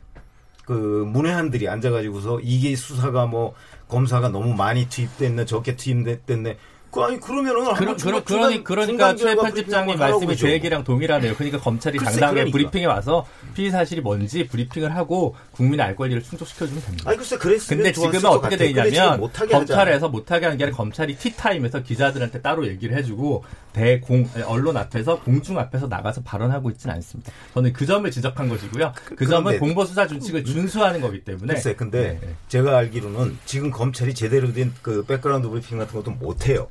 그 0.66 0.74
문외한들이 0.74 1.68
앉아가지고서 1.68 2.40
이게 2.42 2.76
수사가 2.76 3.26
뭐 3.26 3.54
검사가 3.88 4.30
너무 4.30 4.54
많이 4.54 4.88
투입됐네, 4.88 5.46
적게 5.46 5.76
투입됐네. 5.76 6.58
그 6.92 7.00
아니 7.02 7.20
그러면은 7.20 7.74
그러, 7.76 7.96
중간- 7.96 8.24
그러니, 8.26 8.64
그러니까 8.66 9.16
최 9.16 9.34
편집장님 9.36 9.98
말씀이 9.98 10.36
제. 10.36 10.52
얘기랑 10.52 10.84
동일하네요. 10.84 11.36
그러니까 11.36 11.58
검찰이 11.60 11.98
당당하게 11.98 12.34
그러니까. 12.52 12.52
브리핑에 12.58 12.86
와서 12.86 13.26
피의 13.56 13.72
사실이 13.72 14.02
뭔지 14.02 14.46
브리핑을 14.48 14.94
하고 14.96 15.36
국민의 15.52 15.86
알 15.86 15.96
권리를 15.96 16.22
충족시켜주면 16.22 16.84
됩니다. 16.84 17.10
아니 17.10 17.18
글쎄 17.18 17.38
그랬으면 17.38 17.78
근데 17.84 17.92
지금은 17.94 18.22
것 18.22 18.30
어떻게. 18.32 18.58
근데 18.58 18.74
되냐면. 18.74 19.22
검찰에서 19.50 20.10
못하게 20.10 20.46
하는 20.48 20.58
게 20.58 20.66
아니라 20.66 20.76
검찰이 20.76 21.16
티타임에서 21.16 21.82
기자들한테 21.84 22.42
따로 22.42 22.68
얘기를 22.68 22.98
해주고 22.98 23.46
대공 23.72 24.28
언론 24.46 24.76
앞에서 24.76 25.20
공중 25.22 25.58
앞에서 25.60 25.88
나가서 25.88 26.22
발언하고 26.24 26.72
있지는 26.72 26.96
않습니다. 26.96 27.32
저는 27.54 27.72
그 27.72 27.86
점을 27.86 28.10
지적한 28.12 28.50
것이고요. 28.50 28.92
그 29.16 29.26
점은 29.26 29.44
그런데- 29.44 29.60
공보 29.60 29.86
수사 29.86 30.06
준칙을 30.08 30.44
준수하는 30.44 31.00
거기 31.00 31.24
때문에 31.24 31.54
글쎄, 31.54 31.74
근데 31.74 32.02
네, 32.02 32.20
네. 32.22 32.36
제가 32.50 32.78
알기로는 32.78 33.38
지금 33.46 33.72
검찰이 33.72 34.14
제대로 34.14 34.52
된 34.52 34.74
그 34.82 35.04
background 35.06 35.48
브리핑 35.50 35.78
같은 35.78 35.94
것도 35.96 36.12
못 36.12 36.48
해요. 36.48 36.68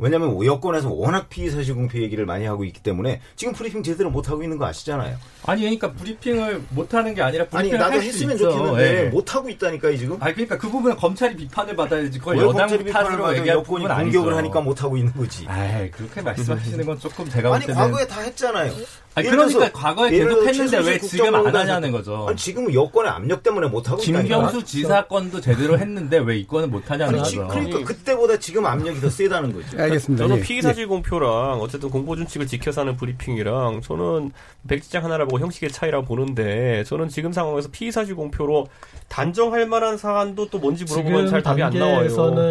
왜냐하면 0.00 0.44
여권에서 0.44 0.90
워낙 0.90 1.28
피의 1.28 1.50
사실 1.50 1.74
공표 1.74 1.98
얘기를 2.00 2.24
많이 2.24 2.46
하고 2.46 2.64
있기 2.64 2.82
때문에 2.82 3.20
지금 3.36 3.52
브리핑 3.52 3.82
제대로 3.82 4.10
못 4.10 4.30
하고 4.30 4.42
있는 4.42 4.56
거 4.56 4.66
아시잖아요. 4.66 5.16
아니 5.44 5.60
그러니까 5.60 5.92
브리핑을 5.92 6.62
못 6.70 6.94
하는 6.94 7.14
게 7.14 7.22
아니라 7.22 7.44
아니 7.52 7.68
브리핑을 7.68 7.78
나도 7.78 7.92
할수 7.92 8.08
했으면 8.08 8.36
있죠. 8.36 8.50
좋겠는데 8.50 9.04
예. 9.04 9.08
못 9.10 9.34
하고 9.34 9.48
있다니까요 9.50 9.96
지금. 9.96 10.16
아니 10.20 10.34
그러니까 10.34 10.56
그 10.58 10.70
부분은 10.70 10.96
검찰이 10.96 11.36
비판을 11.36 11.76
받아야지 11.76 12.18
그걸 12.18 12.36
왜 12.36 12.42
여당 12.42 12.56
검찰이 12.56 12.84
비판을 12.84 13.10
탓으로 13.10 13.36
얘기할 13.36 13.58
여권이 13.58 13.84
공격을 13.86 13.92
아니죠. 14.00 14.36
하니까 14.36 14.60
못 14.62 14.82
하고 14.82 14.96
있는 14.96 15.12
거지. 15.12 15.46
아이 15.46 15.90
그렇게 15.90 16.22
말씀하시는 16.22 16.86
건 16.86 16.98
조금 16.98 17.28
제가 17.28 17.50
볼 17.50 17.56
아니 17.56 17.66
과거에 17.66 18.06
다 18.06 18.20
했잖아요. 18.22 18.72
아니, 19.14 19.28
그러니까 19.28 19.72
과거에 19.72 20.10
계속 20.10 20.46
했는데 20.46 20.78
왜 20.78 20.98
지금 20.98 21.34
안 21.34 21.54
하냐는. 21.54 21.90
거죠. 21.90 22.26
아니 22.28 22.36
지금은 22.36 22.72
여권의 22.72 23.10
압력 23.10 23.42
때문에 23.42 23.68
못 23.68 23.90
하고 23.90 24.00
있다니까. 24.00 24.22
김경수 24.22 24.64
지사 24.64 25.06
건도 25.06 25.40
제대로 25.40 25.78
했는데 25.78 26.18
왜 26.18 26.38
이거는 26.38 26.70
못 26.70 26.88
하냐는. 26.90 27.18
거죠. 27.18 27.48
그러니까 27.48 27.82
그때보다 27.84 28.38
지금 28.38 28.66
압력이 28.66 29.00
더 29.00 29.10
세다는 29.10 29.52
거죠. 29.52 29.78
알겠습니다. 29.82 30.24
저는 30.24 30.38
예. 30.38 30.42
피의사실 30.42 30.86
공표랑 30.86 31.60
어쨌든 31.60 31.90
공보 31.90 32.16
준칙을 32.16 32.46
지켜서 32.46 32.82
하는 32.82 32.96
브리핑이랑 32.96 33.80
저는 33.82 34.30
백지장 34.68 35.04
하나라고 35.04 35.40
형식의 35.40 35.70
차이라고 35.70 36.06
보는데 36.06 36.84
저는 36.84 37.08
지금 37.08 37.32
상황에서 37.32 37.68
피의사실 37.72 38.14
공표로 38.14 38.68
단정할 39.08 39.66
만한 39.66 39.96
사안도 39.96 40.50
또 40.50 40.58
뭔지 40.58 40.84
물어보면 40.84 41.28
잘 41.28 41.42
답이 41.42 41.62
안 41.62 41.72
나와요. 41.72 42.06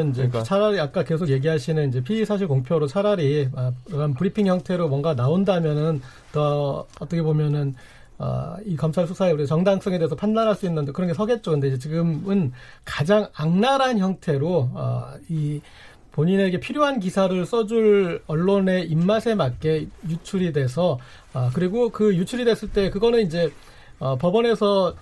이제 0.09 0.23
그러니까. 0.23 0.43
차라리 0.43 0.79
아까 0.79 1.03
계속 1.03 1.29
얘기하시는 1.29 1.89
이제 1.89 2.03
피의 2.03 2.25
사실 2.25 2.47
공표로 2.47 2.87
차라리 2.87 3.47
아, 3.55 3.71
그런 3.89 4.13
브리핑 4.13 4.47
형태로 4.47 4.89
뭔가 4.89 5.13
나온다면은 5.15 6.01
더 6.31 6.85
어떻게 6.99 7.21
보면은 7.21 7.75
어, 8.17 8.57
이 8.65 8.75
검찰 8.75 9.07
수사의 9.07 9.33
우리 9.33 9.47
정당성에 9.47 9.97
대해서 9.97 10.15
판단할 10.15 10.53
수 10.55 10.65
있는 10.65 10.85
그런 10.91 11.07
게 11.07 11.13
서겠죠. 11.13 11.51
근데 11.51 11.69
이제 11.69 11.77
지금은 11.77 12.51
가장 12.83 13.29
악랄한 13.33 13.97
형태로 13.97 14.69
어, 14.73 15.13
이 15.29 15.61
본인에게 16.11 16.59
필요한 16.59 16.99
기사를 16.99 17.45
써줄 17.45 18.23
언론의 18.27 18.87
입맛에 18.87 19.35
맞게 19.35 19.87
유출이 20.09 20.51
돼서 20.51 20.99
아, 21.33 21.49
그리고 21.53 21.89
그 21.89 22.13
유출이 22.15 22.43
됐을 22.43 22.71
때 22.71 22.89
그거는 22.89 23.21
이제 23.21 23.53
어, 23.99 24.17
법원에서 24.17 24.95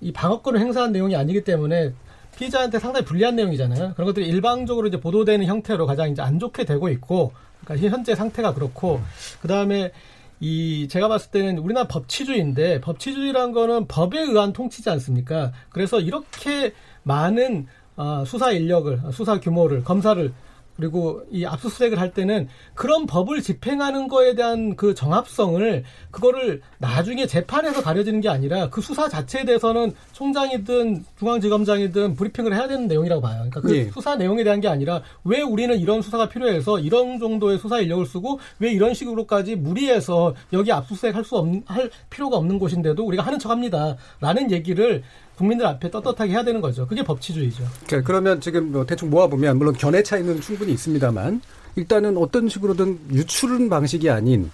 이 0.00 0.12
방어권을 0.12 0.60
행사한 0.60 0.92
내용이 0.92 1.16
아니기 1.16 1.42
때문에 1.42 1.92
피의자한테 2.36 2.78
상당히 2.78 3.04
불리한 3.04 3.36
내용이잖아요. 3.36 3.94
그런 3.94 4.06
것들이 4.06 4.28
일방적으로 4.28 4.86
이제 4.86 5.00
보도되는 5.00 5.44
형태로 5.44 5.86
가장 5.86 6.10
이제 6.10 6.22
안 6.22 6.38
좋게 6.38 6.64
되고 6.64 6.88
있고, 6.88 7.32
그러니까 7.64 7.88
현재 7.88 8.14
상태가 8.14 8.54
그렇고, 8.54 9.00
그 9.42 9.48
다음에 9.48 9.92
이 10.40 10.88
제가 10.88 11.08
봤을 11.08 11.30
때는 11.30 11.58
우리나라 11.58 11.86
법치주의인데 11.86 12.80
법치주의란 12.80 13.52
거는 13.52 13.86
법에 13.86 14.20
의한 14.20 14.52
통치지 14.52 14.88
않습니까? 14.90 15.52
그래서 15.68 16.00
이렇게 16.00 16.72
많은 17.02 17.66
어, 17.96 18.24
수사 18.24 18.50
인력을, 18.50 19.02
수사 19.12 19.38
규모를, 19.38 19.84
검사를 19.84 20.32
그리고 20.80 21.22
이 21.30 21.44
압수수색을 21.44 22.00
할 22.00 22.12
때는 22.12 22.48
그런 22.74 23.06
법을 23.06 23.42
집행하는 23.42 24.08
거에 24.08 24.34
대한 24.34 24.76
그 24.76 24.94
정합성을 24.94 25.84
그거를 26.10 26.62
나중에 26.78 27.26
재판에서 27.26 27.82
가려지는 27.82 28.20
게 28.20 28.28
아니라 28.28 28.70
그 28.70 28.80
수사 28.80 29.08
자체에 29.08 29.44
대해서는 29.44 29.92
총장이든 30.12 31.04
중앙지검장이든 31.18 32.16
브리핑을 32.16 32.54
해야 32.54 32.66
되는 32.66 32.88
내용이라고 32.88 33.20
봐요. 33.20 33.36
그러니까 33.50 33.60
그 33.60 33.76
예. 33.76 33.90
수사 33.90 34.16
내용에 34.16 34.42
대한 34.42 34.60
게 34.60 34.68
아니라 34.68 35.02
왜 35.24 35.42
우리는 35.42 35.78
이런 35.78 36.00
수사가 36.00 36.28
필요해서 36.30 36.80
이런 36.80 37.18
정도의 37.18 37.58
수사 37.58 37.78
인력을 37.78 38.06
쓰고 38.06 38.40
왜 38.58 38.72
이런 38.72 38.94
식으로까지 38.94 39.56
무리해서 39.56 40.34
여기 40.52 40.72
압수수색 40.72 41.14
할 41.14 41.20
수 41.20 41.36
없는 41.36 41.62
할 41.66 41.90
필요가 42.08 42.38
없는 42.38 42.58
곳인데도 42.58 43.04
우리가 43.04 43.22
하는 43.22 43.38
척합니다라는 43.38 44.50
얘기를 44.50 45.02
국민들 45.40 45.64
앞에 45.66 45.90
떳떳하게 45.90 46.32
해야 46.32 46.44
되는 46.44 46.60
거죠. 46.60 46.86
그게 46.86 47.02
법치주의죠. 47.02 47.64
자, 47.86 48.02
그러면 48.02 48.42
지금 48.42 48.72
뭐 48.72 48.84
대충 48.84 49.08
모아보면 49.08 49.56
물론 49.56 49.72
견해 49.74 50.02
차이는 50.02 50.38
충분히 50.42 50.74
있습니다만 50.74 51.40
일단은 51.76 52.18
어떤 52.18 52.46
식으로든 52.46 52.98
유출은 53.10 53.70
방식이 53.70 54.10
아닌 54.10 54.50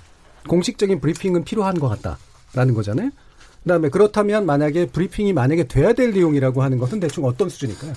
공식적인 0.49 1.01
브리핑은 1.01 1.43
필요한 1.43 1.81
것 1.81 1.89
같다라는 1.89 2.73
거잖아요. 2.75 3.11
그다음에 3.65 3.89
그렇다면 3.89 4.47
만약에 4.47 4.87
브리핑이 4.87 5.33
만약에 5.33 5.65
돼야 5.65 5.93
될 5.93 6.13
내용이라고 6.13 6.63
하는 6.63 6.79
것은 6.79 7.01
대충 7.01 7.25
어떤 7.25 7.49
수준일까요? 7.49 7.93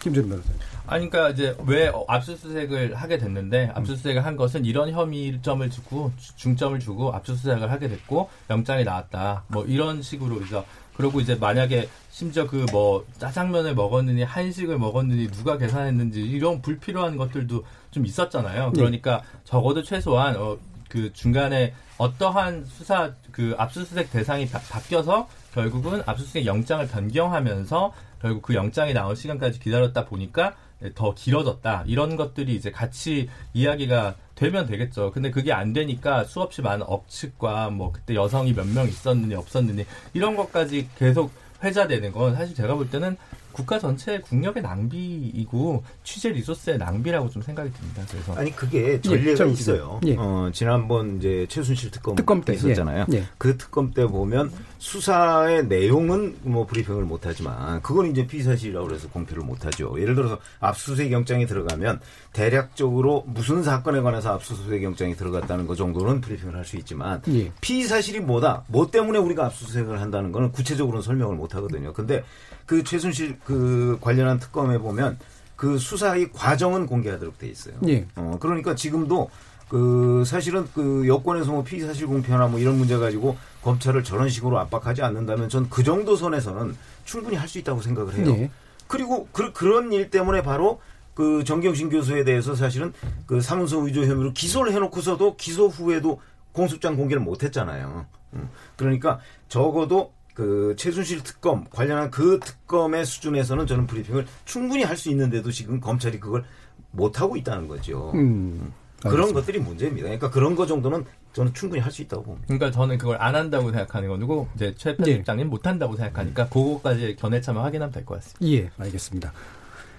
김준우 0.00 0.28
변호사님. 0.28 0.58
아니, 0.86 1.10
그러니까 1.10 1.34
이제 1.34 1.54
왜 1.66 1.88
어, 1.88 2.06
압수수색을 2.08 2.94
하게 2.94 3.18
됐는데 3.18 3.72
압수수색을 3.74 4.24
한 4.24 4.36
것은 4.36 4.64
이런 4.64 4.90
혐의점을 4.90 5.68
주고 5.68 6.10
주- 6.16 6.34
중점을 6.36 6.78
주고 6.80 7.12
압수수색을 7.12 7.70
하게 7.70 7.88
됐고 7.88 8.30
영장이 8.48 8.84
나왔다. 8.84 9.44
뭐 9.48 9.66
이런 9.66 10.00
식으로 10.00 10.40
이제 10.40 10.62
그리고 10.98 11.20
이제 11.20 11.36
만약에 11.36 11.88
심지어 12.10 12.46
그 12.46 12.66
뭐 12.72 13.06
짜장면을 13.18 13.74
먹었느니 13.74 14.24
한식을 14.24 14.78
먹었느니 14.78 15.28
누가 15.28 15.56
계산했는지 15.56 16.20
이런 16.20 16.60
불필요한 16.60 17.16
것들도 17.16 17.64
좀 17.92 18.04
있었잖아요. 18.04 18.72
그러니까 18.74 19.22
적어도 19.44 19.82
최소한 19.82 20.36
어, 20.36 20.58
그 20.88 21.12
중간에 21.12 21.72
어떠한 21.98 22.64
수사 22.64 23.12
그 23.30 23.54
압수수색 23.56 24.10
대상이 24.10 24.48
바, 24.48 24.58
바뀌어서 24.58 25.28
결국은 25.54 26.02
압수수색 26.04 26.46
영장을 26.46 26.86
변경하면서 26.88 27.92
결국 28.20 28.42
그 28.42 28.54
영장이 28.54 28.92
나올 28.92 29.14
시간까지 29.16 29.60
기다렸다 29.60 30.04
보니까 30.06 30.54
더 30.94 31.12
길어졌다 31.14 31.84
이런 31.86 32.16
것들이 32.16 32.54
이제 32.54 32.70
같이 32.70 33.28
이야기가 33.52 34.14
되면 34.34 34.66
되겠죠. 34.66 35.10
근데 35.10 35.30
그게 35.30 35.52
안 35.52 35.72
되니까 35.72 36.24
수없이 36.24 36.62
많은 36.62 36.86
억측과 36.88 37.70
뭐 37.70 37.90
그때 37.92 38.14
여성이 38.14 38.52
몇 38.52 38.66
명 38.66 38.86
있었느니 38.86 39.34
없었느니 39.34 39.84
이런 40.14 40.36
것까지 40.36 40.88
계속 40.96 41.32
회자되는 41.64 42.12
건 42.12 42.36
사실 42.36 42.54
제가 42.54 42.74
볼 42.76 42.88
때는 42.88 43.16
국가 43.58 43.76
전체의 43.76 44.22
국력의 44.22 44.62
낭비이고 44.62 45.82
취재 46.04 46.28
리소스의 46.28 46.78
낭비라고 46.78 47.28
좀 47.28 47.42
생각이 47.42 47.72
듭니다. 47.72 48.04
그래서 48.08 48.34
아니 48.34 48.54
그게 48.54 49.00
전례가 49.00 49.36
참 49.36 49.48
있어요. 49.48 50.00
예. 50.06 50.14
어, 50.16 50.48
지난번 50.52 51.16
이제 51.16 51.44
최순실 51.48 51.90
특검, 51.90 52.14
특검 52.14 52.40
때, 52.40 52.54
있었잖아요. 52.54 53.06
예. 53.12 53.16
예. 53.16 53.24
그 53.36 53.56
특검 53.58 53.90
때 53.92 54.06
보면 54.06 54.52
수사의 54.78 55.66
내용은 55.66 56.36
뭐 56.42 56.66
브리핑을 56.66 57.02
못 57.02 57.26
하지만 57.26 57.82
그건 57.82 58.06
이제 58.12 58.28
피사실이라고 58.28 58.94
해서 58.94 59.08
공표를 59.08 59.42
못 59.42 59.66
하죠. 59.66 60.00
예를 60.00 60.14
들어서 60.14 60.38
압수수색 60.60 61.10
영장이 61.10 61.46
들어가면 61.46 61.98
대략적으로 62.32 63.24
무슨 63.26 63.64
사건에 63.64 64.00
관해서 64.00 64.34
압수수색 64.34 64.84
영장이 64.84 65.16
들어갔다는 65.16 65.66
것 65.66 65.74
정도는 65.76 66.20
브리핑을 66.20 66.54
할 66.54 66.68
수 66.68 66.76
있지만 66.76 67.22
예. 67.28 67.50
피사실이 67.62 68.20
뭐다, 68.20 68.64
뭐 68.66 68.90
때문에 68.90 69.18
우리가 69.18 69.46
압수수색을 69.46 70.02
한다는 70.02 70.32
거는 70.32 70.52
구체적으로는 70.52 71.02
설명을 71.02 71.34
못 71.34 71.54
하거든요. 71.54 71.94
근데 71.94 72.22
그 72.68 72.84
최순실 72.84 73.38
그 73.44 73.96
관련한 74.02 74.38
특검에 74.38 74.76
보면 74.78 75.18
그 75.56 75.78
수사의 75.78 76.30
과정은 76.32 76.86
공개하도록 76.86 77.38
돼 77.38 77.48
있어요. 77.48 77.74
예. 77.88 78.06
어, 78.14 78.36
그러니까 78.38 78.74
지금도 78.74 79.30
그 79.70 80.22
사실은 80.26 80.66
그 80.74 81.08
여권에서 81.08 81.50
뭐 81.50 81.64
피의 81.64 81.86
사실 81.86 82.06
공표나 82.06 82.46
뭐 82.46 82.60
이런 82.60 82.76
문제 82.76 82.98
가지고 82.98 83.36
검찰을 83.62 84.04
저런 84.04 84.28
식으로 84.28 84.58
압박하지 84.60 85.02
않는다면 85.02 85.48
전 85.48 85.66
그 85.70 85.82
정도 85.82 86.14
선에서는 86.14 86.76
충분히 87.06 87.36
할 87.36 87.48
수 87.48 87.58
있다고 87.58 87.80
생각을 87.80 88.14
해요. 88.14 88.26
예. 88.36 88.50
그리고 88.86 89.26
그, 89.32 89.52
그런 89.54 89.90
일 89.92 90.10
때문에 90.10 90.42
바로 90.42 90.80
그 91.14 91.42
정경심 91.44 91.88
교수에 91.88 92.22
대해서 92.22 92.54
사실은 92.54 92.92
그 93.26 93.40
사문서 93.40 93.78
위조 93.78 94.02
혐의로 94.04 94.32
기소를 94.34 94.72
해놓고서도 94.74 95.36
기소 95.36 95.68
후에도 95.68 96.20
공소장 96.52 96.96
공개를 96.96 97.22
못했잖아요. 97.22 98.04
음, 98.34 98.48
그러니까 98.76 99.20
적어도 99.48 100.12
그 100.38 100.76
최순실 100.78 101.24
특검 101.24 101.64
관련한 101.68 102.12
그 102.12 102.38
특검의 102.38 103.04
수준에서는 103.04 103.66
저는 103.66 103.88
브리핑을 103.88 104.24
충분히 104.44 104.84
할 104.84 104.96
수 104.96 105.10
있는데도 105.10 105.50
지금 105.50 105.80
검찰이 105.80 106.20
그걸 106.20 106.44
못 106.92 107.20
하고 107.20 107.36
있다는 107.36 107.66
거죠. 107.66 108.12
음. 108.14 108.72
그런 109.00 109.14
알겠습니다. 109.14 109.40
것들이 109.40 109.58
문제입니다. 109.58 110.04
그러니까 110.04 110.30
그런 110.30 110.54
거 110.54 110.64
정도는 110.64 111.04
저는 111.32 111.54
충분히 111.54 111.80
할 111.82 111.90
수 111.90 112.02
있다고 112.02 112.22
봅니다. 112.22 112.46
그러니까 112.46 112.70
저는 112.70 112.98
그걸 112.98 113.20
안 113.20 113.34
한다고 113.34 113.72
생각하는 113.72 114.08
거고 114.16 114.46
이제 114.54 114.72
최 114.76 114.94
편집장님 114.96 115.48
못 115.50 115.66
한다고 115.66 115.96
생각하니까 115.96 116.48
그거까지 116.50 117.16
견해 117.18 117.40
차만 117.40 117.64
확인하면 117.64 117.90
될 117.92 118.04
것 118.04 118.14
같습니다. 118.22 118.46
예, 118.46 118.70
알겠습니다. 118.78 119.32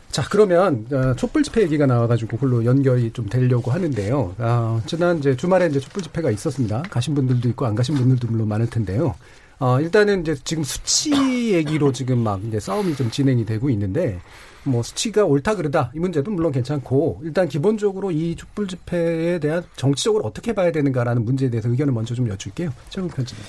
자, 0.09 0.23
그러면 0.29 0.85
어, 0.93 1.13
촛불 1.15 1.43
집회 1.43 1.61
얘기가 1.63 1.85
나와가지고 1.85 2.37
그걸로 2.37 2.63
연결이 2.63 3.11
좀 3.11 3.27
되려고 3.27 3.71
하는데요. 3.71 4.35
아, 4.37 4.81
지난 4.85 5.19
이제 5.19 5.35
주말에 5.35 5.67
이제 5.67 5.81
촛불 5.81 6.01
집회가 6.01 6.31
있었습니다. 6.31 6.83
가신 6.89 7.13
분들도 7.13 7.49
있고 7.49 7.65
안 7.65 7.75
가신 7.75 7.95
분들도 7.95 8.27
물론 8.29 8.47
많을 8.47 8.69
텐데요. 8.69 9.15
어, 9.59 9.79
일단은 9.81 10.21
이제 10.21 10.35
지금 10.43 10.63
수치 10.63 11.53
얘기로 11.53 11.91
지금 11.91 12.19
막 12.19 12.41
이제 12.45 12.59
싸움이 12.59 12.95
좀 12.95 13.11
진행이 13.11 13.45
되고 13.45 13.69
있는데 13.69 14.19
뭐 14.63 14.81
수치가 14.83 15.25
옳다 15.25 15.55
그르다 15.55 15.91
이 15.93 15.99
문제도 15.99 16.29
물론 16.31 16.51
괜찮고 16.51 17.21
일단 17.23 17.47
기본적으로 17.47 18.11
이 18.11 18.35
촛불 18.35 18.67
집회에 18.67 19.39
대한 19.39 19.63
정치적으로 19.75 20.25
어떻게 20.25 20.53
봐야 20.53 20.71
되는가라는 20.71 21.25
문제에 21.25 21.49
대해서 21.49 21.69
의견을 21.69 21.93
먼저 21.93 22.15
좀 22.15 22.29
여쭐게요. 22.29 22.71
최근 22.89 23.09
편집님. 23.09 23.45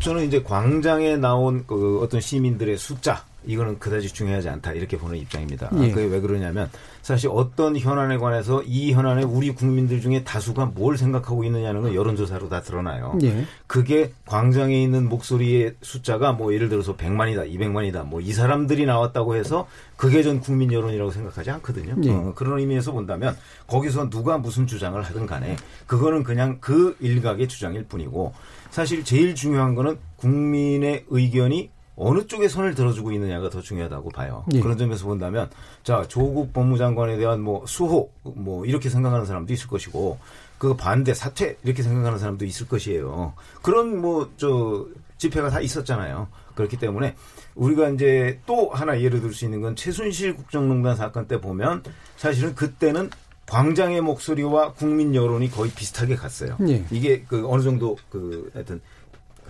저는 0.00 0.26
이제 0.26 0.42
광장에 0.42 1.16
나온 1.16 1.64
그 1.66 2.00
어떤 2.02 2.20
시민들의 2.20 2.76
숫자 2.78 3.24
이거는 3.44 3.78
그다지 3.78 4.08
중요하지 4.14 4.48
않다 4.48 4.72
이렇게 4.72 4.96
보는 4.96 5.18
입장입니다. 5.18 5.70
예. 5.80 5.90
그게 5.90 6.06
왜 6.06 6.20
그러냐면 6.20 6.70
사실 7.02 7.28
어떤 7.32 7.76
현안에 7.76 8.18
관해서 8.18 8.62
이 8.62 8.92
현안에 8.92 9.22
우리 9.24 9.50
국민들 9.50 10.00
중에 10.00 10.22
다수가 10.24 10.66
뭘 10.74 10.96
생각하고 10.96 11.44
있느냐는 11.44 11.82
건 11.82 11.94
여론조사로 11.94 12.48
다 12.48 12.60
드러나요. 12.62 13.18
예. 13.22 13.44
그게 13.66 14.12
광장에 14.26 14.80
있는 14.80 15.08
목소리의 15.08 15.74
숫자가 15.82 16.32
뭐 16.32 16.54
예를 16.54 16.68
들어서 16.68 16.96
100만이다, 16.96 17.52
200만이다, 17.52 18.06
뭐 18.06 18.20
이 18.20 18.32
사람들이 18.32 18.86
나왔다고 18.86 19.34
해서 19.34 19.66
그게 19.96 20.22
전 20.22 20.40
국민 20.40 20.72
여론이라고 20.72 21.10
생각하지 21.10 21.50
않거든요. 21.50 21.96
예. 22.04 22.10
어, 22.10 22.32
그런 22.36 22.60
의미에서 22.60 22.92
본다면 22.92 23.36
거기서 23.66 24.08
누가 24.10 24.38
무슨 24.38 24.66
주장을 24.66 25.00
하든 25.02 25.26
간에 25.26 25.56
그거는 25.86 26.22
그냥 26.22 26.58
그 26.60 26.96
일각의 27.00 27.48
주장일 27.48 27.84
뿐이고 27.84 28.32
사실 28.70 29.04
제일 29.04 29.34
중요한 29.34 29.74
거는 29.74 29.98
국민의 30.16 31.06
의견이 31.08 31.70
어느 32.00 32.26
쪽에 32.26 32.48
손을 32.48 32.74
들어주고 32.74 33.12
있느냐가 33.12 33.50
더 33.50 33.60
중요하다고 33.60 34.10
봐요. 34.10 34.44
예. 34.54 34.60
그런 34.60 34.78
점에서 34.78 35.04
본다면 35.06 35.50
자 35.82 36.04
조국 36.08 36.52
법무장관에 36.52 37.16
대한 37.18 37.40
뭐 37.40 37.64
수호 37.66 38.10
뭐 38.22 38.64
이렇게 38.64 38.88
생각하는 38.88 39.26
사람도 39.26 39.52
있을 39.52 39.68
것이고 39.68 40.18
그 40.58 40.76
반대 40.76 41.14
사퇴 41.14 41.56
이렇게 41.62 41.82
생각하는 41.82 42.18
사람도 42.18 42.44
있을 42.44 42.66
것이에요. 42.68 43.34
그런 43.62 44.00
뭐 44.00 44.30
저 44.36 44.86
집회가 45.18 45.50
다 45.50 45.60
있었잖아요. 45.60 46.28
그렇기 46.54 46.78
때문에 46.78 47.14
우리가 47.54 47.90
이제 47.90 48.40
또 48.46 48.70
하나 48.70 49.00
예를 49.00 49.20
들 49.20 49.34
수 49.34 49.44
있는 49.44 49.60
건 49.60 49.76
최순실 49.76 50.34
국정농단 50.34 50.96
사건 50.96 51.28
때 51.28 51.40
보면 51.40 51.82
사실은 52.16 52.54
그때는 52.54 53.10
광장의 53.46 54.00
목소리와 54.00 54.72
국민 54.74 55.14
여론이 55.14 55.50
거의 55.50 55.70
비슷하게 55.72 56.16
갔어요. 56.16 56.56
예. 56.68 56.84
이게 56.90 57.22
그 57.28 57.46
어느 57.48 57.62
정도 57.62 57.96
그 58.08 58.50
하여튼 58.54 58.80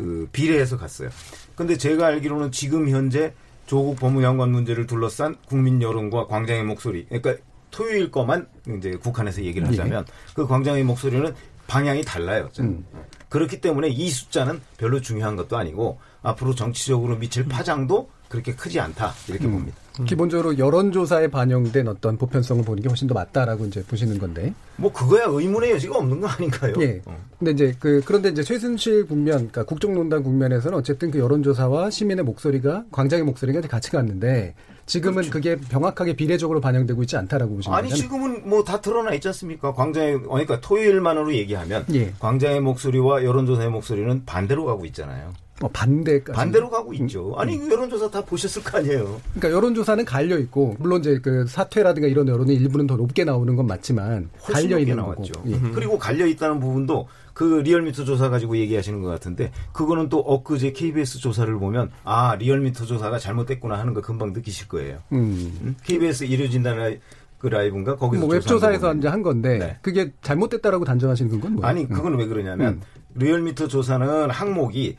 그 0.00 0.28
비례해서 0.32 0.78
갔어요. 0.78 1.10
근데 1.54 1.76
제가 1.76 2.06
알기로는 2.06 2.52
지금 2.52 2.88
현재 2.88 3.34
조국 3.66 4.00
법무장관 4.00 4.50
문제를 4.50 4.86
둘러싼 4.86 5.36
국민 5.46 5.82
여론과 5.82 6.26
광장의 6.26 6.64
목소리, 6.64 7.04
그러니까 7.04 7.36
토요일 7.70 8.10
거만 8.10 8.48
이제 8.78 8.92
국한에서 8.92 9.44
얘기를 9.44 9.68
하자면 9.68 10.06
그 10.34 10.46
광장의 10.46 10.84
목소리는 10.84 11.34
방향이 11.66 12.02
달라요. 12.02 12.48
음. 12.60 12.84
그렇기 13.28 13.60
때문에 13.60 13.88
이 13.88 14.08
숫자는 14.08 14.60
별로 14.78 15.00
중요한 15.02 15.36
것도 15.36 15.56
아니고 15.58 16.00
앞으로 16.22 16.54
정치적으로 16.54 17.16
미칠 17.16 17.44
파장도 17.44 18.10
그렇게 18.30 18.54
크지 18.54 18.78
않다 18.78 19.12
이렇게 19.28 19.44
음. 19.46 19.52
봅니다. 19.52 19.76
기본적으로 20.06 20.56
여론조사에 20.56 21.28
반영된 21.28 21.88
어떤 21.88 22.16
보편성을 22.16 22.64
보는 22.64 22.82
게 22.82 22.88
훨씬 22.88 23.06
더 23.08 23.12
맞다라고 23.12 23.66
이제 23.66 23.82
보시는 23.82 24.18
건데. 24.18 24.54
뭐 24.76 24.90
그거야 24.92 25.24
의문의 25.26 25.72
여지가 25.72 25.98
없는 25.98 26.20
거 26.20 26.28
아닌가요? 26.28 26.72
예. 26.80 27.02
어. 27.04 27.18
근데 27.38 27.50
이제 27.50 27.74
그 27.78 28.00
그런데 28.06 28.30
이제 28.30 28.42
최순실 28.42 29.08
국면, 29.08 29.34
그러니까 29.36 29.64
국정농단 29.64 30.22
국면에서는 30.22 30.78
어쨌든 30.78 31.10
그 31.10 31.18
여론조사와 31.18 31.90
시민의 31.90 32.24
목소리가 32.24 32.84
광장의 32.92 33.24
목소리가 33.24 33.60
같이 33.62 33.90
갔는데 33.90 34.54
지금은 34.86 35.28
그게 35.28 35.58
명확하게 35.70 36.14
비례적으로 36.14 36.60
반영되고 36.60 37.02
있지 37.02 37.16
않다라고 37.16 37.56
보시는 37.56 37.76
아니 37.76 37.90
거잖아요. 37.90 38.02
지금은 38.08 38.48
뭐 38.48 38.64
다 38.64 38.80
드러나 38.80 39.12
있지 39.12 39.26
않습니까? 39.28 39.74
광장의 39.74 40.22
그러니까 40.22 40.60
토요일만으로 40.60 41.34
얘기하면 41.34 41.84
예. 41.94 42.12
광장의 42.20 42.60
목소리와 42.60 43.24
여론조사의 43.24 43.68
목소리는 43.70 44.24
반대로 44.24 44.64
가고 44.64 44.86
있잖아요. 44.86 45.32
어, 45.62 45.68
반대까지. 45.68 46.36
반대로 46.36 46.70
가고 46.70 46.92
있죠. 46.94 47.34
아니 47.36 47.58
여론조사 47.70 48.10
다 48.10 48.24
보셨을 48.24 48.62
거 48.62 48.78
아니에요. 48.78 49.20
그러니까 49.34 49.50
여론조사는 49.50 50.04
갈려 50.04 50.38
있고 50.38 50.76
물론 50.78 51.00
이제 51.00 51.18
그 51.22 51.46
사퇴라든가 51.46 52.08
이런 52.08 52.26
여론의 52.28 52.56
일부는 52.56 52.86
더 52.86 52.96
높게 52.96 53.24
나오는 53.24 53.54
건 53.54 53.66
맞지만 53.66 54.30
갈려 54.42 54.78
있는 54.78 54.96
나왔죠. 54.96 55.32
거고. 55.34 55.50
예. 55.50 55.58
그리고 55.74 55.98
갈려 55.98 56.26
있다는 56.26 56.60
부분도 56.60 57.08
그 57.34 57.60
리얼미터 57.60 58.04
조사 58.04 58.28
가지고 58.30 58.56
얘기하시는 58.56 59.00
것 59.02 59.08
같은데 59.08 59.52
그거는 59.72 60.08
또 60.08 60.20
엊그제 60.20 60.72
KBS 60.72 61.18
조사를 61.18 61.52
보면 61.58 61.90
아 62.04 62.34
리얼미터 62.36 62.86
조사가 62.86 63.18
잘못됐구나 63.18 63.78
하는 63.78 63.92
거 63.94 64.00
금방 64.00 64.32
느끼실 64.32 64.68
거예요. 64.68 64.98
음. 65.12 65.58
음? 65.62 65.76
KBS 65.84 66.24
일요진단 66.24 66.76
라이, 66.78 66.98
그 67.38 67.48
라이브인가 67.48 67.96
거기서 67.96 68.24
뭐 68.24 68.34
웹조사에서 68.34 68.94
이제 68.94 69.08
한 69.08 69.22
건데 69.22 69.58
네. 69.58 69.78
그게 69.82 70.12
잘못됐다라고 70.22 70.84
단정하시는 70.84 71.38
건 71.40 71.52
뭐예요? 71.54 71.66
아니 71.66 71.86
그건 71.88 72.16
왜 72.18 72.26
그러냐면 72.26 72.74
음. 72.74 72.80
리얼미터 73.14 73.68
조사는 73.68 74.30
항목이 74.30 74.96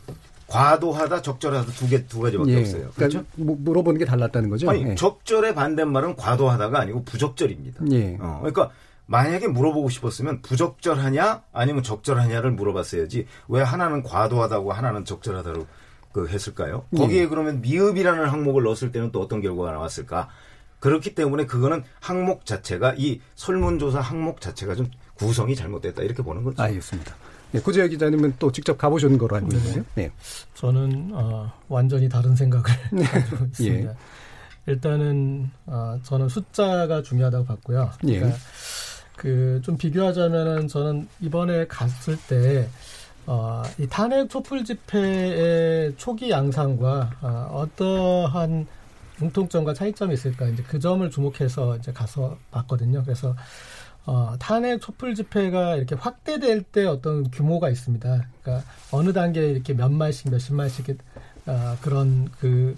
과도하다 0.52 1.22
적절하다 1.22 1.72
두 1.72 1.88
개 1.88 2.06
두 2.08 2.20
가지밖에 2.22 2.52
예. 2.52 2.60
없어요. 2.60 2.90
그러니까 2.94 2.96
그렇죠? 2.96 3.26
뭐 3.36 3.56
물어보는 3.60 4.00
게 4.00 4.06
달랐다는 4.06 4.50
거죠. 4.50 4.70
아니 4.70 4.84
예. 4.84 4.96
적절의 4.96 5.56
반대말은 5.56 6.16
과도하다가 6.18 6.80
아니고 6.80 7.04
부적절입니다. 7.04 7.86
예. 7.92 8.18
어, 8.20 8.38
그러니까 8.42 8.70
만약에 9.06 9.48
물어보고 9.48 9.90
싶었으면 9.90 10.42
부적절하냐 10.42 11.44
아니면 11.54 11.84
적절하냐를 11.84 12.52
물어봤어야지 12.52 13.26
왜 13.48 13.62
하나는 13.62 14.04
과도하다고 14.04 14.72
하나는 14.74 15.06
적절하다고 15.06 15.66
그 16.12 16.28
했을까요? 16.28 16.84
예. 16.94 16.98
거기에 16.98 17.28
그러면 17.28 17.62
미흡이라는 17.62 18.26
항목을 18.28 18.64
넣었을 18.64 18.92
때는 18.92 19.12
또 19.14 19.22
어떤 19.22 19.42
결과가 19.42 19.72
나왔을까? 19.72 20.28
그렇기 20.80 21.14
때문에 21.16 21.46
그거는 21.46 21.84
항목 22.00 22.46
자체가 22.46 22.96
이 22.98 23.22
설문조사 23.36 24.00
항목 24.02 24.42
자체가 24.42 24.76
좀 24.76 24.88
구성이 25.14 25.56
잘못됐다 25.56 26.02
이렇게 26.02 26.24
보는 26.24 26.44
거죠. 26.44 26.62
알겠습니다. 26.62 27.16
예, 27.54 27.60
구재혁 27.60 27.90
기자님은 27.90 28.36
또 28.40 28.52
직접 28.52 28.78
가보신 28.78 29.18
거로 29.18 29.36
알고 29.36 29.50
있는데요. 29.54 29.84
네. 29.96 30.12
저는 30.54 31.12
어, 31.14 31.52
완전히 31.68 32.08
다른 32.08 32.36
생각을 32.36 32.64
가지고 33.12 33.46
있습니다. 33.46 33.92
예. 33.92 33.96
일단은 34.68 35.50
어, 35.66 36.00
저는 36.04 36.30
숫자가 36.30 37.02
중요하다고 37.02 37.46
봤고요. 37.46 37.92
예. 38.08 38.20
그러니까 38.20 38.40
그좀 39.16 39.78
비교하자면은 39.78 40.68
저는 40.68 41.08
이번에 41.20 41.68
갔을 41.68 42.18
때 42.28 42.68
어, 43.28 43.64
이 43.78 43.88
탄핵 43.88 44.30
촛불 44.30 44.64
집회의 44.64 45.94
초기 45.98 46.30
양상과 46.32 47.12
어, 47.22 47.50
어떠한 47.54 48.68
공통점과 49.20 49.74
차이점이 49.74 50.16
있을까 50.16 50.48
이제 50.48 50.64
그 50.64 50.80
점을 50.80 51.08
주목해서 51.10 51.78
이제 51.78 51.92
가서 51.92 52.38
봤거든요. 52.50 53.04
그래서 53.04 53.36
어, 54.06 54.36
탄핵 54.40 54.82
촛불 54.82 55.16
집회가 55.16 55.76
이렇게 55.76 55.96
확대될 55.96 56.64
때 56.64 56.86
어떤 56.86 57.30
규모가 57.30 57.70
있습니다. 57.70 58.28
그러니까 58.42 58.68
어느 58.92 59.14
단계에 59.14 59.50
이렇게 59.50 59.74
몇 59.74 59.92
만씩 59.92 60.32
몇십 60.32 60.56
만씩 60.56 60.90
이렇게, 60.90 61.04
어, 61.46 61.78
그런 61.82 62.30
그 62.40 62.78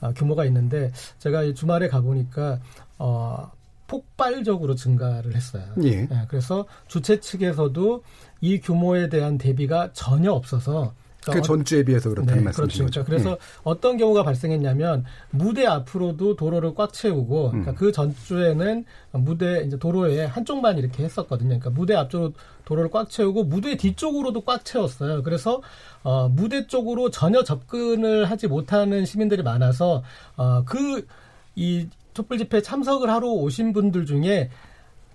어, 0.00 0.12
규모가 0.14 0.44
있는데 0.46 0.92
제가 1.18 1.42
이 1.44 1.54
주말에 1.54 1.88
가보니까 1.88 2.58
어, 2.98 3.50
폭발적으로 3.86 4.74
증가를 4.74 5.34
했어요. 5.34 5.64
예. 5.84 6.08
예, 6.10 6.26
그래서 6.28 6.66
주최 6.88 7.20
측에서도 7.20 8.02
이 8.40 8.60
규모에 8.60 9.10
대한 9.10 9.36
대비가 9.36 9.92
전혀 9.92 10.32
없어서 10.32 10.94
그 11.22 11.30
그러니까 11.30 11.46
전주에 11.46 11.84
비해서 11.84 12.10
그렇다는 12.10 12.38
네, 12.38 12.44
말씀이신 12.46 12.86
그렇죠. 12.86 13.00
거죠. 13.00 13.04
그래서 13.04 13.30
예. 13.30 13.36
어떤 13.62 13.96
경우가 13.96 14.24
발생했냐면 14.24 15.04
무대 15.30 15.64
앞으로도 15.66 16.34
도로를 16.34 16.74
꽉 16.74 16.92
채우고 16.92 17.50
그러니까 17.50 17.70
음. 17.70 17.76
그 17.76 17.92
전주에는 17.92 18.84
무대 19.12 19.62
이제 19.64 19.78
도로에 19.78 20.24
한쪽만 20.24 20.78
이렇게 20.78 21.04
했었거든요. 21.04 21.60
그러니까 21.60 21.70
무대 21.70 21.94
앞쪽으로 21.94 22.32
도로를 22.64 22.90
꽉 22.90 23.08
채우고 23.08 23.44
무대 23.44 23.76
뒤쪽으로도 23.76 24.40
꽉 24.40 24.64
채웠어요. 24.64 25.22
그래서 25.22 25.62
어, 26.02 26.28
무대 26.28 26.66
쪽으로 26.66 27.10
전혀 27.10 27.44
접근을 27.44 28.24
하지 28.24 28.48
못하는 28.48 29.04
시민들이 29.04 29.44
많아서 29.44 30.02
어, 30.36 30.64
그이 30.64 31.88
촛불 32.14 32.38
집회 32.38 32.60
참석을 32.60 33.08
하러 33.08 33.28
오신 33.28 33.72
분들 33.72 34.06
중에 34.06 34.50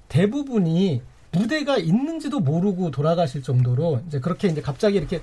대부분이 0.07 1.01
무대가 1.33 1.77
있는지도 1.77 2.39
모르고 2.39 2.91
돌아가실 2.91 3.43
정도로 3.43 4.01
이제 4.07 4.21
그렇게 4.21 4.47
이제 4.47 4.61
갑자기 4.61 4.97
이렇게 4.97 5.21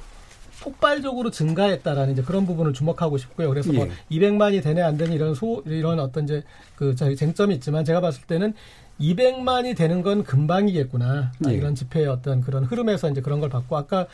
폭발적으로 0.63 1.31
증가했다라는 1.31 2.13
이제 2.13 2.23
그런 2.23 2.47
부분을 2.47 2.73
주목하고 2.73 3.19
싶고요. 3.19 3.49
그래서 3.49 3.73
뭐 3.73 3.87
예. 3.87 3.91
200만이 4.11 4.63
되네 4.63 4.83
안 4.83 4.97
되니 4.97 5.15
이런 5.15 5.35
소 5.35 5.63
이런 5.67 5.99
어떤 6.01 6.25
이제 6.25 6.43
그 6.77 6.95
저희 6.95 7.17
쟁점이 7.17 7.55
있지만 7.57 7.85
제가 7.85 8.01
봤을 8.01 8.23
때는 8.27 8.55
200만이 9.01 9.77
되는 9.77 10.03
건 10.03 10.23
금방이겠구나 10.23 11.33
아, 11.45 11.51
예. 11.51 11.55
이런 11.55 11.75
집회의 11.75 12.07
어떤 12.07 12.41
그런 12.41 12.65
흐름에서 12.65 13.11
이제 13.11 13.21
그런 13.21 13.41
걸 13.41 13.49
봤고 13.51 13.77
아까 13.77 14.07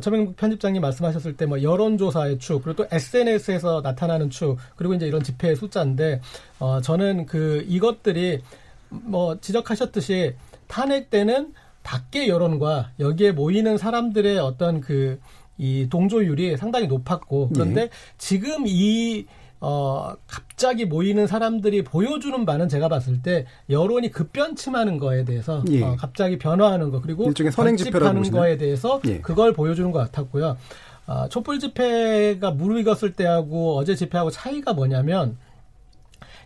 최명국 0.00 0.36
편집장님 0.36 0.80
말씀하셨을 0.80 1.36
때 1.36 1.46
뭐 1.46 1.62
여론조사의 1.62 2.38
축 2.38 2.62
그리고 2.62 2.84
또 2.84 2.88
SNS에서 2.94 3.80
나타나는 3.80 4.30
축 4.30 4.58
그리고 4.76 4.94
이제 4.94 5.06
이런 5.06 5.22
집회의 5.22 5.56
숫자인데 5.56 6.20
어 6.60 6.80
저는 6.80 7.26
그 7.26 7.64
이것들이 7.66 8.42
뭐 8.90 9.38
지적하셨듯이 9.40 10.34
탄핵 10.68 11.10
때는 11.10 11.52
밖의 11.82 12.28
여론과 12.28 12.92
여기에 13.00 13.32
모이는 13.32 13.78
사람들의 13.78 14.38
어떤 14.38 14.80
그 14.80 15.18
이 15.58 15.88
동조율이 15.90 16.56
상당히 16.56 16.86
높았고 16.86 17.50
그런데 17.52 17.82
예. 17.82 17.90
지금 18.16 18.64
이 18.66 19.26
어, 19.60 20.14
갑자기 20.28 20.84
모이는 20.84 21.26
사람들이 21.26 21.82
보여주는 21.82 22.44
바는 22.46 22.68
제가 22.68 22.88
봤을 22.88 23.22
때 23.22 23.44
여론이 23.68 24.10
급변침하는 24.10 24.98
거에 24.98 25.24
대해서 25.24 25.64
예. 25.70 25.82
어, 25.82 25.96
갑자기 25.98 26.38
변화하는 26.38 26.90
거 26.90 27.00
그리고 27.00 27.26
일종의 27.26 27.52
선행 27.52 27.76
보시나요? 27.76 28.42
거에 28.42 28.56
대해서 28.56 29.00
예. 29.06 29.18
그걸 29.20 29.52
보여주는 29.52 29.90
것 29.90 29.98
같았고요. 29.98 30.56
아, 31.06 31.26
촛불 31.28 31.58
집회가 31.58 32.50
무르익었을 32.50 33.14
때하고 33.14 33.78
어제 33.78 33.94
집회하고 33.94 34.30
차이가 34.30 34.74
뭐냐면 34.74 35.38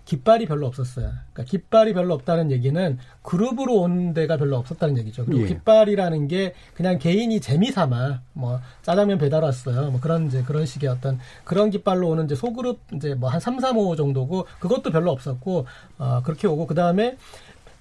깃발이 0.05 0.47
별로 0.47 0.67
없었어요. 0.67 1.11
그러니까 1.33 1.45
깃발이 1.45 1.95
별로 1.95 2.15
없다는 2.15 2.51
얘기는 2.51 2.99
그룹으로 3.23 3.81
온 3.81 4.15
데가 4.15 4.37
별로 4.37 4.57
없었다는 4.57 4.99
얘기죠. 4.99 5.25
그리고 5.25 5.43
예. 5.43 5.47
깃발이라는 5.47 6.29
게 6.29 6.55
그냥 6.75 6.99
개인이 6.99 7.41
재미삼아 7.41 8.21
뭐 8.33 8.61
짜장면 8.83 9.19
배달 9.19 9.43
왔어요. 9.45 9.91
뭐 9.91 10.01
그런 10.01 10.27
이제 10.27 10.43
그런 10.43 10.67
식의 10.67 10.91
어떤 10.91 11.19
그런 11.45 11.71
깃발로 11.71 12.09
오는 12.09 12.25
이제 12.25 12.35
소그룹 12.35 12.81
이제 12.95 13.15
뭐한 13.15 13.41
3, 13.41 13.61
3, 13.61 13.77
5 13.79 13.97
정도고 13.97 14.47
그것도 14.59 14.91
별로 14.91 15.11
없었고 15.12 15.67
어 15.99 16.21
그렇게 16.25 16.47
오고 16.49 16.67
그다음에 16.67 17.17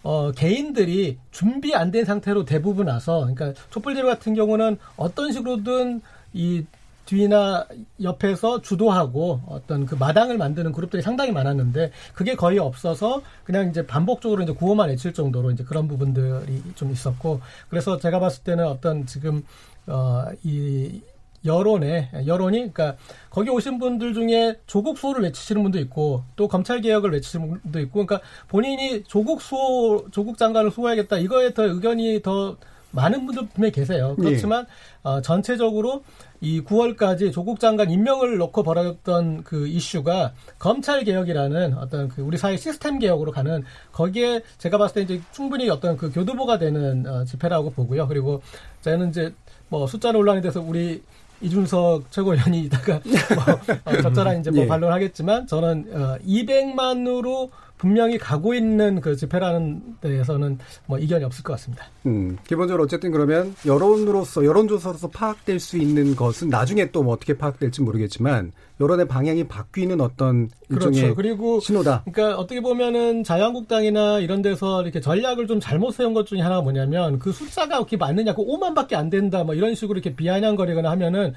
어, 0.03 0.31
개인들이 0.31 1.19
준비 1.29 1.75
안 1.75 1.91
된 1.91 2.05
상태로 2.05 2.45
대부분 2.45 2.87
와서, 2.87 3.19
그러니까 3.19 3.53
촛불 3.69 3.93
제로 3.93 4.07
같은 4.07 4.33
경우는 4.33 4.77
어떤 4.97 5.31
식으로든 5.31 6.01
이 6.33 6.65
뒤나 7.05 7.65
옆에서 8.01 8.61
주도하고 8.61 9.41
어떤 9.47 9.85
그 9.85 9.95
마당을 9.95 10.37
만드는 10.37 10.71
그룹들이 10.71 11.01
상당히 11.01 11.31
많았는데 11.31 11.91
그게 12.13 12.35
거의 12.35 12.59
없어서 12.59 13.21
그냥 13.43 13.69
이제 13.69 13.85
반복적으로 13.85 14.43
이제 14.43 14.53
구호만 14.53 14.89
외칠 14.89 15.13
정도로 15.13 15.51
이제 15.51 15.63
그런 15.63 15.87
부분들이 15.87 16.61
좀 16.75 16.91
있었고 16.91 17.41
그래서 17.69 17.97
제가 17.97 18.19
봤을 18.19 18.43
때는 18.43 18.65
어떤 18.65 19.05
지금 19.05 19.43
어이 19.87 21.01
여론에 21.43 22.11
여론이 22.27 22.71
그러니까 22.71 22.97
거기 23.29 23.49
오신 23.49 23.79
분들 23.79 24.13
중에 24.13 24.59
조국 24.67 24.97
수호를 24.97 25.23
외치시는 25.23 25.63
분도 25.63 25.79
있고 25.79 26.23
또 26.35 26.47
검찰 26.47 26.81
개혁을 26.81 27.11
외치시는 27.11 27.61
분도 27.61 27.79
있고 27.79 28.05
그러니까 28.05 28.27
본인이 28.47 29.03
조국 29.03 29.41
수호 29.41 30.07
조국 30.11 30.37
장관을 30.37 30.71
수호해야겠다 30.71 31.17
이거에 31.17 31.53
더 31.53 31.63
의견이 31.63 32.21
더 32.21 32.57
많은 32.91 33.25
분들 33.25 33.47
분명히 33.53 33.71
계세요. 33.71 34.15
그렇지만 34.17 34.65
어, 35.03 35.21
전체적으로 35.21 36.03
이 36.41 36.61
9월까지 36.61 37.31
조국 37.31 37.59
장관 37.59 37.91
임명을 37.91 38.37
놓고 38.37 38.63
벌어졌던 38.63 39.43
그 39.43 39.67
이슈가 39.67 40.33
검찰 40.57 41.03
개혁이라는 41.03 41.77
어떤 41.77 42.09
그 42.09 42.21
우리 42.21 42.37
사회 42.37 42.57
시스템 42.57 42.99
개혁으로 42.99 43.31
가는 43.31 43.63
거기에 43.91 44.41
제가 44.57 44.77
봤을 44.77 44.95
때 44.95 45.01
이제 45.01 45.23
충분히 45.31 45.69
어떤 45.69 45.97
그 45.97 46.11
교두보가 46.11 46.57
되는 46.57 47.05
어, 47.05 47.25
집회라고 47.25 47.71
보고요. 47.71 48.07
그리고 48.07 48.41
저는 48.81 49.09
이제 49.09 49.33
뭐 49.69 49.87
숫자 49.87 50.11
논란에 50.11 50.41
대해서 50.41 50.61
우리 50.61 51.01
이준석 51.41 52.11
최고위원이 52.11 52.61
이따가 52.65 53.01
뭐 53.03 53.75
어, 53.85 54.01
적절한 54.01 54.39
이제 54.39 54.51
뭐 54.51 54.63
예. 54.63 54.67
반론을 54.67 54.93
하겠지만 54.93 55.47
저는 55.47 55.87
어, 55.91 56.17
200만으로 56.25 57.49
분명히 57.81 58.19
가고 58.19 58.53
있는 58.53 59.01
그 59.01 59.15
집회라는 59.15 59.81
데에서는 60.01 60.59
뭐 60.85 60.99
이견이 60.99 61.23
없을 61.25 61.43
것 61.43 61.53
같습니다. 61.53 61.85
음, 62.05 62.37
기본적으로 62.47 62.83
어쨌든 62.83 63.09
그러면 63.11 63.55
여론으로서 63.65 64.45
여론조사로서 64.45 65.07
파악될 65.09 65.59
수 65.59 65.77
있는 65.79 66.15
것은 66.15 66.49
나중에 66.49 66.91
또 66.91 67.01
뭐 67.01 67.13
어떻게 67.13 67.35
파악될지 67.35 67.81
모르겠지만 67.81 68.51
여론의 68.79 69.07
방향이 69.07 69.47
바뀌는 69.47 69.99
어떤 69.99 70.49
일종의 70.69 70.99
그렇죠. 71.01 71.15
그리고 71.15 71.59
신호다. 71.59 72.03
그러니까 72.05 72.37
어떻게 72.37 72.61
보면은 72.61 73.23
자유한국당이나 73.23 74.19
이런 74.19 74.43
데서 74.43 74.83
이렇게 74.83 75.01
전략을 75.01 75.47
좀 75.47 75.59
잘못 75.59 75.95
세운 75.95 76.13
것 76.13 76.27
중에 76.27 76.41
하나가 76.41 76.61
뭐냐면 76.61 77.17
그 77.17 77.31
숫자가 77.31 77.77
그렇게 77.77 77.97
많느냐, 77.97 78.35
그 78.35 78.43
5만밖에 78.45 78.93
안 78.93 79.09
된다, 79.09 79.43
뭐 79.43 79.55
이런 79.55 79.73
식으로 79.73 79.97
이렇게 79.97 80.15
비아냥거리거나 80.15 80.91
하면은 80.91 81.33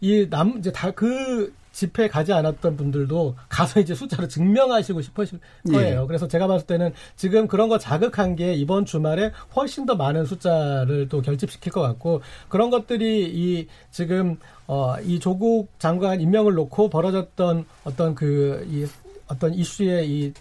이 0.00 0.28
남 0.30 0.58
이제 0.58 0.70
다 0.70 0.92
그 0.92 1.52
집회 1.72 2.08
가지 2.08 2.32
않았던 2.32 2.76
분들도 2.76 3.36
가서 3.48 3.80
이제 3.80 3.94
숫자로 3.94 4.28
증명하시고 4.28 5.00
싶으실 5.02 5.40
거예요. 5.70 6.02
예. 6.02 6.06
그래서 6.06 6.26
제가 6.28 6.46
봤을 6.46 6.66
때는 6.66 6.92
지금 7.16 7.46
그런 7.46 7.68
거 7.68 7.78
자극한 7.78 8.36
게 8.36 8.54
이번 8.54 8.84
주말에 8.84 9.32
훨씬 9.56 9.86
더 9.86 9.94
많은 9.94 10.24
숫자를 10.24 11.08
또 11.08 11.22
결집시킬 11.22 11.72
것 11.72 11.80
같고 11.80 12.22
그런 12.48 12.70
것들이 12.70 13.30
이 13.32 13.66
지금 13.90 14.38
어 14.66 14.96
이 15.02 15.18
조국 15.18 15.68
장관 15.78 16.20
임명을 16.20 16.54
놓고 16.54 16.90
벌어졌던 16.90 17.64
어떤 17.84 18.14
그 18.14 18.64
이 18.70 18.86
어떤 19.28 19.54
이슈의 19.54 20.08
이, 20.10 20.24
이 20.24 20.32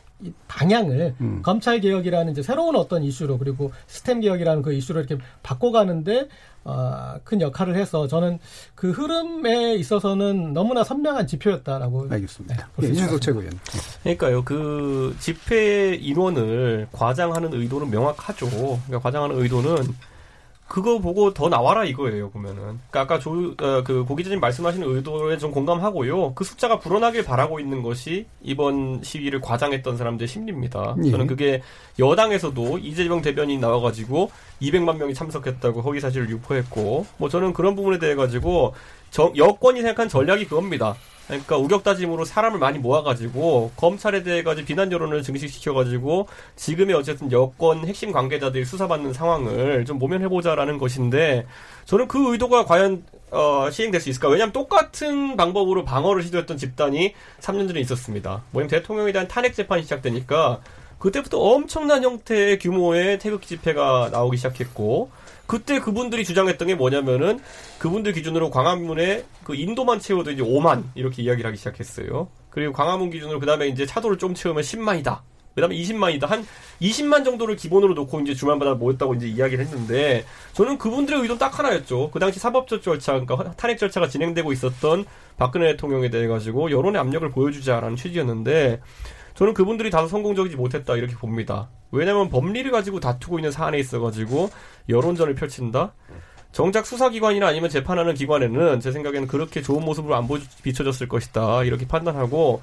방향을 0.47 1.15
음. 1.21 1.41
검찰 1.41 1.79
개혁이라는 1.79 2.31
이제 2.31 2.43
새로운 2.43 2.75
어떤 2.75 3.03
이슈로 3.03 3.37
그리고 3.37 3.71
시스템 3.87 4.19
개혁이라는 4.19 4.61
그 4.61 4.73
이슈로 4.73 4.99
이렇게 4.99 5.17
바꿔가는데 5.43 6.27
어, 6.65 7.15
큰 7.23 7.39
역할을 7.41 7.75
해서 7.75 8.07
저는 8.07 8.37
그 8.75 8.91
흐름에 8.91 9.75
있어서는 9.75 10.53
너무나 10.53 10.83
선명한 10.83 11.25
지표였다라고 11.25 12.07
알겠습니다. 12.09 12.69
볼수 12.75 12.89
예, 12.89 12.93
이준석 12.93 13.13
것 13.13 13.21
최고위원. 13.21 13.59
그러니까요, 14.03 14.43
그 14.43 15.15
집회 15.19 15.95
인원을 15.95 16.87
과장하는 16.91 17.53
의도는 17.53 17.89
명확하죠. 17.89 18.47
그러니까 18.49 18.99
과장하는 18.99 19.41
의도는 19.41 19.77
그거 20.69 20.99
보고 20.99 21.33
더 21.33 21.49
나와라 21.49 21.83
이거예요, 21.83 22.29
보면은. 22.29 22.55
그러니까 22.91 23.01
아까 23.01 23.17
조, 23.19 23.55
어, 23.59 23.83
그, 23.83 24.05
고 24.05 24.15
기자님 24.15 24.39
말씀하시는 24.39 24.87
의도에 24.87 25.39
좀 25.39 25.51
공감하고요. 25.51 26.35
그 26.35 26.43
숫자가 26.43 26.77
불어나길 26.79 27.25
바라고 27.25 27.59
있는 27.59 27.81
것이 27.81 28.27
이번 28.43 29.01
시위를 29.03 29.41
과장했던 29.41 29.97
사람들의 29.97 30.27
심리입니다. 30.27 30.95
예. 31.03 31.09
저는 31.09 31.25
그게 31.25 31.63
여당에서도 31.97 32.77
이재명 32.77 33.21
대변인이 33.23 33.59
나와가지고 33.59 34.29
200만 34.61 34.97
명이 34.97 35.15
참석했다고 35.15 35.81
허위 35.81 35.99
사실을 35.99 36.29
유포했고, 36.29 37.07
뭐 37.17 37.29
저는 37.29 37.53
그런 37.53 37.75
부분에 37.75 37.97
대해 37.97 38.13
가지고 38.13 38.75
정- 39.09 39.35
여권이 39.35 39.81
생각한 39.81 40.07
전략이 40.07 40.45
그겁니다. 40.45 40.95
그러니까 41.29 41.57
우격다짐으로 41.57 42.25
사람을 42.25 42.57
많이 42.57 42.79
모아가지고 42.79 43.71
검찰에 43.75 44.23
대해 44.23 44.41
가지고 44.41 44.65
비난 44.65 44.91
여론을 44.91 45.21
증식시켜가지고 45.21 46.27
지금의 46.55 46.95
어쨌든 46.95 47.31
여권 47.31 47.87
핵심 47.87 48.11
관계자들이 48.11 48.65
수사받는 48.65 49.13
상황을 49.13 49.85
좀 49.85 49.99
모면해보자라는 49.99 50.79
것인데 50.79 51.45
저는 51.85 52.07
그 52.07 52.33
의도가 52.33 52.65
과연 52.65 53.03
어, 53.29 53.69
시행될 53.71 54.01
수 54.01 54.09
있을까? 54.09 54.27
왜냐하면 54.27 54.53
똑같은 54.53 55.37
방법으로 55.37 55.85
방어를 55.85 56.23
시도했던 56.23 56.57
집단이 56.57 57.13
3년 57.39 57.67
전에 57.67 57.79
있었습니다. 57.81 58.41
뭐냐면 58.49 58.69
대통령에 58.69 59.11
대한 59.11 59.27
탄핵 59.27 59.53
재판이 59.53 59.83
시작되니까 59.83 60.61
그때부터 60.97 61.37
엄청난 61.37 62.03
형태의 62.03 62.57
규모의 62.57 63.19
태극기 63.19 63.47
집회가 63.47 64.09
나오기 64.11 64.37
시작했고 64.37 65.11
그때 65.49 65.79
그분들이 65.79 66.23
주장했던 66.23 66.67
게 66.67 66.75
뭐냐면은 66.75 67.39
그분들 67.79 68.13
기준으로 68.13 68.51
광화문에 68.51 69.25
그 69.43 69.55
인도만 69.55 69.99
채워도 69.99 70.29
이제 70.29 70.43
5만 70.43 70.83
이렇게 70.93 71.23
이야기를 71.23 71.47
하기 71.47 71.57
시작했어요. 71.57 72.29
그리고 72.51 72.71
광화문 72.71 73.09
기준으로 73.09 73.39
그 73.39 73.47
다음에 73.47 73.67
이제 73.67 73.87
차도를 73.87 74.19
좀 74.19 74.35
채우면 74.35 74.61
10만이다. 74.61 75.21
그 75.55 75.61
다음에 75.61 75.75
20만이다. 75.75 76.27
한 76.27 76.45
20만 76.79 77.25
정도를 77.25 77.55
기본으로 77.55 77.95
놓고 77.95 78.21
이제 78.21 78.35
주말마다 78.35 78.75
모였다고 78.75 79.15
이제 79.15 79.27
이야기를 79.27 79.65
했는데 79.65 80.23
저는 80.53 80.77
그분들의 80.77 81.19
의도는 81.19 81.39
딱 81.39 81.57
하나였죠. 81.57 82.11
그 82.11 82.19
당시 82.19 82.39
사법적 82.39 82.83
절차, 82.83 83.19
그러니까 83.19 83.51
탄핵 83.53 83.79
절차가 83.79 84.07
진행되고 84.07 84.53
있었던 84.53 85.05
박근혜 85.37 85.71
대통령에 85.71 86.11
대해 86.11 86.27
가지고 86.27 86.69
여론의 86.69 87.01
압력을 87.01 87.27
보여주자라는 87.31 87.95
취지였는데 87.95 88.81
저는 89.35 89.53
그분들이 89.53 89.89
다소 89.89 90.07
성공적이지 90.07 90.55
못했다 90.55 90.95
이렇게 90.95 91.15
봅니다. 91.15 91.69
왜냐하면 91.91 92.29
법리를 92.29 92.69
가지고 92.71 92.99
다투고 92.99 93.39
있는 93.39 93.51
사안에 93.51 93.79
있어가지고 93.79 94.49
여론전을 94.89 95.35
펼친다. 95.35 95.93
정작 96.51 96.85
수사기관이나 96.85 97.47
아니면 97.47 97.69
재판하는 97.69 98.15
기관에는 98.15 98.79
제 98.79 98.91
생각에는 98.91 99.27
그렇게 99.27 99.61
좋은 99.61 99.83
모습으로 99.85 100.15
안 100.15 100.27
보- 100.27 100.39
비춰졌을 100.63 101.07
것이다 101.07 101.63
이렇게 101.63 101.87
판단하고 101.87 102.61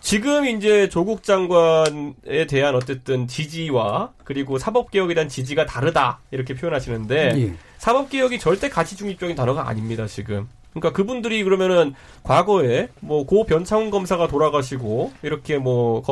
지금 0.00 0.46
이제 0.46 0.88
조국 0.88 1.22
장관에 1.24 2.46
대한 2.48 2.74
어쨌든 2.74 3.26
지지와 3.26 4.12
그리고 4.24 4.56
사법개혁에 4.58 5.12
대한 5.14 5.28
지지가 5.28 5.66
다르다 5.66 6.20
이렇게 6.30 6.54
표현하시는데 6.54 7.32
예. 7.36 7.54
사법개혁이 7.78 8.38
절대 8.38 8.68
가치 8.68 8.96
중립적인 8.96 9.36
단어가 9.36 9.68
아닙니다, 9.68 10.06
지금. 10.06 10.48
그러니까 10.80 10.92
그분들이 10.96 11.42
그러면은 11.44 11.94
과거에 12.22 12.88
뭐 13.00 13.24
고 13.24 13.44
변창훈 13.44 13.90
검사가 13.90 14.28
돌아가시고 14.28 15.12
이렇게 15.22 15.58
뭐 15.58 16.02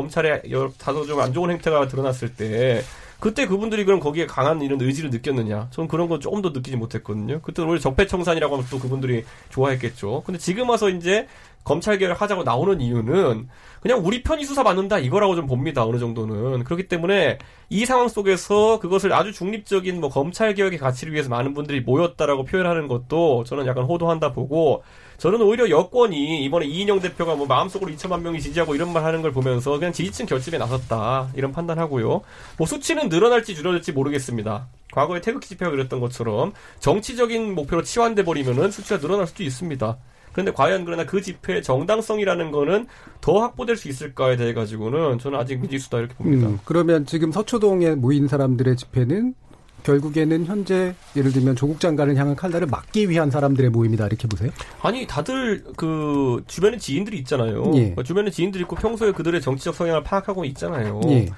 여러 0.50 0.70
다소 0.78 1.06
좀 1.06 1.20
안 1.20 1.32
좋은 1.32 1.50
행태가 1.50 1.88
드러났을 1.88 2.34
때 2.34 2.82
그때 3.18 3.46
그분들이 3.46 3.84
그럼 3.86 3.98
거기에 4.00 4.26
강한 4.26 4.60
이런 4.60 4.78
의지를 4.80 5.08
느꼈느냐? 5.10 5.68
저는 5.70 5.88
그런 5.88 6.08
건 6.08 6.20
조금 6.20 6.42
더 6.42 6.50
느끼지 6.50 6.76
못했거든요. 6.76 7.40
그때 7.40 7.62
오히려 7.62 7.78
적폐청산이라고 7.78 8.54
하면 8.56 8.66
또 8.70 8.78
그분들이 8.78 9.24
좋아했겠죠. 9.48 10.22
근데 10.26 10.38
지금 10.38 10.68
와서 10.68 10.90
이제 10.90 11.26
검찰 11.64 11.96
개혁을 11.98 12.14
하자고 12.14 12.44
나오는 12.44 12.80
이유는 12.80 13.48
그냥 13.86 14.04
우리 14.04 14.24
편이 14.24 14.44
수사 14.44 14.64
받는다 14.64 14.98
이거라고 14.98 15.36
좀 15.36 15.46
봅니다 15.46 15.86
어느 15.86 15.98
정도는. 15.98 16.64
그렇기 16.64 16.88
때문에 16.88 17.38
이 17.70 17.86
상황 17.86 18.08
속에서 18.08 18.80
그것을 18.80 19.12
아주 19.12 19.32
중립적인 19.32 20.00
뭐 20.00 20.10
검찰 20.10 20.54
개혁의 20.54 20.80
가치를 20.80 21.12
위해서 21.12 21.28
많은 21.28 21.54
분들이 21.54 21.80
모였다라고 21.82 22.44
표현하는 22.46 22.88
것도 22.88 23.44
저는 23.44 23.64
약간 23.66 23.84
호도한다 23.84 24.32
보고 24.32 24.82
저는 25.18 25.40
오히려 25.40 25.70
여권이 25.70 26.42
이번에 26.42 26.66
이인영 26.66 26.98
대표가 26.98 27.36
뭐 27.36 27.46
마음속으로 27.46 27.92
2천만 27.92 28.22
명이 28.22 28.40
지지하고 28.40 28.74
이런 28.74 28.92
말 28.92 29.04
하는 29.04 29.22
걸 29.22 29.30
보면서 29.30 29.78
그냥 29.78 29.92
지지층 29.92 30.26
결집에 30.26 30.58
나섰다 30.58 31.30
이런 31.36 31.52
판단하고요. 31.52 32.22
뭐 32.58 32.66
수치는 32.66 33.08
늘어날지 33.08 33.54
줄어들지 33.54 33.92
모르겠습니다. 33.92 34.66
과거에 34.90 35.20
태극기 35.20 35.46
집회가 35.46 35.70
그랬던 35.70 36.00
것처럼 36.00 36.52
정치적인 36.80 37.54
목표로 37.54 37.84
치환돼 37.84 38.24
버리면은 38.24 38.72
수치가 38.72 38.98
늘어날 38.98 39.28
수도 39.28 39.44
있습니다. 39.44 39.96
그런데 40.36 40.52
과연 40.52 40.84
그러나 40.84 41.06
그 41.06 41.22
집회의 41.22 41.62
정당성이라는 41.62 42.50
거는 42.50 42.86
더 43.22 43.40
확보될 43.40 43.74
수 43.74 43.88
있을까에 43.88 44.36
대해 44.36 44.52
가지고는 44.52 45.18
저는 45.18 45.38
아직 45.38 45.58
미지수다 45.62 45.98
이렇게 45.98 46.14
봅니다. 46.14 46.46
음, 46.46 46.58
그러면 46.66 47.06
지금 47.06 47.32
서초동에 47.32 47.94
모인 47.94 48.28
사람들의 48.28 48.76
집회는 48.76 49.34
결국에는 49.82 50.44
현재 50.44 50.94
예를 51.16 51.32
들면 51.32 51.56
조국 51.56 51.80
장관을 51.80 52.16
향한 52.16 52.36
칼날을 52.36 52.66
막기 52.66 53.08
위한 53.08 53.30
사람들의 53.30 53.70
모임이다 53.70 54.08
이렇게 54.08 54.28
보세요? 54.28 54.50
아니 54.82 55.06
다들 55.06 55.64
그 55.74 56.42
주변에 56.46 56.76
지인들이 56.76 57.16
있잖아요. 57.20 57.72
예. 57.76 57.94
주변에 58.04 58.30
지인들이 58.30 58.62
있고 58.64 58.76
평소에 58.76 59.12
그들의 59.12 59.40
정치적 59.40 59.74
성향을 59.74 60.02
파악하고 60.02 60.44
있잖아요. 60.44 61.00
예. 61.08 61.30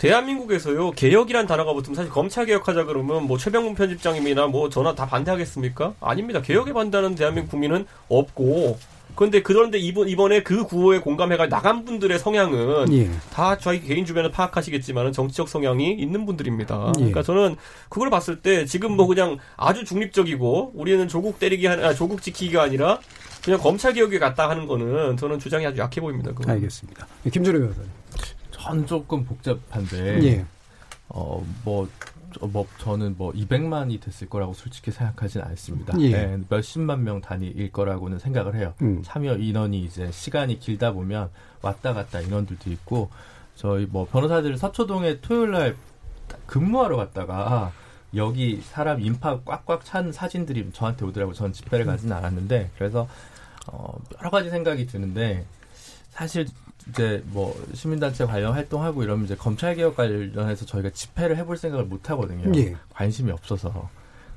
대한민국에서요 0.00 0.92
개혁이란 0.92 1.46
단어가 1.46 1.74
붙으면 1.74 1.94
사실 1.94 2.10
검찰 2.10 2.46
개혁하자 2.46 2.84
그러면 2.84 3.26
뭐 3.26 3.36
최병문 3.36 3.74
편집장님이나 3.74 4.46
뭐 4.46 4.70
전화 4.70 4.94
다 4.94 5.06
반대하겠습니까? 5.06 5.94
아닙니다. 6.00 6.40
개혁에 6.40 6.72
반대하는 6.72 7.14
대한민국 7.14 7.50
국민은 7.50 7.84
없고 8.08 8.78
그런데 9.14 9.42
그런데 9.42 9.78
이번 9.78 10.08
이번에 10.08 10.42
그 10.42 10.64
구호에 10.64 11.00
공감해가 11.00 11.50
나간 11.50 11.84
분들의 11.84 12.18
성향은 12.18 12.92
예. 12.94 13.10
다 13.30 13.58
저희 13.58 13.82
개인 13.82 14.06
주변에 14.06 14.30
파악하시겠지만 14.30 15.12
정치적 15.12 15.50
성향이 15.50 15.92
있는 15.92 16.24
분들입니다. 16.24 16.86
예. 16.88 16.92
그러니까 16.94 17.22
저는 17.22 17.56
그걸 17.90 18.08
봤을 18.08 18.40
때 18.40 18.64
지금 18.64 18.96
뭐 18.96 19.06
그냥 19.06 19.36
아주 19.58 19.84
중립적이고 19.84 20.72
우리는 20.74 21.06
조국 21.08 21.38
때리기 21.38 21.66
하 21.66 21.74
아, 21.74 21.92
조국 21.92 22.22
지키기가 22.22 22.62
아니라 22.62 23.00
그냥 23.44 23.60
검찰 23.60 23.92
개혁에 23.92 24.18
갔다 24.18 24.48
하는 24.48 24.66
거는 24.66 25.18
저는 25.18 25.38
주장이 25.38 25.66
아주 25.66 25.78
약해 25.78 26.00
보입니다. 26.00 26.30
그건. 26.32 26.54
알겠습니다. 26.54 27.06
김준호 27.30 27.58
변호사님. 27.58 27.90
전 28.60 28.86
조금 28.86 29.24
복잡한데 29.24 30.22
예. 30.24 30.44
어, 31.08 31.44
뭐, 31.64 31.88
저- 32.38 32.46
뭐, 32.46 32.66
저는 32.78 33.16
뭐 33.18 33.32
200만이 33.32 34.00
됐을 34.00 34.28
거라고 34.28 34.52
솔직히 34.54 34.90
생각하진 34.92 35.40
않습니다. 35.42 35.98
예. 36.00 36.12
예, 36.12 36.38
몇십만 36.48 37.02
명 37.02 37.20
단위일 37.20 37.72
거라고는 37.72 38.18
생각을 38.18 38.54
해요. 38.54 38.74
음. 38.82 39.02
참여 39.02 39.36
인원이 39.38 39.80
이제 39.82 40.10
시간이 40.12 40.60
길다 40.60 40.92
보면 40.92 41.30
왔다 41.62 41.92
갔다 41.94 42.20
인원들도 42.20 42.70
있고, 42.70 43.10
저희 43.56 43.86
뭐 43.86 44.06
변호사들 44.06 44.56
서초동에 44.56 45.20
토요일 45.20 45.50
날 45.50 45.76
근무하러 46.46 46.96
갔다가 46.96 47.72
여기 48.14 48.60
사람 48.62 49.00
인파 49.00 49.40
꽉꽉 49.40 49.84
찬 49.84 50.12
사진들이 50.12 50.70
저한테 50.72 51.04
오더라고요. 51.06 51.34
전 51.34 51.52
집회를 51.52 51.86
가지는 51.86 52.16
않았는데, 52.16 52.70
그래서 52.78 53.08
어, 53.66 53.98
여러 54.18 54.30
가지 54.30 54.48
생각이 54.50 54.86
드는데, 54.86 55.44
사실 56.10 56.46
이제 56.88 57.22
뭐 57.26 57.54
시민단체 57.74 58.24
관련 58.24 58.52
활동하고 58.54 59.02
이러면 59.02 59.24
이제 59.26 59.36
검찰 59.36 59.74
개혁 59.74 59.96
관련해서 59.96 60.64
저희가 60.66 60.90
집회를 60.90 61.36
해볼 61.36 61.56
생각을 61.56 61.84
못 61.84 62.10
하거든요. 62.10 62.50
예. 62.56 62.74
관심이 62.92 63.30
없어서. 63.30 63.88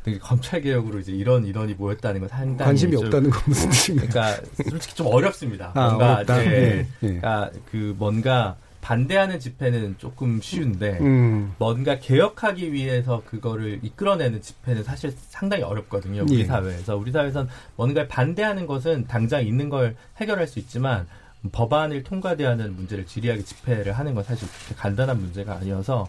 근데 0.03 0.19
검찰 0.19 0.61
개혁으로 0.61 0.99
이제 0.99 1.13
이런 1.13 1.45
인원이 1.45 1.75
모였다는 1.75 2.19
건 2.19 2.29
상당히 2.29 2.57
관심이 2.67 2.91
좀- 2.97 3.05
없다는 3.05 3.29
건 3.29 3.41
무슨 3.45 3.69
뜻인가요? 3.69 4.09
그러니까 4.09 4.41
솔직히 4.69 4.95
좀 4.95 5.07
어렵습니다. 5.07 5.71
아, 5.75 5.87
뭔가 5.87 6.15
어렵다. 6.15 6.41
이제 6.41 6.51
예, 6.51 6.77
예. 6.79 6.87
그러니까 6.99 7.51
그 7.71 7.95
뭔가 7.97 8.57
반대하는 8.81 9.39
집회는 9.39 9.95
조금 9.97 10.41
쉬운데 10.41 10.97
음. 10.99 11.53
뭔가 11.57 11.99
개혁하기 11.99 12.73
위해서 12.73 13.23
그거를 13.25 13.79
이끌어내는 13.81 14.41
집회는 14.41 14.83
사실 14.83 15.15
상당히 15.29 15.63
어렵거든요. 15.63 16.23
우리 16.23 16.41
예. 16.41 16.43
사회에서. 16.45 16.97
우리 16.97 17.13
사회에선 17.13 17.47
뭔가를 17.77 18.09
반대하는 18.09 18.67
것은 18.67 19.07
당장 19.07 19.47
있는 19.47 19.69
걸 19.69 19.95
해결할 20.17 20.47
수 20.47 20.59
있지만 20.59 21.07
법안을 21.51 22.03
통과돼야 22.03 22.51
하는 22.51 22.75
문제를 22.75 23.05
지리하게 23.05 23.43
집회를 23.43 23.93
하는 23.93 24.15
건 24.15 24.23
사실 24.23 24.47
그렇게 24.47 24.75
간단한 24.75 25.19
문제가 25.19 25.55
아니어서 25.55 26.07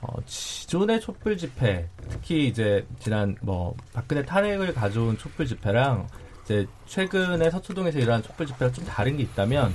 어, 0.00 0.16
기존의 0.26 1.00
촛불 1.00 1.36
집회, 1.36 1.88
특히 2.08 2.46
이제 2.46 2.86
지난 3.00 3.36
뭐 3.42 3.74
박근혜 3.92 4.22
탄핵을 4.24 4.72
가져온 4.72 5.18
촛불 5.18 5.46
집회랑 5.46 6.06
이제 6.44 6.66
최근에 6.86 7.50
서초동에서 7.50 7.98
일어난 7.98 8.22
촛불 8.22 8.46
집회가 8.46 8.72
좀 8.72 8.84
다른 8.86 9.18
게 9.18 9.24
있다면 9.24 9.74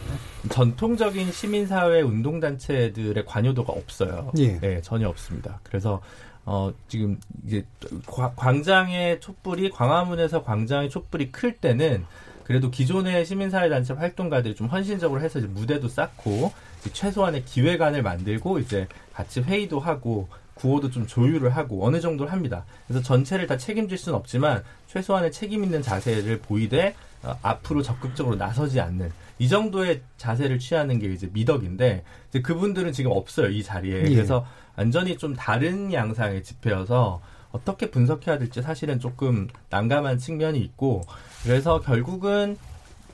전통적인 0.50 1.32
시민사회 1.32 2.02
운동단체들의 2.02 3.24
관여도가 3.26 3.72
없어요. 3.74 4.32
예. 4.40 4.60
네, 4.60 4.82
전혀 4.82 5.08
없습니다. 5.10 5.60
그래서 5.64 6.02
어, 6.44 6.72
지금 6.88 7.20
이제 7.46 7.64
과- 8.08 8.34
광장의 8.36 9.20
촛불이 9.22 9.70
광화문에서 9.72 10.44
광장의 10.44 10.90
촛불이 10.90 11.32
클 11.32 11.58
때는 11.58 12.06
그래도 12.46 12.70
기존의 12.70 13.26
시민사회단체 13.26 13.96
활동가들이 13.96 14.56
좀 14.56 14.68
헌신적으로 14.68 15.20
해서 15.22 15.40
이제 15.40 15.48
무대도 15.48 15.88
쌓고 15.88 16.54
이제 16.80 16.94
최소한의 16.94 17.44
기획안을 17.46 18.04
만들고 18.04 18.60
이제 18.60 18.88
같이 19.14 19.42
회의도 19.42 19.80
하고 19.80 20.28
구호도 20.54 20.92
좀 20.92 21.06
조율을 21.06 21.56
하고 21.56 21.86
어느 21.86 22.00
정도를 22.00 22.32
합니다. 22.32 22.66
그래서 22.88 23.04
전체를 23.04 23.48
다 23.48 23.58
책임질 23.58 23.98
수는 23.98 24.18
없지만 24.18 24.64
최소한의 24.88 25.32
책임 25.32 25.64
있는 25.64 25.82
자세를 25.82 26.40
보이되 26.40 26.96
어, 27.24 27.38
앞으로 27.42 27.82
적극적으로 27.82 28.36
나서지 28.36 28.80
않는 28.80 29.12
이 29.40 29.50
정도의 29.50 30.02
자세를 30.18 30.60
취하는 30.60 31.00
게 31.00 31.12
이제 31.12 31.30
미덕인데 31.34 32.04
이제 32.30 32.42
그분들은 32.42 32.94
지금 32.94 33.12
없어요 33.12 33.50
이 33.50 33.64
자리에 33.64 34.06
예. 34.06 34.10
그래서 34.10 34.46
완전히 34.78 35.18
좀 35.18 35.36
다른 35.36 35.92
양상의 35.92 36.44
집회여서 36.44 37.22
어떻게 37.56 37.90
분석해야 37.92 38.38
될지 38.38 38.62
사실은 38.62 39.00
조금 39.00 39.48
난감한 39.70 40.18
측면이 40.18 40.60
있고 40.60 41.02
그래서 41.44 41.80
결국은 41.82 42.58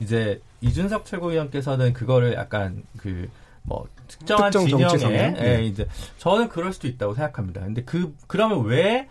이제 0.00 0.40
이준석 0.60 1.04
최고위원께서는 1.04 1.92
그거를 1.92 2.34
약간 2.34 2.82
그 2.98 3.28
뭐 3.62 3.86
특정한 4.08 4.50
특정 4.50 4.66
진영에? 4.66 5.16
예, 5.16 5.30
네. 5.30 5.64
이제 5.64 5.86
저는 6.18 6.48
그럴 6.48 6.72
수도 6.72 6.88
있다고 6.88 7.14
생각합니다. 7.14 7.60
근데 7.62 7.82
그 7.84 8.14
그러면 8.26 8.64
왜 8.64 9.08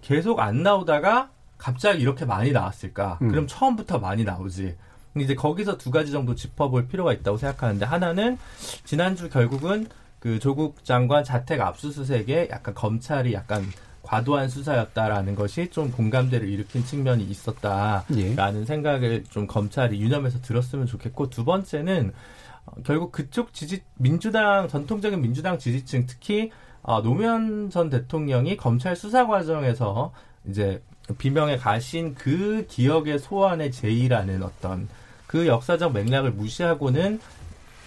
계속 0.00 0.40
안 0.40 0.62
나오다가 0.62 1.30
갑자기 1.58 2.00
이렇게 2.00 2.24
많이 2.24 2.52
나왔을까? 2.52 3.18
음. 3.22 3.28
그럼 3.28 3.46
처음부터 3.46 3.98
많이 3.98 4.24
나오지. 4.24 4.76
이제 5.16 5.34
거기서 5.34 5.76
두 5.76 5.90
가지 5.90 6.12
정도 6.12 6.34
짚어볼 6.36 6.86
필요가 6.86 7.12
있다고 7.12 7.36
생각하는데 7.36 7.84
하나는 7.84 8.38
지난주 8.84 9.28
결국은 9.28 9.88
그 10.20 10.38
조국 10.38 10.84
장관 10.84 11.24
자택 11.24 11.60
압수수색에 11.60 12.48
약간 12.50 12.74
검찰이 12.74 13.32
약간 13.32 13.64
과도한 14.10 14.48
수사였다라는 14.48 15.36
것이 15.36 15.70
좀 15.70 15.92
공감대를 15.92 16.48
일으킨 16.48 16.84
측면이 16.84 17.22
있었다라는 17.22 18.60
예. 18.62 18.64
생각을 18.64 19.22
좀 19.30 19.46
검찰이 19.46 20.00
유념해서 20.00 20.40
들었으면 20.40 20.86
좋겠고 20.86 21.30
두 21.30 21.44
번째는 21.44 22.12
어, 22.66 22.72
결국 22.84 23.12
그쪽 23.12 23.54
지지 23.54 23.82
민주당 23.94 24.66
전통적인 24.66 25.20
민주당 25.20 25.60
지지층 25.60 26.06
특히 26.08 26.50
어, 26.82 27.00
노무현 27.02 27.70
전 27.70 27.88
대통령이 27.88 28.56
검찰 28.56 28.96
수사 28.96 29.28
과정에서 29.28 30.12
이제 30.48 30.82
비명에 31.18 31.56
가신 31.56 32.16
그 32.16 32.66
기억의 32.68 33.20
소환의 33.20 33.70
제의라는 33.70 34.42
어떤 34.42 34.88
그 35.28 35.46
역사적 35.46 35.92
맥락을 35.92 36.32
무시하고는 36.32 37.20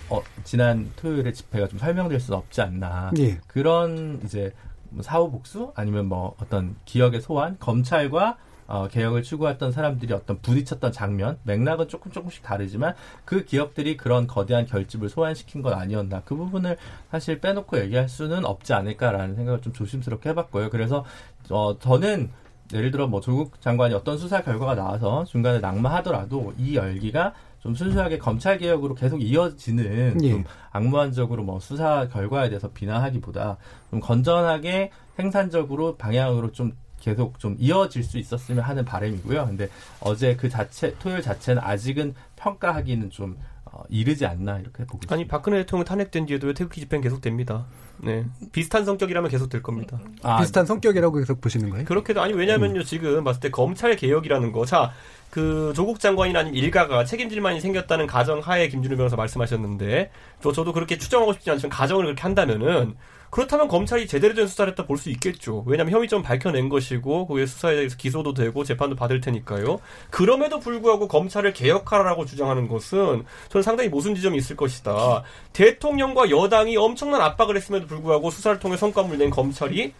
어, 0.09 0.21
지난 0.45 0.89
토요일에 0.95 1.33
집회가 1.33 1.67
좀 1.67 1.79
설명될 1.79 2.21
수는 2.21 2.37
없지 2.37 2.61
않나. 2.61 3.11
예. 3.17 3.39
그런 3.47 4.21
이제 4.23 4.53
뭐 4.53 4.72
사후 5.01 5.31
복수 5.31 5.71
아니면 5.75 6.07
뭐 6.07 6.35
어떤 6.39 6.75
기억의 6.85 7.21
소환, 7.21 7.57
검찰과 7.59 8.37
어, 8.65 8.87
개혁을 8.87 9.23
추구했던 9.23 9.71
사람들이 9.71 10.13
어떤 10.13 10.39
부딪혔던 10.39 10.91
장면, 10.91 11.37
맥락은 11.43 11.89
조금 11.89 12.11
조금씩 12.11 12.43
다르지만 12.43 12.95
그 13.25 13.43
기억들이 13.43 13.97
그런 13.97 14.25
거대한 14.25 14.65
결집을 14.65 15.09
소환시킨 15.09 15.61
건 15.61 15.73
아니었나. 15.73 16.21
그 16.25 16.35
부분을 16.35 16.77
사실 17.11 17.39
빼놓고 17.39 17.77
얘기할 17.79 18.07
수는 18.07 18.45
없지 18.45 18.73
않을까라는 18.73 19.35
생각을 19.35 19.61
좀 19.61 19.73
조심스럽게 19.73 20.29
해봤고요. 20.29 20.69
그래서 20.69 21.03
어, 21.49 21.77
저는 21.77 22.31
예를 22.73 22.91
들어 22.91 23.07
뭐 23.07 23.21
조국 23.21 23.61
장관이 23.61 23.93
어떤 23.93 24.17
수사 24.17 24.41
결과가 24.41 24.75
나와서 24.75 25.25
중간에 25.25 25.59
낙마하더라도 25.59 26.53
이 26.57 26.75
열기가 26.75 27.33
좀 27.63 27.73
순수하게 27.73 28.17
검찰 28.17 28.57
개혁으로 28.57 28.93
계속 28.93 29.21
이어지는 29.23 30.21
예. 30.21 30.31
좀 30.31 30.43
악무한적으로 30.71 31.43
뭐 31.43 31.61
수사 31.61 32.09
결과에 32.09 32.49
대해서 32.49 32.69
비난하기보다 32.69 33.55
좀 33.89 34.01
건전하게 34.01 34.91
생산적으로 35.15 35.95
방향으로 35.95 36.51
좀 36.51 36.73
계속 36.99 37.39
좀 37.39 37.55
이어질 37.57 38.03
수 38.03 38.17
있었으면 38.17 38.65
하는 38.65 38.83
바람이고요. 38.83 39.45
근데 39.45 39.69
어제 40.01 40.35
그 40.35 40.49
자체 40.49 40.93
토요일 40.99 41.21
자체는 41.21 41.61
아직은 41.63 42.15
평가하기는 42.35 43.09
좀 43.11 43.37
어, 43.37 43.52
이르지 43.89 44.25
않나 44.25 44.59
이렇게 44.59 44.85
보고 44.85 44.97
있습니다. 44.97 45.13
아니 45.13 45.27
박근혜 45.27 45.57
대통령 45.59 45.85
탄핵된 45.85 46.25
뒤에도 46.25 46.47
왜 46.47 46.53
태극기 46.53 46.81
집회는 46.81 47.01
계속됩니다. 47.01 47.65
네 47.97 48.25
비슷한 48.51 48.85
성격이라면 48.85 49.29
계속될 49.29 49.61
겁니다. 49.61 49.99
아, 50.23 50.39
비슷한 50.39 50.65
성격이라고 50.65 51.17
계속 51.17 51.41
보시는 51.41 51.69
거예요? 51.69 51.85
그렇게도 51.85 52.21
아니 52.21 52.33
왜냐면요 52.33 52.83
지금 52.83 53.23
봤을 53.23 53.39
때 53.39 53.49
검찰 53.49 53.95
개혁이라는 53.95 54.51
거자 54.51 54.91
그 55.29 55.73
조국 55.75 55.99
장관이나 55.99 56.39
아니면 56.39 56.55
일가가 56.55 57.05
책임질만이 57.05 57.59
생겼다는 57.59 58.05
가정 58.05 58.39
하에 58.39 58.67
김준우 58.67 58.97
변호사 58.97 59.15
말씀하셨는데 59.15 60.11
저 60.41 60.51
저도 60.51 60.73
그렇게 60.73 60.97
추정하고 60.97 61.33
싶지 61.33 61.49
않지만 61.49 61.71
가정을 61.71 62.05
그렇게 62.05 62.21
한다면은 62.21 62.95
그렇다면 63.33 63.67
검찰이 63.67 64.05
제대로 64.07 64.35
된 64.35 64.45
수사를 64.45 64.69
했다 64.71 64.85
볼 64.85 64.93
수 64.97 65.09
있겠죠. 65.09 65.63
왜냐하면 65.65 65.91
혐의점 65.91 66.21
밝혀낸 66.21 66.69
것이고 66.69 67.25
거기에 67.25 67.47
수사에 67.47 67.75
대해서 67.75 67.97
기소도 67.97 68.35
되고 68.35 68.63
재판도 68.63 68.95
받을 68.95 69.21
테니까요. 69.21 69.79
그럼에도 70.11 70.59
불구하고 70.59 71.07
검찰을 71.07 71.51
개혁하라고 71.53 72.25
주장하는 72.25 72.67
것은 72.67 73.25
저는 73.49 73.63
상당히 73.63 73.89
모순 73.89 74.13
지점이 74.13 74.37
있을 74.37 74.55
것이다. 74.55 75.23
대통령과 75.51 76.29
여당이 76.29 76.77
엄청난 76.77 77.21
압박을 77.21 77.57
했음에도 77.57 77.87
불구하고 77.87 78.29
수사를 78.29 78.59
통해 78.59 78.77
성과물 78.77 79.17
낸 79.17 79.31
검찰이 79.31 79.93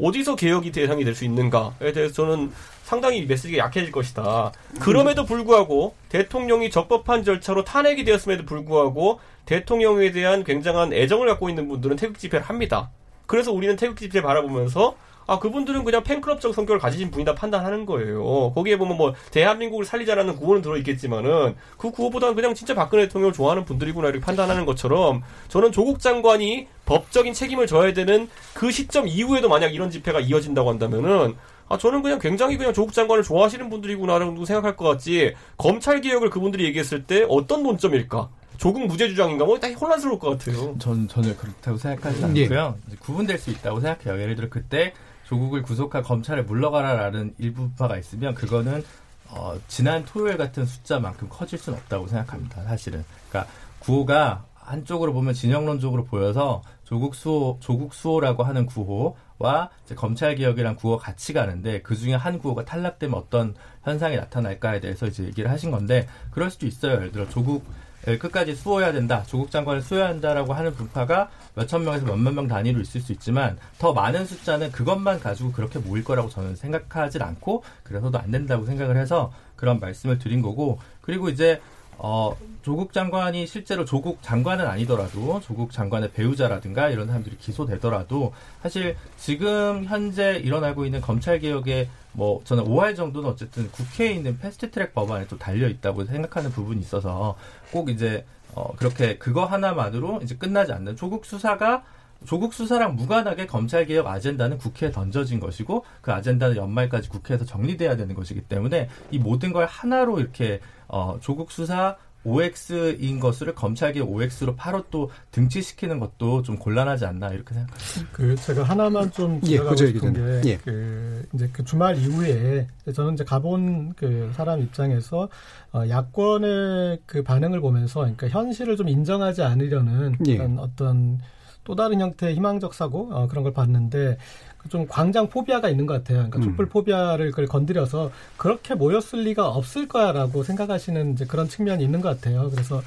어디서 0.00 0.36
개혁이 0.36 0.72
대상이 0.72 1.04
될 1.04 1.14
수 1.14 1.24
있는가에 1.24 1.92
대해서 1.92 2.14
저는 2.14 2.52
상당히 2.84 3.24
메시지가 3.24 3.58
약해질 3.64 3.92
것이다. 3.92 4.52
그럼에도 4.80 5.24
불구하고 5.24 5.94
대통령이 6.08 6.70
적법한 6.70 7.24
절차로 7.24 7.64
탄핵이 7.64 8.04
되었음에도 8.04 8.44
불구하고 8.44 9.20
대통령에 9.46 10.10
대한 10.12 10.44
굉장한 10.44 10.92
애정을 10.92 11.28
갖고 11.28 11.48
있는 11.48 11.68
분들은 11.68 11.96
태극 11.96 12.18
집회를 12.18 12.44
합니다. 12.46 12.90
그래서 13.26 13.52
우리는 13.52 13.76
태극 13.76 13.98
집회 13.98 14.20
바라보면서 14.22 14.96
아 15.26 15.38
그분들은 15.38 15.84
그냥 15.84 16.02
팬클럽적 16.02 16.54
성격을 16.54 16.78
가지신 16.78 17.10
분이다 17.10 17.34
판단하는 17.34 17.86
거예요. 17.86 18.52
거기에 18.54 18.76
보면 18.76 18.96
뭐 18.96 19.14
대한민국을 19.30 19.84
살리자라는 19.84 20.36
구호는 20.36 20.62
들어 20.62 20.76
있겠지만은 20.78 21.54
그 21.78 21.90
구호보다는 21.90 22.34
그냥 22.34 22.54
진짜 22.54 22.74
박근혜 22.74 23.04
대통령을 23.04 23.32
좋아하는 23.32 23.64
분들이구나 23.64 24.08
이렇게 24.08 24.24
판단하는 24.24 24.66
것처럼 24.66 25.22
저는 25.48 25.72
조국 25.72 26.00
장관이 26.00 26.68
법적인 26.86 27.32
책임을 27.32 27.66
져야 27.66 27.92
되는 27.92 28.28
그 28.54 28.70
시점 28.70 29.06
이후에도 29.06 29.48
만약 29.48 29.74
이런 29.74 29.90
집회가 29.90 30.20
이어진다고 30.20 30.70
한다면은 30.70 31.36
아 31.68 31.78
저는 31.78 32.02
그냥 32.02 32.18
굉장히 32.18 32.58
그냥 32.58 32.74
조국 32.74 32.92
장관을 32.92 33.22
좋아하시는 33.22 33.70
분들이구나라고 33.70 34.44
생각할 34.44 34.76
것 34.76 34.84
같지 34.84 35.34
검찰 35.56 36.00
개혁을 36.00 36.28
그분들이 36.28 36.64
얘기했을 36.64 37.04
때 37.04 37.24
어떤 37.28 37.62
논점일까? 37.62 38.28
조국 38.58 38.86
무죄 38.86 39.08
주장인가 39.08 39.44
뭐다 39.44 39.68
혼란스러울 39.72 40.18
것 40.18 40.38
같아요. 40.38 40.76
전 40.78 41.08
전혀 41.08 41.34
그렇다고 41.34 41.78
생각하지 41.78 42.22
예. 42.36 42.44
않고요. 42.44 42.76
이제 42.86 42.96
구분될 43.00 43.38
수 43.38 43.50
있다고 43.50 43.80
생각해요. 43.80 44.22
예를 44.22 44.36
들어 44.36 44.48
그때 44.50 44.92
조국을 45.32 45.62
구속한 45.62 46.02
검찰에 46.02 46.42
물러가라라는 46.42 47.36
일부파가 47.38 47.96
있으면 47.96 48.34
그거는 48.34 48.84
어, 49.30 49.54
지난 49.66 50.04
토요일 50.04 50.36
같은 50.36 50.66
숫자만큼 50.66 51.28
커질 51.30 51.58
수는 51.58 51.78
없다고 51.78 52.06
생각합니다. 52.06 52.62
사실은. 52.64 53.02
그러니까 53.30 53.50
구호가 53.78 54.44
한쪽으로 54.54 55.14
보면 55.14 55.32
진영론적으로 55.32 56.04
보여서 56.04 56.62
조국 56.84 57.14
수호, 57.14 57.56
조국 57.60 57.94
수호라고 57.94 58.42
하는 58.42 58.66
구호와 58.66 59.70
검찰 59.96 60.34
개혁이란 60.34 60.76
구호 60.76 60.98
가 60.98 61.06
같이 61.06 61.32
가는데 61.32 61.80
그 61.80 61.96
중에 61.96 62.12
한 62.12 62.38
구호가 62.38 62.66
탈락되면 62.66 63.18
어떤 63.18 63.54
현상이 63.84 64.16
나타날까에 64.16 64.80
대해서 64.80 65.06
이제 65.06 65.24
얘기를 65.24 65.50
하신 65.50 65.70
건데 65.70 66.06
그럴 66.30 66.50
수도 66.50 66.66
있어요. 66.66 66.92
예를 66.96 67.10
들어 67.10 67.26
조국 67.30 67.64
을 67.64 67.81
끝까지 68.04 68.54
수호해야 68.54 68.92
된다. 68.92 69.22
조국 69.26 69.50
장관을 69.50 69.80
수호해야 69.82 70.08
한다라고 70.08 70.52
하는 70.52 70.74
분파가 70.74 71.30
몇천 71.54 71.84
명에서 71.84 72.06
몇만 72.06 72.34
명 72.34 72.48
단위로 72.48 72.80
있을 72.80 73.00
수 73.00 73.12
있지만 73.12 73.58
더 73.78 73.92
많은 73.92 74.26
숫자는 74.26 74.72
그것만 74.72 75.20
가지고 75.20 75.52
그렇게 75.52 75.78
모일 75.78 76.02
거라고 76.02 76.28
저는 76.28 76.56
생각하지 76.56 77.18
않고 77.22 77.62
그래서도 77.84 78.18
안 78.18 78.30
된다고 78.30 78.64
생각을 78.66 78.96
해서 78.96 79.32
그런 79.54 79.78
말씀을 79.78 80.18
드린 80.18 80.42
거고 80.42 80.80
그리고 81.00 81.28
이제 81.28 81.60
어, 81.98 82.36
조국 82.62 82.92
장관이 82.92 83.46
실제로 83.46 83.84
조국 83.84 84.22
장관은 84.22 84.66
아니더라도 84.66 85.40
조국 85.40 85.72
장관의 85.72 86.12
배우자라든가 86.12 86.88
이런 86.88 87.08
사람들이 87.08 87.36
기소되더라도 87.38 88.32
사실 88.62 88.96
지금 89.16 89.84
현재 89.84 90.36
일어나고 90.36 90.84
있는 90.84 91.00
검찰 91.00 91.40
개혁의 91.40 91.88
뭐 92.12 92.40
저는 92.44 92.64
5할 92.64 92.94
정도는 92.96 93.28
어쨌든 93.28 93.70
국회에 93.70 94.12
있는 94.12 94.38
패스트트랙 94.38 94.94
법안에 94.94 95.26
또 95.26 95.38
달려 95.38 95.68
있다고 95.68 96.04
생각하는 96.04 96.50
부분이 96.50 96.80
있어서 96.80 97.36
꼭 97.72 97.90
이제 97.90 98.24
어, 98.54 98.74
그렇게 98.76 99.18
그거 99.18 99.44
하나만으로 99.44 100.20
이제 100.22 100.36
끝나지 100.36 100.72
않는 100.72 100.96
조국 100.96 101.24
수사가 101.24 101.82
조국 102.24 102.54
수사랑 102.54 102.94
무관하게 102.94 103.46
검찰 103.46 103.86
개혁 103.86 104.06
아젠다는 104.06 104.58
국회에 104.58 104.92
던져진 104.92 105.40
것이고 105.40 105.84
그 106.00 106.12
아젠다는 106.12 106.56
연말까지 106.56 107.08
국회에서 107.08 107.44
정리돼야 107.44 107.96
되는 107.96 108.14
것이기 108.14 108.42
때문에 108.42 108.88
이 109.10 109.18
모든 109.18 109.52
걸 109.52 109.66
하나로 109.66 110.20
이렇게 110.20 110.60
어, 110.86 111.18
조국 111.20 111.50
수사 111.50 111.96
OX인 112.24 113.20
것을 113.20 113.54
검찰 113.54 113.92
개혁 113.92 114.10
OX로 114.10 114.54
바로 114.54 114.84
또 114.90 115.10
등치시키는 115.32 115.98
것도 115.98 116.42
좀 116.42 116.56
곤란하지 116.56 117.04
않나 117.06 117.30
이렇게 117.30 117.54
생각합니다. 117.54 118.08
그 118.12 118.36
제가 118.36 118.62
하나만 118.62 119.10
좀 119.12 119.40
예, 119.44 119.56
들어가고 119.56 119.70
그저 119.76 119.86
싶은. 119.86 120.42
게 120.42 120.50
예. 120.50 120.56
그 120.58 121.26
이제 121.34 121.48
그 121.52 121.64
주말 121.64 121.96
이후에 121.98 122.66
저는 122.94 123.14
이제 123.14 123.24
가본 123.24 123.94
그 123.94 124.30
사람 124.34 124.60
입장에서 124.60 125.28
어, 125.72 125.88
야권의 125.88 127.00
그 127.06 127.22
반응을 127.22 127.60
보면서 127.60 128.00
그러니까 128.00 128.28
현실을 128.28 128.76
좀 128.76 128.88
인정하지 128.88 129.42
않으려는 129.42 130.16
예. 130.28 130.38
어떤 130.58 131.18
또 131.64 131.74
다른 131.74 132.00
형태의 132.00 132.34
희망적 132.34 132.74
사고 132.74 133.08
어, 133.12 133.28
그런 133.28 133.44
걸 133.44 133.52
봤는데 133.52 134.18
그좀 134.58 134.86
광장 134.86 135.28
포비아가 135.28 135.68
있는 135.68 135.86
것 135.86 135.94
같아요. 135.94 136.18
그러니까 136.18 136.38
음. 136.38 136.42
촛불 136.42 136.68
포비아를 136.68 137.30
그걸 137.30 137.46
건드려서 137.46 138.10
그렇게 138.36 138.74
모였을 138.74 139.24
리가 139.24 139.48
없을 139.48 139.88
거야라고 139.88 140.42
생각하시는 140.42 141.12
이제 141.12 141.24
그런 141.24 141.48
측면이 141.48 141.82
있는 141.82 142.00
것 142.00 142.08
같아요. 142.08 142.48
그래서 142.50 142.80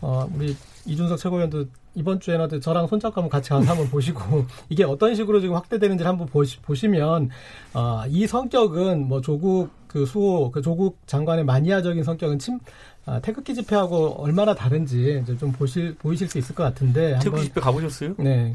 어, 0.00 0.30
우리 0.34 0.56
이준석 0.86 1.18
최고위원도 1.18 1.66
이번 1.94 2.20
주에라도 2.20 2.60
저랑 2.60 2.86
손잡고 2.86 3.20
한번 3.20 3.28
같이 3.28 3.50
가서 3.50 3.68
한번 3.68 3.88
보시고 3.90 4.46
이게 4.70 4.84
어떤 4.84 5.14
식으로 5.14 5.40
지금 5.40 5.56
확대되는지 5.56 6.04
를 6.04 6.08
한번 6.08 6.28
보시, 6.28 6.58
보시면 6.60 7.30
어, 7.74 8.02
이 8.08 8.26
성격은 8.26 9.08
뭐 9.08 9.20
조국 9.20 9.70
그 9.88 10.06
수호 10.06 10.50
그 10.52 10.62
조국 10.62 10.98
장관의 11.06 11.44
마니아적인 11.44 12.04
성격은 12.04 12.38
침 12.38 12.60
아, 13.08 13.20
태극기 13.20 13.54
집회하고 13.54 14.22
얼마나 14.22 14.54
다른지 14.54 15.20
이제 15.22 15.36
좀 15.38 15.50
보실 15.52 15.94
보이실 15.96 16.28
수 16.28 16.38
있을 16.38 16.54
것 16.54 16.62
같은데 16.64 17.12
태극기 17.14 17.26
한번 17.28 17.44
집회 17.44 17.60
가보셨어요? 17.60 18.14
네 18.18 18.54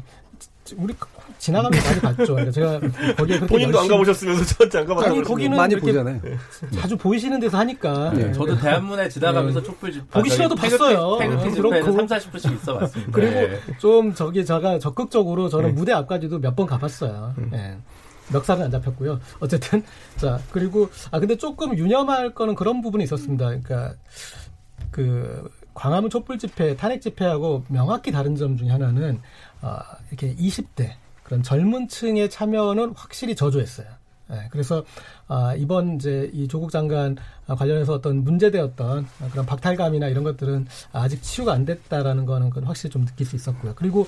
지- 0.64 0.74
우리 0.78 0.94
지나가면서 1.38 1.88
많이 1.90 2.00
봤죠. 2.00 2.24
그러니까 2.34 2.50
제가 2.52 2.80
거기에 3.16 3.36
그렇게 3.38 3.46
본인도 3.46 3.78
안 3.80 3.84
열심히- 3.84 3.88
가보셨으면서 3.90 4.44
저한테 4.44 4.78
안 4.78 4.86
가봤다고 4.86 5.14
아니, 5.16 5.24
거기는 5.24 5.56
많이 5.56 5.76
보잖아요. 5.76 6.20
자주 6.80 6.96
보이시는 6.96 7.38
데서 7.40 7.58
하니까 7.58 8.12
네. 8.14 8.32
저도 8.32 8.56
대한문에 8.58 9.08
지나가면서 9.08 9.62
촛불 9.62 9.92
집 9.92 10.08
보기 10.10 10.30
싫어도 10.30 10.54
봤어요. 10.54 11.18
태극기 11.18 11.48
어, 11.48 11.50
집회는 11.52 11.82
그렇고. 11.82 11.92
3, 11.92 12.06
40분씩 12.06 12.54
있어 12.62 12.78
봤습니다. 12.78 13.12
그리고 13.12 13.32
네. 13.34 13.60
좀 13.78 14.14
저기 14.14 14.44
제가 14.46 14.78
적극적으로 14.78 15.48
저는 15.50 15.74
무대 15.74 15.92
앞까지도 15.92 16.38
몇 16.38 16.54
번 16.54 16.66
가봤어요. 16.66 17.34
예. 17.52 17.76
멱살은 18.32 18.62
안 18.64 18.70
잡혔고요. 18.70 19.20
어쨌든 19.40 19.82
자 20.16 20.40
그리고 20.50 20.88
아 21.10 21.18
근데 21.20 21.36
조금 21.36 21.76
유념할 21.76 22.32
거는 22.32 22.54
그런 22.54 22.80
부분이 22.80 23.04
있었습니다. 23.04 23.44
그러니까 23.48 23.92
그 24.90 25.50
광화문 25.74 26.10
촛불 26.10 26.38
집회, 26.38 26.76
탄핵 26.76 27.00
집회하고 27.02 27.64
명확히 27.68 28.12
다른 28.12 28.36
점 28.36 28.56
중에 28.56 28.68
하나는 28.70 29.20
아 29.60 29.82
이렇게 30.08 30.34
20대 30.36 30.92
그런 31.22 31.42
젊은 31.42 31.88
층의 31.88 32.30
참여는 32.30 32.92
확실히 32.96 33.34
저조했어요. 33.34 33.86
예, 34.30 34.48
그래서 34.50 34.84
아, 35.26 35.54
이번 35.54 35.96
이제 35.96 36.30
이 36.32 36.48
조국 36.48 36.70
장관 36.70 37.16
아, 37.46 37.54
관련해서 37.54 37.92
어떤 37.94 38.24
문제되었던 38.24 39.06
아, 39.20 39.28
그런 39.30 39.44
박탈감이나 39.44 40.08
이런 40.08 40.24
것들은 40.24 40.66
아직 40.92 41.22
치유가 41.22 41.52
안 41.52 41.64
됐다라는 41.66 42.24
거는 42.24 42.48
그건 42.48 42.64
확실히 42.64 42.90
좀 42.90 43.04
느낄 43.04 43.26
수 43.26 43.36
있었고요. 43.36 43.74
그리고 43.74 44.06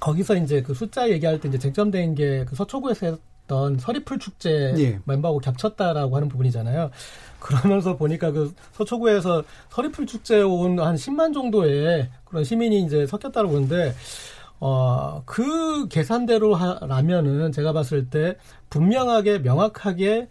거기서 0.00 0.36
이제 0.36 0.60
그 0.62 0.74
숫자 0.74 1.08
얘기할 1.08 1.40
때 1.40 1.48
이제 1.48 1.58
쟁점된 1.58 2.14
게 2.14 2.44
그 2.46 2.54
서초구에서 2.56 3.18
했던 3.44 3.78
서리풀 3.78 4.18
축제 4.18 4.74
예. 4.76 4.98
멤버하고 5.04 5.38
겹쳤다라고 5.38 6.16
하는 6.16 6.28
부분이잖아요. 6.28 6.90
그러면서 7.44 7.94
보니까 7.94 8.30
그 8.30 8.54
서초구에서 8.72 9.44
서리풀 9.68 10.06
축제에 10.06 10.40
온한 10.40 10.94
10만 10.94 11.34
정도의 11.34 12.08
그런 12.24 12.42
시민이 12.42 12.82
이제 12.84 13.06
섞였다고 13.06 13.50
보는데 13.50 13.94
어, 14.60 15.22
그 15.26 15.88
계산대로 15.88 16.54
하라면은 16.54 17.52
제가 17.52 17.72
봤을 17.72 18.08
때 18.08 18.36
분명하게 18.70 19.40
명확하게 19.40 20.28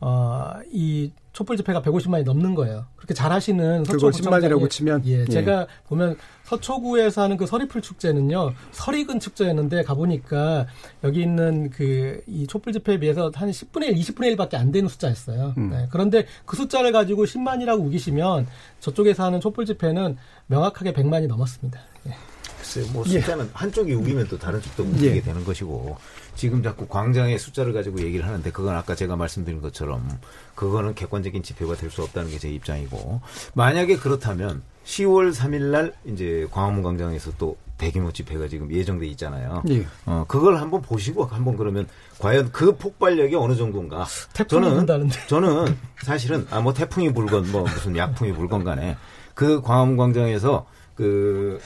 어, 0.00 0.52
이 0.72 1.12
촛불 1.32 1.58
집회가 1.58 1.82
150만이 1.82 2.24
넘는 2.24 2.54
거예요. 2.54 2.86
그렇게 2.96 3.12
잘하시는 3.12 3.84
서초구청장이 3.84 4.42
10만이라고 4.46 4.70
치면 4.70 5.02
예, 5.06 5.20
예. 5.20 5.24
제가 5.26 5.66
보면 5.86 6.16
서초구에서 6.44 7.22
하는 7.22 7.36
그 7.36 7.44
서리풀 7.44 7.82
축제는요, 7.82 8.54
설익은 8.72 9.20
축제였는데 9.20 9.82
가 9.82 9.94
보니까 9.94 10.66
여기 11.04 11.20
있는 11.20 11.68
그 11.70 12.22
이 12.26 12.46
촛불 12.46 12.72
집회에 12.72 12.98
비해서 12.98 13.30
한 13.34 13.50
10분의 13.50 13.88
1, 13.88 13.94
20분의 13.94 14.36
1밖에 14.36 14.54
안 14.54 14.72
되는 14.72 14.88
숫자였어요. 14.88 15.54
음. 15.58 15.70
네, 15.70 15.88
그런데 15.90 16.26
그 16.44 16.56
숫자를 16.56 16.92
가지고 16.92 17.24
10만이라고 17.24 17.84
우기시면 17.86 18.46
저쪽에서 18.80 19.24
하는 19.24 19.40
촛불 19.40 19.66
집회는 19.66 20.16
명확하게 20.46 20.92
100만이 20.92 21.26
넘었습니다. 21.26 21.80
예. 22.08 22.35
글쎄요, 22.66 22.92
뭐 22.92 23.04
숫자는 23.04 23.48
한쪽이 23.52 23.94
우기면 23.94 24.26
또 24.28 24.38
다른 24.38 24.60
쪽도 24.60 24.82
우기게 24.82 25.16
예. 25.16 25.20
되는 25.20 25.44
것이고 25.44 25.96
지금 26.34 26.62
자꾸 26.62 26.86
광장의 26.86 27.38
숫자를 27.38 27.72
가지고 27.72 28.00
얘기를 28.00 28.26
하는데 28.26 28.50
그건 28.50 28.74
아까 28.74 28.94
제가 28.94 29.16
말씀드린 29.16 29.60
것처럼 29.60 30.06
그거는 30.54 30.94
객관적인 30.94 31.42
지표가 31.42 31.76
될 31.76 31.90
수 31.90 32.02
없다는 32.02 32.30
게 32.30 32.36
제 32.38 32.50
입장이고 32.50 33.20
만약에 33.54 33.96
그렇다면 33.96 34.62
10월 34.84 35.32
3일 35.32 35.62
날 35.70 35.94
이제 36.04 36.46
광화문 36.50 36.82
광장에서 36.82 37.32
또 37.38 37.56
대규모 37.78 38.12
집회가 38.12 38.48
지금 38.48 38.70
예정돼 38.72 39.06
있잖아요. 39.08 39.62
예. 39.70 39.86
어, 40.04 40.24
그걸 40.28 40.56
한번 40.58 40.82
보시고 40.82 41.24
한번 41.24 41.56
그러면 41.56 41.86
과연 42.18 42.50
그 42.52 42.76
폭발력이 42.76 43.34
어느 43.36 43.54
정도인가? 43.54 44.06
태풍이 44.34 44.68
분다는데. 44.70 45.26
저는 45.28 45.76
사실은 46.02 46.46
아 46.50 46.60
뭐 46.60 46.72
태풍이 46.74 47.12
불건 47.12 47.50
뭐 47.52 47.62
무슨 47.62 47.96
약풍이 47.96 48.32
불건 48.32 48.64
간에 48.64 48.96
그 49.34 49.60
광화문 49.62 49.96
광장에서 49.96 50.66
그 50.94 51.60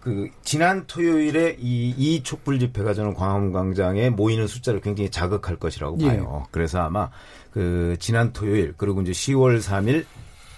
그 0.00 0.28
지난 0.42 0.86
토요일에 0.86 1.56
이, 1.58 1.94
이 1.96 2.22
촛불 2.22 2.58
집회가 2.58 2.94
저는 2.94 3.14
광화문 3.14 3.52
광장에 3.52 4.10
모이는 4.10 4.46
숫자를 4.46 4.80
굉장히 4.80 5.10
자극할 5.10 5.56
것이라고 5.56 5.98
예. 6.00 6.06
봐요. 6.08 6.46
그래서 6.50 6.80
아마 6.80 7.10
그 7.52 7.96
지난 7.98 8.32
토요일 8.32 8.74
그리고 8.76 9.02
이제 9.02 9.12
10월 9.12 9.60
3일 9.60 10.04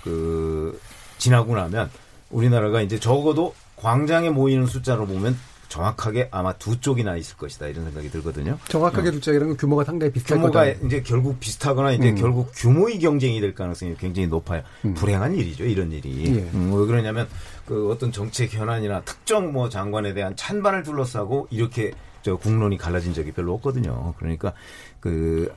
그 0.04 0.78
지나고 1.18 1.54
나면 1.54 1.90
우리나라가 2.30 2.82
이제 2.82 2.98
적어도 2.98 3.54
광장에 3.76 4.30
모이는 4.30 4.66
숫자로 4.66 5.06
보면 5.06 5.36
정확하게 5.70 6.28
아마 6.32 6.52
두 6.52 6.80
쪽이나 6.80 7.16
있을 7.16 7.36
것이다 7.36 7.68
이런 7.68 7.84
생각이 7.84 8.10
들거든요. 8.10 8.58
정확하게 8.68 9.12
둘째라는 9.12 9.56
규모가 9.56 9.84
상당히 9.84 10.12
비슷할 10.12 10.38
규모가 10.38 10.64
거다. 10.64 10.86
이제 10.86 11.00
결국 11.00 11.38
비슷하거나 11.38 11.92
이제 11.92 12.10
음. 12.10 12.16
결국 12.16 12.50
규모의 12.54 12.98
경쟁이 12.98 13.40
될 13.40 13.54
가능성이 13.54 13.94
굉장히 13.96 14.26
높아요. 14.26 14.62
음. 14.84 14.94
불행한 14.94 15.36
일이죠, 15.36 15.64
이런 15.64 15.92
일이. 15.92 16.36
예. 16.36 16.40
음, 16.54 16.72
왜 16.74 16.86
그러냐면 16.86 17.28
그 17.70 17.88
어떤 17.88 18.10
정책 18.10 18.52
현안이나 18.52 19.00
특정 19.02 19.52
뭐 19.52 19.68
장관에 19.68 20.12
대한 20.12 20.34
찬반을 20.34 20.82
둘러싸고 20.82 21.46
이렇게 21.50 21.92
저 22.20 22.34
국론이 22.34 22.76
갈라진 22.76 23.14
적이 23.14 23.30
별로 23.30 23.54
없거든요. 23.54 24.12
그러니까 24.18 24.52
그 24.98 25.54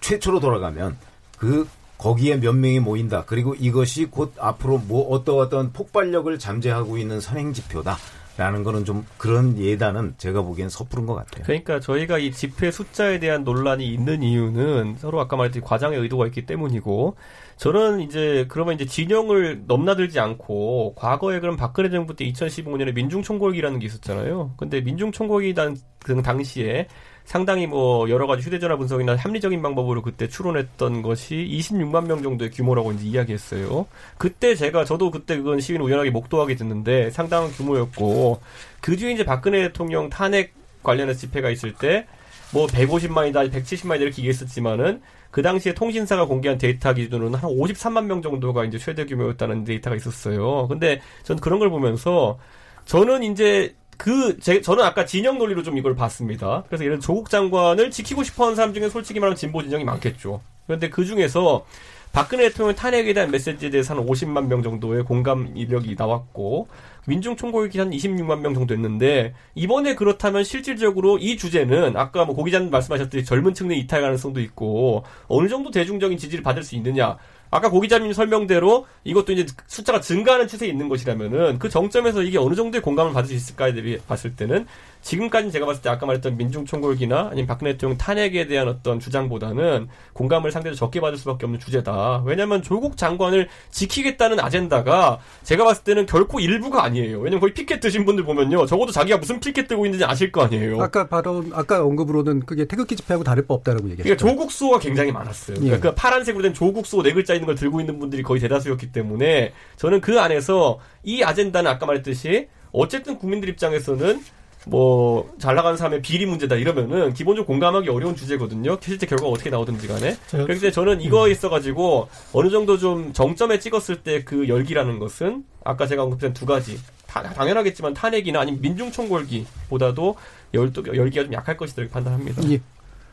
최초로 0.00 0.40
돌아가면 0.40 0.98
그 1.38 1.66
거기에 1.96 2.36
몇 2.40 2.52
명이 2.52 2.80
모인다. 2.80 3.24
그리고 3.24 3.54
이것이 3.54 4.04
곧 4.04 4.34
앞으로 4.38 4.76
뭐 4.76 5.08
어떤 5.08 5.38
어떤 5.38 5.72
폭발력을 5.72 6.38
잠재하고 6.38 6.98
있는 6.98 7.20
선행 7.20 7.54
지표다. 7.54 7.96
라는 8.36 8.62
거는 8.64 8.84
좀 8.84 9.06
그런 9.16 9.56
예단은 9.56 10.16
제가 10.18 10.42
보기엔 10.42 10.68
섣부른 10.68 11.06
것 11.06 11.14
같아요. 11.14 11.42
그러니까 11.46 11.80
저희가 11.80 12.18
이 12.18 12.32
집회 12.32 12.70
숫자에 12.70 13.18
대한 13.18 13.44
논란이 13.44 13.90
있는 13.90 14.22
이유는 14.22 14.96
서로 14.98 15.20
아까 15.20 15.38
말했듯이 15.38 15.64
과장의 15.64 15.98
의도가 16.00 16.26
있기 16.26 16.44
때문이고 16.44 17.16
저는 17.56 18.00
이제 18.00 18.44
그러면 18.48 18.74
이제 18.74 18.84
진영을 18.84 19.62
넘나들지 19.66 20.20
않고 20.20 20.94
과거에 20.94 21.40
그럼 21.40 21.56
박근혜 21.56 21.88
정부 21.88 22.14
때 22.14 22.30
2015년에 22.30 22.94
민중총궐기라는 22.94 23.78
게 23.78 23.86
있었잖아요. 23.86 24.52
근데 24.56 24.80
민중총궐기 24.82 25.54
단, 25.54 25.76
그 26.00 26.20
당시에 26.20 26.86
상당히 27.24 27.66
뭐 27.66 28.08
여러 28.08 28.26
가지 28.26 28.42
휴대전화 28.42 28.76
분석이나 28.76 29.16
합리적인 29.16 29.60
방법으로 29.62 30.02
그때 30.02 30.28
추론했던 30.28 31.02
것이 31.02 31.34
26만 31.50 32.06
명 32.06 32.22
정도의 32.22 32.50
규모라고 32.50 32.92
이제 32.92 33.06
이야기했어요. 33.06 33.86
그때 34.18 34.54
제가 34.54 34.84
저도 34.84 35.10
그때 35.10 35.36
그건 35.36 35.58
시위는 35.58 35.84
우연하게 35.84 36.10
목도하게 36.10 36.54
됐는데 36.56 37.10
상당한 37.10 37.50
규모였고 37.50 38.40
그 38.80 38.96
뒤에 38.96 39.12
이제 39.12 39.24
박근혜 39.24 39.62
대통령 39.62 40.10
탄핵 40.10 40.52
관련해서 40.82 41.20
집회가 41.20 41.50
있을 41.50 41.72
때 41.72 42.06
뭐 42.52 42.66
150만이다, 42.66 43.50
170만이다 43.52 44.00
이렇게 44.02 44.22
얘기했었지만은 44.22 45.02
그 45.36 45.42
당시에 45.42 45.74
통신사가 45.74 46.24
공개한 46.24 46.56
데이터 46.56 46.94
기준으로는 46.94 47.38
한 47.38 47.50
53만 47.50 48.06
명 48.06 48.22
정도가 48.22 48.64
이제 48.64 48.78
최대 48.78 49.04
규모였다는 49.04 49.64
데이터가 49.64 49.94
있었어요. 49.94 50.66
근데 50.66 51.02
전 51.24 51.36
그런 51.36 51.58
걸 51.58 51.68
보면서 51.68 52.38
저는 52.86 53.22
이제 53.22 53.74
그, 53.98 54.40
제, 54.40 54.62
저는 54.62 54.82
아까 54.82 55.04
진영 55.04 55.36
논리로 55.36 55.62
좀 55.62 55.76
이걸 55.76 55.94
봤습니다. 55.94 56.64
그래서 56.68 56.84
이런 56.84 57.00
조국 57.00 57.28
장관을 57.28 57.90
지키고 57.90 58.22
싶어 58.22 58.44
하는 58.44 58.56
사람 58.56 58.72
중에 58.72 58.88
솔직히 58.88 59.20
말하면 59.20 59.36
진보 59.36 59.62
진영이 59.62 59.84
많겠죠. 59.84 60.40
그런데 60.66 60.88
그 60.88 61.04
중에서 61.04 61.66
박근혜 62.12 62.48
대통령 62.48 62.74
탄핵에 62.74 63.12
대한 63.12 63.30
메시지에 63.30 63.68
대해서 63.68 63.94
한 63.94 64.06
50만 64.06 64.46
명 64.46 64.62
정도의 64.62 65.04
공감 65.04 65.54
이력이 65.54 65.96
나왔고 65.98 66.68
민중 67.06 67.36
총궐기 67.36 67.78
한 67.78 67.90
26만 67.90 68.40
명 68.40 68.54
정도 68.54 68.74
했는데 68.74 69.34
이번에 69.54 69.94
그렇다면 69.94 70.44
실질적으로 70.44 71.18
이 71.18 71.36
주제는 71.36 71.96
아까 71.96 72.24
뭐 72.24 72.34
고기자님 72.34 72.70
말씀하셨듯이 72.70 73.24
젊은 73.24 73.54
층의 73.54 73.78
이탈 73.80 74.02
가능성도 74.02 74.40
있고 74.40 75.04
어느 75.28 75.48
정도 75.48 75.70
대중적인 75.70 76.18
지지를 76.18 76.42
받을 76.42 76.62
수 76.62 76.74
있느냐. 76.76 77.16
아까 77.50 77.70
고 77.70 77.80
기자님 77.80 78.12
설명대로 78.12 78.86
이것도 79.04 79.32
이제 79.32 79.46
숫자가 79.66 80.00
증가하는 80.00 80.48
추세에 80.48 80.68
있는 80.68 80.88
것이라면은 80.88 81.58
그 81.58 81.68
정점에서 81.68 82.22
이게 82.22 82.38
어느 82.38 82.54
정도의 82.54 82.82
공감을 82.82 83.12
받을 83.12 83.28
수 83.28 83.34
있을까에 83.34 83.72
대해 83.72 83.98
봤을 84.08 84.34
때는 84.34 84.66
지금까지 85.06 85.52
제가 85.52 85.66
봤을 85.66 85.82
때 85.82 85.88
아까 85.88 86.04
말했던 86.04 86.36
민중총궐기나 86.36 87.28
아니면 87.30 87.46
박근혜 87.46 87.72
대통령 87.72 87.96
탄핵에 87.96 88.48
대한 88.48 88.66
어떤 88.66 88.98
주장보다는 88.98 89.86
공감을 90.12 90.50
상대적으로 90.50 90.76
적게 90.76 91.00
받을 91.00 91.16
수밖에 91.16 91.46
없는 91.46 91.60
주제다. 91.60 92.24
왜냐하면 92.26 92.60
조국 92.60 92.96
장관을 92.96 93.48
지키겠다는 93.70 94.40
아젠다가 94.40 95.20
제가 95.44 95.62
봤을 95.62 95.84
때는 95.84 96.06
결코 96.06 96.40
일부가 96.40 96.82
아니에요. 96.82 97.20
왜냐면 97.20 97.38
거의 97.38 97.54
피켓 97.54 97.78
드신 97.78 98.04
분들 98.04 98.24
보면요. 98.24 98.66
적어도 98.66 98.90
자기가 98.90 99.18
무슨 99.18 99.38
피켓 99.38 99.68
들고 99.68 99.86
있는지 99.86 100.04
아실 100.04 100.32
거 100.32 100.42
아니에요. 100.42 100.80
아까 100.82 101.06
바로 101.06 101.44
아까 101.52 101.84
언급으로는 101.84 102.40
그게 102.40 102.64
태극기 102.64 102.96
집회하고 102.96 103.22
다를 103.22 103.46
바 103.46 103.54
없다라고 103.54 103.84
얘기했어요. 103.90 104.16
그러니까 104.16 104.28
조국 104.28 104.50
수호가 104.50 104.80
굉장히 104.80 105.12
많았어요. 105.12 105.54
그러니까 105.54 105.76
예. 105.76 105.80
그 105.80 105.94
파란색으로 105.94 106.42
된 106.42 106.52
조국 106.52 106.84
수호 106.84 107.04
네 107.04 107.12
글자 107.12 107.34
있는 107.34 107.46
걸 107.46 107.54
들고 107.54 107.78
있는 107.78 108.00
분들이 108.00 108.24
거의 108.24 108.40
대다수였기 108.40 108.90
때문에 108.90 109.52
저는 109.76 110.00
그 110.00 110.20
안에서 110.20 110.80
이 111.04 111.22
아젠다는 111.22 111.70
아까 111.70 111.86
말했듯이 111.86 112.48
어쨌든 112.72 113.18
국민들 113.18 113.48
입장에서는 113.48 114.20
뭐, 114.66 115.32
잘 115.38 115.54
나가는 115.54 115.76
사람의 115.76 116.02
비리 116.02 116.26
문제다 116.26 116.56
이러면은 116.56 117.14
기본적으로 117.14 117.46
공감하기 117.46 117.88
어려운 117.88 118.16
주제거든요. 118.16 118.76
실제 118.82 119.06
결과가 119.06 119.30
어떻게 119.30 119.48
나오든지 119.48 119.86
간에. 119.86 120.16
때문에 120.30 120.70
저는 120.72 121.00
이거에 121.00 121.30
있어가지고 121.30 122.08
어느 122.32 122.50
정도 122.50 122.76
좀 122.76 123.12
정점에 123.12 123.60
찍었을 123.60 124.02
때 124.02 124.26
그 124.26 124.48
열기라는 124.48 124.98
것은 124.98 125.44
아까 125.64 125.86
제가 125.86 126.02
언급한 126.02 126.32
두 126.32 126.46
가지. 126.46 126.78
다, 127.06 127.22
당연하겠지만 127.22 127.94
탄핵이나 127.94 128.40
아니면 128.40 128.60
민중총궐기보다도 128.60 130.16
열, 130.54 130.72
열기가 130.94 131.24
좀 131.24 131.32
약할 131.32 131.56
것이다 131.56 131.82
이렇게 131.82 131.92
판단합니다. 131.92 132.42
예. 132.50 132.60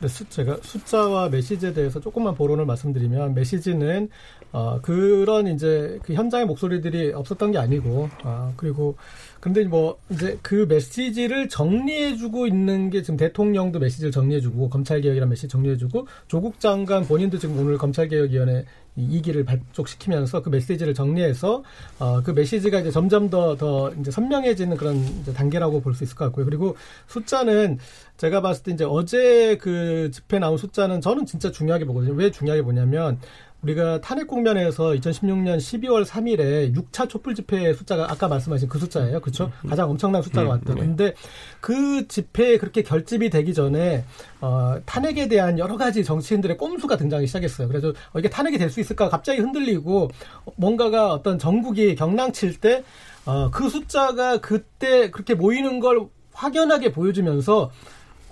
수, 0.08 0.28
제가 0.28 0.58
숫자와 0.62 1.28
메시지에 1.28 1.72
대해서 1.72 2.00
조금만 2.00 2.34
보론을 2.34 2.66
말씀드리면 2.66 3.34
메시지는 3.34 4.08
어, 4.52 4.80
그런 4.82 5.46
이제 5.46 5.98
그 6.02 6.14
현장의 6.14 6.46
목소리들이 6.46 7.12
없었던 7.12 7.52
게 7.52 7.58
아니고 7.58 8.10
아, 8.22 8.52
그리고 8.56 8.96
근데 9.44 9.62
뭐 9.64 9.98
이제 10.08 10.38
그 10.40 10.64
메시지를 10.66 11.50
정리해주고 11.50 12.46
있는 12.46 12.88
게 12.88 13.02
지금 13.02 13.18
대통령도 13.18 13.78
메시지를 13.78 14.10
정리해주고 14.10 14.70
검찰개혁이라는 14.70 15.28
메시지 15.28 15.48
정리해주고 15.48 16.06
조국 16.28 16.60
장관 16.60 17.04
본인도 17.04 17.38
지금 17.38 17.58
오늘 17.58 17.76
검찰개혁위원회 17.76 18.64
이기를 18.96 19.44
발족시키면서 19.44 20.40
그 20.40 20.48
메시지를 20.48 20.94
정리해서 20.94 21.62
어, 21.98 22.22
그 22.22 22.30
메시지가 22.30 22.80
이제 22.80 22.90
점점 22.90 23.28
더더 23.28 23.92
이제 24.00 24.10
선명해지는 24.10 24.78
그런 24.78 24.96
이제 25.20 25.34
단계라고 25.34 25.82
볼 25.82 25.94
수 25.94 26.04
있을 26.04 26.16
것 26.16 26.24
같고요. 26.26 26.46
그리고 26.46 26.76
숫자는 27.08 27.78
제가 28.16 28.40
봤을 28.40 28.62
때 28.62 28.72
이제 28.72 28.84
어제 28.84 29.58
그 29.58 30.10
집회 30.12 30.38
나온 30.38 30.56
숫자는 30.56 31.00
저는 31.00 31.26
진짜 31.26 31.50
중요하게 31.50 31.84
보거든요. 31.84 32.14
왜 32.14 32.30
중요하게 32.30 32.62
보냐면 32.62 33.18
우리가 33.64 34.00
탄핵 34.00 34.26
국면에서 34.26 34.90
2016년 34.90 35.56
12월 35.56 36.04
3일에 36.04 36.74
6차 36.76 37.08
촛불 37.08 37.34
집회 37.34 37.72
숫자가 37.72 38.10
아까 38.10 38.28
말씀하신 38.28 38.68
그 38.68 38.78
숫자예요. 38.78 39.20
그렇죠? 39.20 39.50
음. 39.64 39.70
가장 39.70 39.90
엄청난 39.90 40.22
숫자가 40.22 40.42
음, 40.42 40.50
왔던. 40.50 40.74
네. 40.76 40.80
근데 40.82 41.14
그 41.60 42.06
집회에 42.06 42.58
그렇게 42.58 42.82
결집이 42.82 43.30
되기 43.30 43.54
전에 43.54 44.04
어, 44.40 44.76
탄핵에 44.84 45.28
대한 45.28 45.58
여러 45.58 45.76
가지 45.76 46.04
정치인들의 46.04 46.58
꼼수가 46.58 46.96
등장하기 46.96 47.26
시작했어요. 47.26 47.68
그래서 47.68 47.88
어, 48.12 48.18
이게 48.18 48.28
탄핵이 48.28 48.58
될 48.58 48.74
수 48.74 48.80
있을까 48.80 49.08
갑자기 49.08 49.40
흔들리고 49.40 50.10
뭔가가 50.56 51.12
어떤 51.12 51.38
전국이 51.38 51.94
경랑칠 51.94 52.60
때 52.60 52.82
어, 53.24 53.50
그 53.50 53.68
숫자가 53.68 54.38
그때 54.38 55.10
그렇게 55.10 55.34
모이는 55.34 55.78
걸 55.78 56.06
확연하게 56.32 56.90
보여주면서 56.90 57.70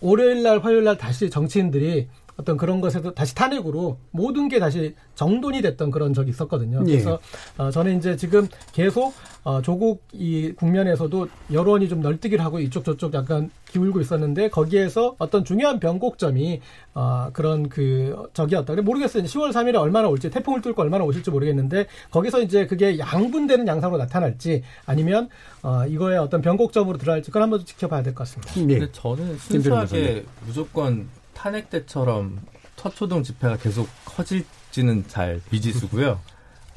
월요일 0.01 0.43
날, 0.43 0.59
화요일 0.59 0.83
날 0.83 0.97
다시 0.99 1.31
정치인들이 1.31 2.09
어떤 2.37 2.57
그런 2.57 2.81
것에도 2.81 3.13
다시 3.15 3.35
탄핵으로 3.35 3.99
모든 4.11 4.49
게 4.49 4.59
다시 4.59 4.95
정돈이 5.15 5.63
됐던 5.63 5.91
그런 5.91 6.15
적이 6.15 6.31
있었거든요. 6.31 6.83
예. 6.87 6.93
그래서 6.93 7.19
어, 7.59 7.71
저는 7.71 7.99
이제 7.99 8.17
지금 8.17 8.49
계속 8.73 9.13
어, 9.45 9.61
조국 9.61 10.03
이 10.13 10.53
국면에서도 10.57 11.29
여론이 11.53 11.89
좀 11.89 12.01
널뛰기를 12.01 12.45
하고 12.45 12.61
이쪽 12.61 12.85
저쪽 12.85 13.13
약간 13.15 13.51
기울고 13.71 14.01
있었는데 14.01 14.51
거기에서 14.51 15.17
어떤 15.19 15.45
중요한 15.45 15.81
변곡점이 15.81 16.61
어, 16.95 17.29
그런 17.33 17.69
그 17.69 18.29
적이었다. 18.35 18.75
모르겠어요. 18.83 19.25
10월 19.25 19.51
3일에 19.53 19.77
얼마나 19.77 20.09
올지 20.09 20.31
태풍을 20.31 20.63
뚫고 20.63 20.81
얼마나 20.83 21.05
오실지 21.05 21.31
모르겠는데 21.31 21.87
거기서 22.11 22.43
이제 22.43 22.67
그게 22.67 22.99
양분되는 22.99 23.67
양상으로 23.67 23.99
나타날지 23.99 24.63
아니면 24.87 25.29
어, 25.63 25.85
이거에 25.87 26.17
어떤 26.17 26.41
변곡점으로 26.43 26.99
들어갈지 26.99 27.31
그걸 27.31 27.43
한번 27.43 27.65
지켜봐야 27.65 28.03
될 28.03 28.15
것 28.15 28.25
같습니다. 28.25 28.53
예. 28.73 28.79
근데 28.79 28.93
저는 28.93 29.37
순수하게 29.39 30.25
무조건 30.47 31.09
탄핵 31.35 31.71
때처럼 31.71 32.41
서초동 32.77 33.23
집회가 33.23 33.57
계속 33.57 33.89
커질지는 34.05 35.05
잘 35.09 35.41
미지수고요. 35.51 36.21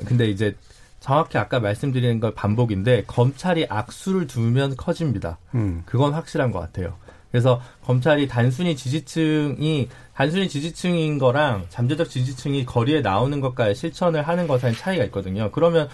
근데 0.06 0.30
이제 0.30 0.56
정확히 1.00 1.38
아까 1.38 1.60
말씀드리는 1.60 2.20
걸 2.20 2.34
반복인데 2.34 3.04
검찰이 3.08 3.68
악수를 3.70 4.28
두면 4.28 4.76
커집니다. 4.76 5.38
음. 5.54 5.84
그건 5.86 6.14
확실한 6.14 6.52
것 6.52 6.60
같아요. 6.60 6.96
그래서 7.32 7.62
검찰이 7.84 8.28
단순히 8.28 8.76
지지층이 8.76 9.90
단순히 10.14 10.48
지지층인 10.48 11.18
거랑 11.18 11.66
잠재적 11.70 12.10
지지층이 12.10 12.66
거리에 12.66 13.02
나오는 13.02 13.42
것과의 13.42 13.76
실천을 13.76 14.26
하는 14.26 14.48
것과의 14.48 14.74
차이가 14.76 15.04
있거든요. 15.06 15.52
그러면 15.52 15.90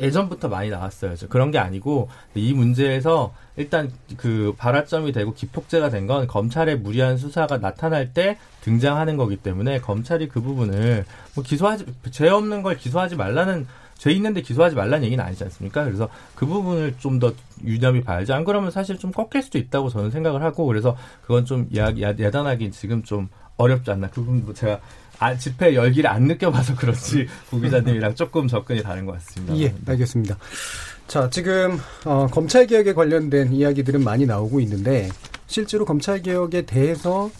예전부터 0.00 0.48
많이 0.48 0.70
나왔어요. 0.70 1.14
그런 1.28 1.50
게 1.50 1.58
아니고 1.58 2.08
이 2.34 2.52
문제에서 2.52 3.32
일단 3.56 3.92
그 4.16 4.52
발화점이 4.58 5.12
되고 5.12 5.32
기폭제가 5.32 5.88
된 5.90 6.04
건 6.06 6.26
검찰의 6.26 6.78
무리한 6.80 7.16
수사가 7.16 7.58
나타날 7.58 8.12
때 8.12 8.36
등장하는 8.62 9.16
거기 9.16 9.36
때문에 9.36 9.80
검찰이 9.80 10.28
그 10.28 10.40
부분을 10.42 11.04
뭐 11.34 11.44
기소하지 11.44 11.86
죄 12.10 12.28
없는 12.28 12.62
걸 12.62 12.76
기소하지 12.76 13.16
말라는 13.16 13.66
죄 13.96 14.10
있는데 14.10 14.42
기소하지 14.42 14.74
말라는 14.74 15.04
얘기는 15.04 15.24
아니지 15.24 15.44
않습니까? 15.44 15.84
그래서 15.84 16.08
그 16.34 16.44
부분을 16.46 16.96
좀 16.98 17.20
더 17.20 17.32
유념히 17.64 18.02
봐야지. 18.02 18.32
안 18.32 18.44
그러면 18.44 18.72
사실 18.72 18.98
좀 18.98 19.12
꺾일 19.12 19.42
수도 19.42 19.56
있다고 19.58 19.88
저는 19.88 20.10
생각을 20.10 20.42
하고 20.42 20.66
그래서 20.66 20.96
그건 21.22 21.44
좀 21.44 21.68
야, 21.76 21.86
야, 22.00 22.12
야단하기 22.18 22.72
지금 22.72 23.04
좀 23.04 23.28
어렵지 23.56 23.90
않나. 23.92 24.08
그 24.08 24.20
부분 24.22 24.44
뭐 24.44 24.52
제가 24.52 24.80
아, 25.18 25.36
집회 25.36 25.74
열기를 25.74 26.10
안 26.10 26.24
느껴봐서 26.24 26.74
그렇지 26.76 27.26
부 27.50 27.60
기자님이랑 27.60 28.14
조금 28.14 28.48
접근이 28.48 28.82
다른 28.82 29.06
것 29.06 29.12
같습니다. 29.12 29.56
예, 29.58 29.74
알겠습니다. 29.86 30.36
자, 31.06 31.28
지금 31.30 31.78
어, 32.04 32.26
검찰 32.30 32.66
개혁에 32.66 32.94
관련된 32.94 33.52
이야기들은 33.52 34.02
많이 34.02 34.26
나오고 34.26 34.60
있는데 34.60 35.08
실제로 35.46 35.84
검찰 35.84 36.22
개혁에 36.22 36.62
대해서 36.62 37.30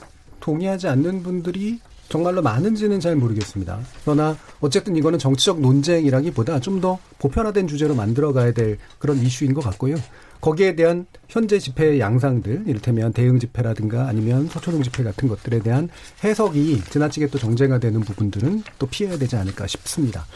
동의하지 0.40 0.88
않는 0.88 1.22
분들이 1.22 1.80
정말로 2.10 2.42
많은지는 2.42 3.00
잘 3.00 3.16
모르겠습니다. 3.16 3.80
그러나 4.04 4.36
어쨌든 4.60 4.94
이거는 4.94 5.18
정치적 5.18 5.60
논쟁이라기보다 5.60 6.60
좀 6.60 6.80
더 6.80 6.98
보편화된 7.18 7.66
주제로 7.66 7.94
만들어 7.94 8.32
가야 8.34 8.52
될 8.52 8.78
그런 8.98 9.16
이슈인 9.18 9.54
것 9.54 9.62
같고요. 9.62 9.96
거기에 10.44 10.76
대한 10.76 11.06
현재 11.26 11.58
집회 11.58 11.98
양상들, 11.98 12.64
이를테면 12.66 13.14
대응 13.14 13.38
집회라든가 13.38 14.08
아니면 14.08 14.46
서초동 14.48 14.82
집회 14.82 15.02
같은 15.02 15.26
것들에 15.26 15.60
대한 15.60 15.88
해석이 16.22 16.82
지나치게 16.90 17.28
또 17.28 17.38
정제가 17.38 17.78
되는 17.78 18.00
부분들은 18.02 18.62
또 18.78 18.86
피해야 18.86 19.16
되지 19.16 19.36
않을까 19.36 19.66
싶습니다. 19.66 20.26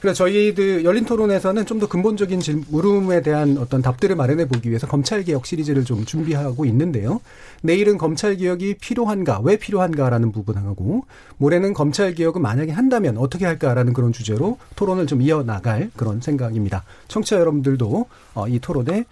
그래서 0.00 0.24
저희들 0.24 0.84
열린 0.84 1.04
토론에서는 1.04 1.66
좀 1.66 1.78
더 1.78 1.86
근본적인 1.86 2.40
물음에 2.68 3.20
대한 3.20 3.56
어떤 3.58 3.82
답들을 3.82 4.16
마련해 4.16 4.48
보기 4.48 4.68
위해서 4.68 4.86
검찰 4.86 5.22
개혁 5.22 5.44
시리즈를 5.44 5.84
좀 5.84 6.04
준비하고 6.04 6.64
있는데요. 6.64 7.20
내일은 7.62 7.98
검찰 7.98 8.36
개혁이 8.36 8.74
필요한가, 8.80 9.40
왜 9.44 9.56
필요한가라는 9.58 10.32
부분하고 10.32 11.04
모레는 11.36 11.74
검찰 11.74 12.14
개혁을 12.14 12.40
만약에 12.40 12.72
한다면 12.72 13.18
어떻게 13.18 13.44
할까라는 13.44 13.92
그런 13.92 14.12
주제로 14.12 14.58
토론을 14.76 15.06
좀 15.06 15.20
이어나갈 15.20 15.90
그런 15.94 16.20
생각입니다. 16.20 16.84
청취자 17.06 17.38
여러분들도 17.38 18.06
어, 18.34 18.48
이 18.48 18.58
토론에 18.58 19.04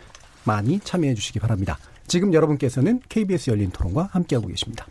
많이 0.47 0.81
참여해 0.81 1.15
주시기 1.15 1.41
바랍니다. 1.41 1.79
지금 2.07 2.33
여러분께서는 2.33 3.01
KBS 3.09 3.51
열린 3.51 3.71
토론과 3.71 4.11
함께하고 4.13 4.47
계십니다. 4.49 4.87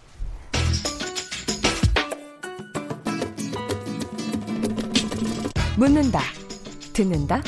묻는다, 5.78 6.22
듣는다, 6.94 7.42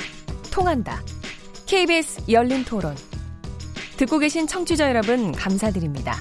통한다. 0.51 1.01
KBS 1.66 2.24
열린 2.30 2.64
토론. 2.66 2.95
듣고 3.97 4.20
계신 4.20 4.47
청취자 4.47 4.89
여러분, 4.89 5.32
감사드립니다. 5.32 6.16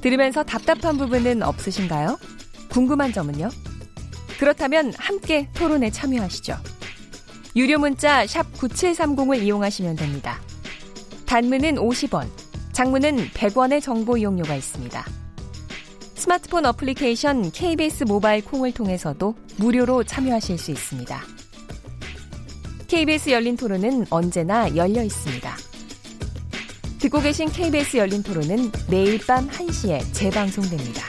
들으면서 0.00 0.42
답답한 0.42 0.98
부분은 0.98 1.42
없으신가요? 1.42 2.18
궁금한 2.68 3.12
점은요? 3.12 3.48
그렇다면 4.38 4.92
함께 4.98 5.48
토론에 5.54 5.90
참여하시죠. 5.90 6.56
유료 7.54 7.78
문자 7.78 8.24
9730을 8.24 9.42
이용하시면 9.42 9.96
됩니다. 9.96 10.40
단문은 11.32 11.76
50원, 11.76 12.28
장문은 12.72 13.16
100원의 13.28 13.80
정보 13.80 14.18
이용료가 14.18 14.54
있습니다. 14.54 15.02
스마트폰 16.14 16.66
어플리케이션 16.66 17.50
KBS 17.50 18.04
모바일 18.04 18.44
콩을 18.44 18.74
통해서도 18.74 19.34
무료로 19.56 20.04
참여하실 20.04 20.58
수 20.58 20.72
있습니다. 20.72 21.18
KBS 22.86 23.30
열린 23.30 23.56
토론은 23.56 24.04
언제나 24.10 24.76
열려 24.76 25.02
있습니다. 25.02 25.56
듣고 26.98 27.22
계신 27.22 27.48
KBS 27.48 27.96
열린 27.96 28.22
토론은 28.22 28.70
매일 28.90 29.18
밤 29.26 29.48
1시에 29.48 30.02
재방송됩니다. 30.12 31.02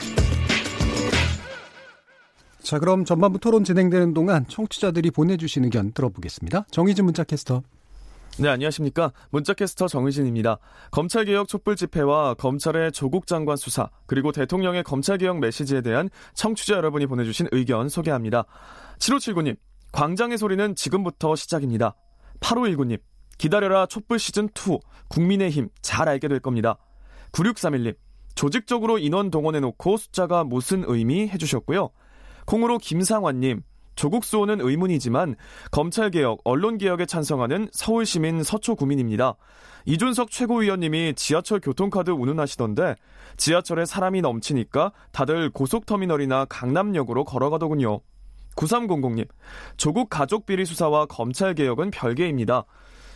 자, 2.62 2.80
그럼 2.80 3.04
전반부 3.04 3.40
토론 3.40 3.66
진행되는 3.66 4.14
동안 4.14 4.46
청취자들이 4.48 5.12
보내주신 5.12 5.66
의견 5.66 5.92
들어보겠습니다. 5.92 6.68
정희진 6.72 7.04
문자 7.04 7.26
캐스터. 7.26 7.62
네, 8.40 8.50
안녕하십니까. 8.50 9.12
문자캐스터 9.30 9.88
정의진입니다. 9.88 10.58
검찰개혁 10.90 11.48
촛불 11.48 11.76
집회와 11.76 12.34
검찰의 12.34 12.92
조국 12.92 13.28
장관 13.28 13.58
수사, 13.58 13.92
그리고 14.08 14.32
대통령의 14.32 14.82
검찰개혁 14.84 15.38
메시지에 15.38 15.82
대한 15.82 16.10
청취자 16.34 16.74
여러분이 16.74 17.06
보내주신 17.06 17.48
의견 17.52 17.90
소개합니다. 17.90 18.46
7579님, 18.98 19.58
광장의 19.92 20.40
소리는 20.40 20.74
지금부터 20.74 21.36
시작입니다. 21.36 21.96
8519님, 22.40 22.98
기다려라 23.38 23.86
촛불 23.86 24.18
시즌2, 24.18 24.80
국민의힘 25.10 25.70
잘 25.84 26.10
알게 26.10 26.28
될 26.28 26.40
겁니다. 26.40 26.80
9631님, 27.34 27.96
조직적으로 28.34 28.98
인원 28.98 29.30
동원해놓고 29.30 29.98
숫자가 29.98 30.44
무슨 30.44 30.84
의미 30.88 31.28
해주셨고요. 31.28 31.92
콩으로 32.48 32.80
김상환님, 32.80 33.62
조국 33.96 34.26
수호는 34.26 34.62
의문이지만 34.62 35.36
검찰개혁, 35.72 36.41
언론개혁에 36.44 37.06
찬성하는 37.06 37.70
서울시민 37.72 38.44
서초구민입니다. 38.44 39.36
이준석 39.86 40.32
최고위원님이 40.32 41.14
지하철 41.16 41.60
교통카드 41.60 42.12
운운하시던데 42.12 42.96
지하철에 43.38 43.86
사람이 43.86 44.22
넘치니까 44.22 44.94
다들 45.12 45.50
고속터미널이나 45.50 46.46
강남역으로 46.46 47.26
걸어가더군요. 47.26 48.00
9300님, 48.56 49.28
조국 49.78 50.10
가족 50.10 50.46
비리 50.46 50.66
수사와 50.66 51.08
검찰개혁은 51.08 51.91
별개입니다. 51.91 52.66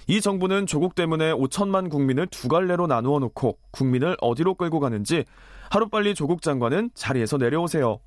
이 0.07 0.21
정부는 0.21 0.65
조국 0.65 0.95
때문에 0.95 1.33
5천만 1.33 1.89
국민을 1.89 2.27
두 2.27 2.47
갈래로 2.47 2.87
나누어 2.87 3.19
놓고 3.19 3.57
국민을 3.71 4.15
어디로 4.21 4.55
끌고 4.55 4.79
가는지 4.79 5.25
하루빨리 5.69 6.15
조국 6.15 6.41
장관은 6.41 6.91
자리에서 6.95 7.37
내려오세요. 7.37 7.99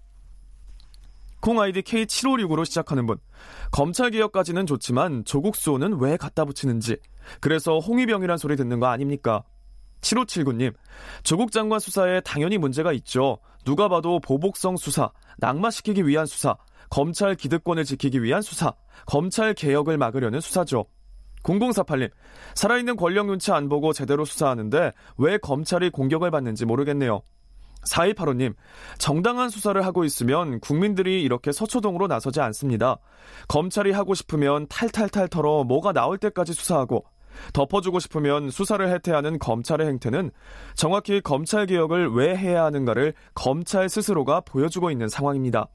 콩 1.41 1.61
아이디 1.61 1.82
K7569로 1.82 2.64
시작하는 2.64 3.07
분. 3.07 3.18
검찰 3.70 4.11
개혁까지는 4.11 4.66
좋지만 4.66 5.24
조국 5.24 5.57
수호는 5.57 5.99
왜 6.01 6.16
갖다 6.16 6.45
붙이는지. 6.45 6.99
그래서 7.41 7.78
홍위병이란 7.78 8.38
소리 8.38 8.57
듣는 8.57 8.80
거 8.80 8.86
아닙니까? 8.86 9.43
7579님, 10.03 10.74
조국 11.22 11.53
장관 11.53 11.78
수사에 11.78 12.20
당연히 12.20 12.59
문제가 12.59 12.93
있죠. 12.93 13.38
누가 13.64 13.88
봐도 13.88 14.18
보복성 14.20 14.76
수사, 14.76 15.11
낙마시키기 15.38 16.07
위한 16.07 16.26
수사, 16.26 16.57
검찰 16.88 17.34
기득권을 17.34 17.84
지키기 17.84 18.22
위한 18.22 18.43
수사, 18.43 18.72
검찰 19.07 19.55
개혁을 19.55 19.99
막으려는 19.99 20.41
수사죠. 20.41 20.86
0048님, 21.43 22.11
살아있는 22.55 22.97
권력 22.97 23.26
눈치 23.26 23.53
안 23.53 23.68
보고 23.68 23.93
제대로 23.93 24.24
수사하는데 24.24 24.93
왜 25.18 25.38
검찰이 25.38 25.91
공격을 25.91 26.30
받는지 26.30 26.66
모르겠네요. 26.66 27.22
4285님, 27.87 28.55
정당한 28.99 29.49
수사를 29.49 29.85
하고 29.85 30.05
있으면 30.05 30.61
국민들이 30.61 31.22
이렇게 31.22 31.53
서초동으로 31.53 32.07
나서지 32.07 32.41
않습니다. 32.41 32.99
검찰이 33.49 33.93
하고 33.93 34.14
싶으면 34.14 34.66
탈탈탈 34.68 35.28
털어 35.28 35.64
뭐가 35.64 35.93
나올 35.93 36.18
때까지 36.18 36.53
수사하고, 36.53 37.05
덮어주고 37.53 38.01
싶으면 38.01 38.51
수사를 38.51 38.87
해태하는 38.89 39.39
검찰의 39.39 39.87
행태는 39.87 40.31
정확히 40.74 41.20
검찰 41.20 41.66
개혁을 41.66 42.12
왜 42.12 42.37
해야 42.37 42.64
하는가를 42.64 43.14
검찰 43.35 43.89
스스로가 43.89 44.41
보여주고 44.41 44.91
있는 44.91 45.09
상황입니다. 45.09 45.68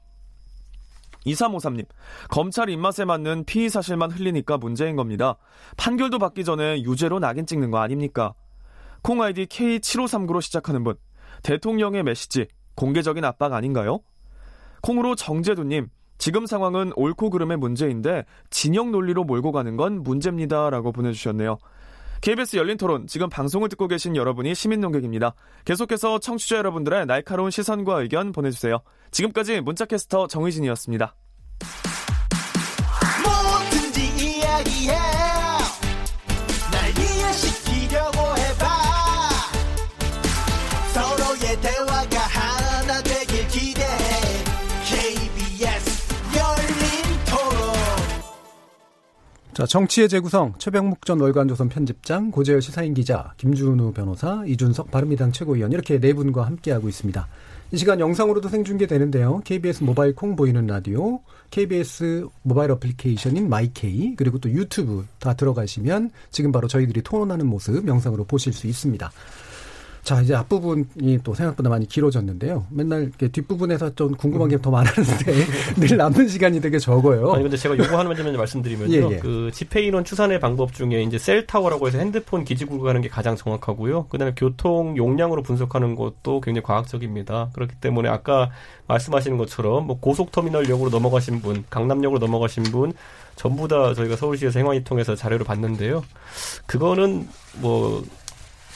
2353님, 1.26 1.86
검찰 2.28 2.68
입맛에 2.68 3.04
맞는 3.04 3.44
피의 3.44 3.68
사실만 3.68 4.12
흘리니까 4.12 4.58
문제인 4.58 4.94
겁니다. 4.94 5.36
판결도 5.76 6.18
받기 6.20 6.44
전에 6.44 6.82
유죄로 6.82 7.18
낙인 7.18 7.46
찍는 7.46 7.72
거 7.72 7.78
아닙니까? 7.78 8.34
콩 9.02 9.22
아이디 9.22 9.46
K7539로 9.46 10.40
시작하는 10.40 10.84
분, 10.84 10.94
대통령의 11.42 12.02
메시지, 12.02 12.46
공개적인 12.74 13.24
압박 13.24 13.52
아닌가요? 13.52 14.00
콩으로 14.82 15.14
정재두님, 15.14 15.88
지금 16.18 16.46
상황은 16.46 16.92
옳고 16.96 17.30
그름의 17.30 17.56
문제인데 17.58 18.24
진영 18.50 18.90
논리로 18.90 19.24
몰고 19.24 19.52
가는 19.52 19.76
건 19.76 20.02
문제입니다. 20.02 20.70
라고 20.70 20.92
보내주셨네요. 20.92 21.58
KBS 22.22 22.56
열린 22.56 22.76
토론, 22.76 23.06
지금 23.06 23.28
방송을 23.28 23.68
듣고 23.68 23.88
계신 23.88 24.16
여러분이 24.16 24.54
시민 24.54 24.80
농객입니다. 24.80 25.34
계속해서 25.64 26.18
청취자 26.18 26.56
여러분들의 26.56 27.06
날카로운 27.06 27.50
시선과 27.50 28.00
의견 28.00 28.32
보내주세요. 28.32 28.80
지금까지 29.10 29.60
문자캐스터 29.60 30.26
정의진이었습니다. 30.26 31.14
자, 49.56 49.64
정치의 49.64 50.10
재구성, 50.10 50.52
최병묵 50.58 51.06
전 51.06 51.18
월간조선 51.18 51.70
편집장, 51.70 52.30
고재열 52.30 52.60
시사인 52.60 52.92
기자, 52.92 53.32
김준우 53.38 53.94
변호사, 53.94 54.44
이준석 54.44 54.90
바른미래당 54.90 55.32
최고위원 55.32 55.72
이렇게 55.72 55.98
네 55.98 56.12
분과 56.12 56.44
함께하고 56.44 56.90
있습니다. 56.90 57.26
이 57.72 57.76
시간 57.78 57.98
영상으로도 57.98 58.50
생중계되는데요. 58.50 59.40
KBS 59.46 59.82
모바일 59.82 60.14
콩 60.14 60.36
보이는 60.36 60.66
라디오, 60.66 61.20
KBS 61.50 62.26
모바일 62.42 62.72
어플리케이션인 62.72 63.48
마이케이, 63.48 64.14
그리고 64.14 64.38
또 64.38 64.50
유튜브 64.50 65.06
다 65.18 65.32
들어가시면 65.32 66.10
지금 66.30 66.52
바로 66.52 66.68
저희들이 66.68 67.00
토론하는 67.00 67.46
모습 67.46 67.88
영상으로 67.88 68.24
보실 68.24 68.52
수 68.52 68.66
있습니다. 68.66 69.10
자, 70.06 70.20
이제 70.20 70.36
앞부분이 70.36 71.18
또 71.24 71.34
생각보다 71.34 71.68
많이 71.68 71.84
길어졌는데요. 71.84 72.64
맨날 72.70 73.10
뒷부분에서 73.10 73.96
좀 73.96 74.14
궁금한 74.14 74.48
게 74.48 74.56
더 74.56 74.70
많았는데 74.70 75.46
늘 75.84 75.96
남는 75.96 76.28
시간이 76.28 76.60
되게 76.60 76.78
적어요. 76.78 77.32
아니, 77.32 77.42
근데 77.42 77.56
제가 77.56 77.76
요거 77.76 77.98
하나만 77.98 78.16
좀 78.16 78.32
말씀드리면요. 78.36 78.94
예, 78.94 79.14
예. 79.14 79.18
그 79.18 79.50
집회 79.52 79.82
인원 79.82 80.04
추산의 80.04 80.38
방법 80.38 80.72
중에 80.72 81.02
이제 81.02 81.18
셀타워라고 81.18 81.88
해서 81.88 81.98
핸드폰 81.98 82.44
기지국을 82.44 82.86
가는 82.86 83.00
게 83.00 83.08
가장 83.08 83.34
정확하고요. 83.34 84.06
그 84.08 84.16
다음에 84.16 84.32
교통 84.36 84.96
용량으로 84.96 85.42
분석하는 85.42 85.96
것도 85.96 86.40
굉장히 86.40 86.62
과학적입니다. 86.62 87.50
그렇기 87.52 87.74
때문에 87.80 88.08
아까 88.08 88.50
말씀하시는 88.86 89.36
것처럼 89.38 89.88
뭐 89.88 89.98
고속터미널역으로 89.98 90.88
넘어가신 90.90 91.42
분, 91.42 91.64
강남역으로 91.68 92.20
넘어가신 92.20 92.62
분, 92.62 92.92
전부 93.34 93.66
다 93.66 93.92
저희가 93.92 94.14
서울시에서 94.14 94.60
행안위 94.60 94.84
통해서 94.84 95.16
자료를 95.16 95.44
봤는데요. 95.44 96.04
그거는 96.66 97.26
뭐 97.60 98.04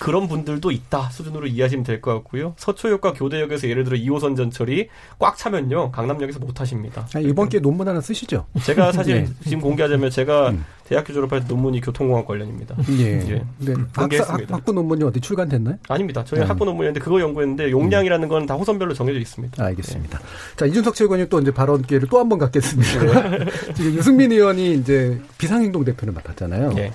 그런 0.01 0.27
분들도 0.29 0.71
있다 0.71 1.11
수준으로 1.11 1.47
이해하시면 1.47 1.85
될 1.85 2.01
것 2.01 2.15
같고요. 2.15 2.55
서초역과 2.57 3.13
교대역에서 3.13 3.69
예를 3.69 3.85
들어 3.85 3.97
2호선 3.99 4.35
전철이 4.37 4.89
꽉 5.19 5.37
차면요 5.37 5.91
강남역에서 5.93 6.39
못 6.41 6.61
하십니다. 6.61 7.07
아, 7.15 7.19
이번 7.21 7.49
기회에 7.51 7.61
논문 7.61 7.87
하나 7.87 8.01
쓰시죠. 8.01 8.47
제가 8.65 8.93
사실 8.93 9.25
네. 9.25 9.31
지금 9.45 9.61
공개하자면 9.61 10.11
제가 10.11 10.51
음. 10.51 10.65
대학교 10.85 11.13
졸업할 11.13 11.41
때 11.41 11.47
논문이 11.49 11.81
교통공학 11.83 12.27
관련입니다. 12.27 12.75
예. 12.99 13.21
예. 13.31 13.45
네. 13.59 13.75
공개했습니다. 13.97 14.55
학, 14.57 14.65
부 14.65 14.73
논문이 14.73 15.05
어디 15.05 15.21
출간됐나요? 15.21 15.77
아닙니다. 15.89 16.25
저희 16.25 16.41
음. 16.41 16.49
학부 16.49 16.65
논문이었는데 16.65 17.01
그거 17.05 17.21
연구했는데 17.21 17.71
용량이라는 17.71 18.27
건 18.29 18.47
다 18.47 18.55
호선별로 18.55 18.95
정해져 18.95 19.19
있습니다. 19.21 19.63
알겠습니다. 19.63 20.19
자, 20.57 20.65
이준석 20.67 20.95
최고위원님 20.95 21.29
또 21.29 21.39
이제 21.41 21.51
발언 21.53 21.83
기회를 21.83 22.09
또 22.09 22.19
한 22.19 22.29
번 22.31 22.39
갖겠습니다. 22.39 23.45
지금 23.77 23.95
유승민 23.95 24.33
의원이 24.33 24.75
이제 24.77 25.21
비상행동 25.39 25.85
대표를 25.85 26.15
맡았잖아요. 26.15 26.73
예. 26.79 26.93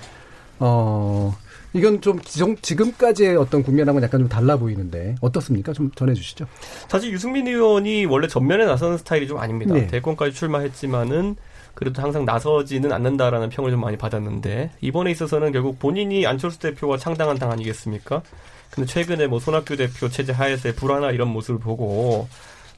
어, 0.58 1.34
이건 1.76 2.00
좀 2.00 2.20
지금, 2.22 2.56
지금까지의 2.56 3.36
어떤 3.36 3.62
국면하고는 3.62 4.06
약간 4.06 4.20
좀 4.20 4.28
달라 4.28 4.56
보이는데 4.56 5.14
어떻습니까? 5.20 5.72
좀 5.72 5.90
전해주시죠. 5.94 6.46
사실 6.88 7.12
유승민 7.12 7.46
의원이 7.46 8.06
원래 8.06 8.26
전면에 8.28 8.64
나서는 8.64 8.98
스타일이 8.98 9.26
좀 9.28 9.38
아닙니다. 9.38 9.74
네. 9.74 9.86
대권까지 9.86 10.32
출마했지만은 10.34 11.36
그래도 11.74 12.00
항상 12.02 12.24
나서지는 12.24 12.90
않는다라는 12.92 13.50
평을 13.50 13.70
좀 13.70 13.80
많이 13.80 13.98
받았는데 13.98 14.70
이번에 14.80 15.10
있어서는 15.10 15.52
결국 15.52 15.78
본인이 15.78 16.26
안철수 16.26 16.58
대표와 16.58 16.96
창당한 16.96 17.38
당 17.38 17.50
아니겠습니까? 17.52 18.22
근데 18.70 18.86
최근에 18.86 19.26
뭐 19.26 19.38
손학규 19.38 19.76
대표 19.76 20.08
체제 20.08 20.32
하에서의 20.32 20.74
불안화 20.74 21.10
이런 21.10 21.28
모습을 21.28 21.60
보고 21.60 22.28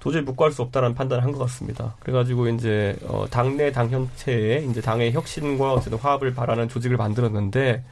도저히 0.01 0.22
묵과할 0.22 0.53
수 0.53 0.62
없다라는 0.62 0.94
판단을 0.94 1.24
한 1.24 1.32
것 1.32 1.38
같습니다. 1.40 1.94
그래가지고 2.01 2.49
이제 2.49 2.96
어, 3.07 3.26
당내 3.30 3.72
당 3.72 3.90
형체에 3.90 4.64
이제 4.70 4.80
당의 4.80 5.12
혁신과 5.12 5.72
어쨌든 5.74 5.99
화합을 5.99 6.34
바라는 6.34 6.68
조직을 6.68 6.96
만들었는데 6.96 7.82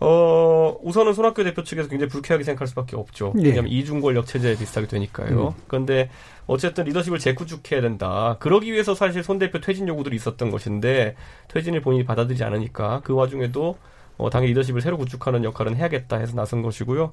어 0.00 0.76
우선은 0.82 1.12
손학규 1.12 1.42
대표 1.42 1.64
측에서 1.64 1.88
굉장히 1.88 2.08
불쾌하게 2.10 2.44
생각할 2.44 2.68
수밖에 2.68 2.96
없죠. 2.96 3.32
예. 3.38 3.48
왜냐하면 3.48 3.72
이중 3.72 4.00
권력 4.00 4.26
체제에 4.26 4.56
비슷하게 4.56 4.86
되니까요. 4.86 5.54
그런데 5.66 6.08
어쨌든 6.46 6.84
리더십을 6.84 7.18
재구축해야 7.18 7.80
된다. 7.80 8.36
그러기 8.38 8.72
위해서 8.72 8.94
사실 8.94 9.24
손 9.24 9.38
대표 9.38 9.60
퇴진 9.60 9.88
요구들이 9.88 10.14
있었던 10.16 10.50
것인데 10.50 11.16
퇴진을 11.48 11.80
본인이 11.80 12.04
받아들이지 12.04 12.44
않으니까 12.44 13.00
그 13.02 13.12
와중에도 13.12 13.76
어, 14.18 14.30
당의 14.30 14.48
리더십을 14.50 14.80
새로 14.80 14.98
구축하는 14.98 15.44
역할은 15.44 15.76
해야겠다 15.76 16.16
해서 16.18 16.34
나선 16.34 16.62
것이고요. 16.62 17.12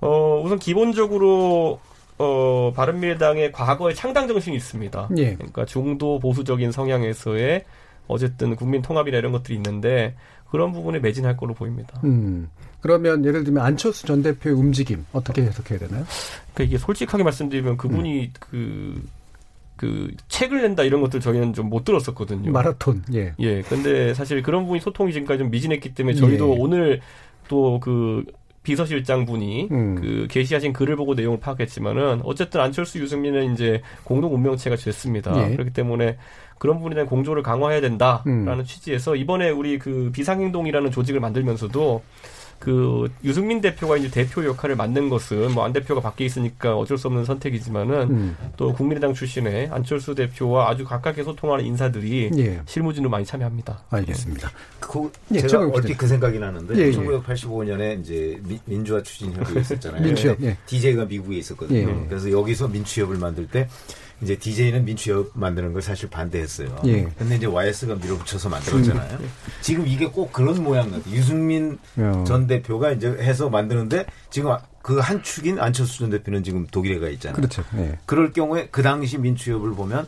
어, 0.00 0.42
우선 0.44 0.58
기본적으로 0.58 1.80
어, 2.18 2.72
바른미래당의 2.74 3.52
과거의 3.52 3.94
창당 3.94 4.28
정신이 4.28 4.56
있습니다. 4.56 5.08
예. 5.16 5.34
그러니까 5.34 5.64
중도 5.64 6.18
보수적인 6.18 6.72
성향에서의 6.72 7.64
어쨌든 8.08 8.56
국민 8.56 8.82
통합이나 8.82 9.18
이런 9.18 9.32
것들이 9.32 9.54
있는데 9.56 10.14
그런 10.52 10.70
부분에 10.70 10.98
매진할 10.98 11.34
걸로 11.38 11.54
보입니다. 11.54 11.98
음. 12.04 12.50
그러면 12.82 13.24
예를 13.24 13.42
들면 13.42 13.64
안철수 13.64 14.06
전 14.06 14.22
대표의 14.22 14.54
움직임 14.54 15.06
어떻게 15.12 15.40
해석해야 15.42 15.78
되나요? 15.78 16.04
그러니까 16.52 16.64
이게 16.64 16.76
솔직하게 16.76 17.24
말씀드리면 17.24 17.78
그분이 17.78 18.32
그, 18.38 19.02
그 19.76 20.10
책을 20.28 20.60
낸다 20.60 20.82
이런 20.82 21.00
것들 21.00 21.20
저희는 21.20 21.54
좀 21.54 21.70
못 21.70 21.84
들었었거든요. 21.84 22.52
마라톤. 22.52 23.02
예. 23.14 23.32
예. 23.38 23.62
근데 23.62 24.12
사실 24.12 24.42
그런 24.42 24.64
부분이 24.64 24.80
소통이 24.80 25.14
지금까지 25.14 25.38
좀 25.38 25.50
미진했기 25.50 25.94
때문에 25.94 26.14
저희도 26.16 26.54
예. 26.54 26.56
오늘 26.60 27.00
또 27.48 27.80
그 27.80 28.24
비서실장 28.62 29.24
분이 29.24 29.68
음. 29.72 29.94
그 29.96 30.26
게시하신 30.30 30.72
글을 30.72 30.94
보고 30.96 31.14
내용을 31.14 31.40
파악했지만은 31.40 32.20
어쨌든 32.24 32.60
안철수 32.60 32.98
유승민은 33.00 33.54
이제 33.54 33.80
공동 34.04 34.34
운명체가 34.34 34.76
됐습니다. 34.76 35.32
예. 35.50 35.52
그렇기 35.56 35.72
때문에 35.72 36.16
그런 36.62 36.76
부분에 36.76 36.94
대한 36.94 37.08
공조를 37.08 37.42
강화해야 37.42 37.80
된다라는 37.80 38.48
음. 38.60 38.64
취지에서 38.64 39.16
이번에 39.16 39.50
우리 39.50 39.80
그 39.80 40.10
비상행동이라는 40.12 40.92
조직을 40.92 41.18
만들면서도 41.18 42.00
그 42.60 43.10
유승민 43.24 43.60
대표가 43.60 43.96
이제 43.96 44.08
대표 44.08 44.44
역할을 44.44 44.76
맡는 44.76 45.08
것은 45.08 45.50
뭐 45.54 45.64
안 45.64 45.72
대표가 45.72 46.00
밖에 46.00 46.24
있으니까 46.24 46.76
어쩔 46.76 46.96
수 46.96 47.08
없는 47.08 47.24
선택이지만은 47.24 48.00
음. 48.10 48.36
또 48.56 48.72
국민의당 48.72 49.12
출신의 49.12 49.70
안철수 49.72 50.14
대표와 50.14 50.68
아주 50.70 50.84
가깝게 50.84 51.24
소통하는 51.24 51.64
인사들이 51.64 52.30
예. 52.36 52.60
실무진으로 52.66 53.10
많이 53.10 53.24
참여합니다. 53.24 53.82
알겠습니다. 53.90 54.48
그 54.78 55.10
예, 55.34 55.40
제가 55.40 55.68
얼핏. 55.68 55.96
그 55.98 56.06
생각이 56.06 56.38
나는데 56.38 56.76
예, 56.76 56.82
예. 56.86 56.90
1985년에 56.92 58.00
이제 58.00 58.38
미- 58.44 58.60
민주화 58.66 59.02
추진 59.02 59.32
협의회 59.32 59.60
있었잖아요. 59.62 60.00
민주협, 60.00 60.40
예. 60.42 60.56
DJ가 60.66 61.06
미국에 61.06 61.38
있었거든요. 61.38 61.90
예. 61.90 62.06
그래서 62.08 62.30
여기서 62.30 62.68
민주협을 62.68 63.16
만들 63.18 63.48
때 63.48 63.66
이제 64.22 64.36
DJ는 64.36 64.84
민주협 64.84 65.32
만드는 65.34 65.72
걸 65.72 65.82
사실 65.82 66.08
반대했어요. 66.08 66.76
예. 66.86 67.08
근데 67.18 67.36
이제 67.36 67.46
YS가 67.46 67.96
밀어붙여서 67.96 68.48
만들었잖아요. 68.48 69.18
지금 69.60 69.86
이게 69.86 70.06
꼭 70.06 70.32
그런 70.32 70.62
모양 70.62 70.90
같아요. 70.90 71.12
유승민 71.14 71.78
어. 71.96 72.24
전 72.26 72.46
대표가 72.46 72.92
이제 72.92 73.08
해서 73.08 73.50
만드는데 73.50 74.06
지금 74.30 74.54
그 74.82 75.00
한 75.00 75.22
축인 75.22 75.58
안철수 75.60 76.00
전 76.00 76.10
대표는 76.10 76.42
지금 76.42 76.66
독일에 76.66 76.98
가 76.98 77.08
있잖아요. 77.08 77.36
그렇죠. 77.36 77.64
예. 77.76 77.98
그럴 78.06 78.32
경우에 78.32 78.68
그 78.70 78.82
당시 78.82 79.18
민주협을 79.18 79.72
보면 79.74 80.06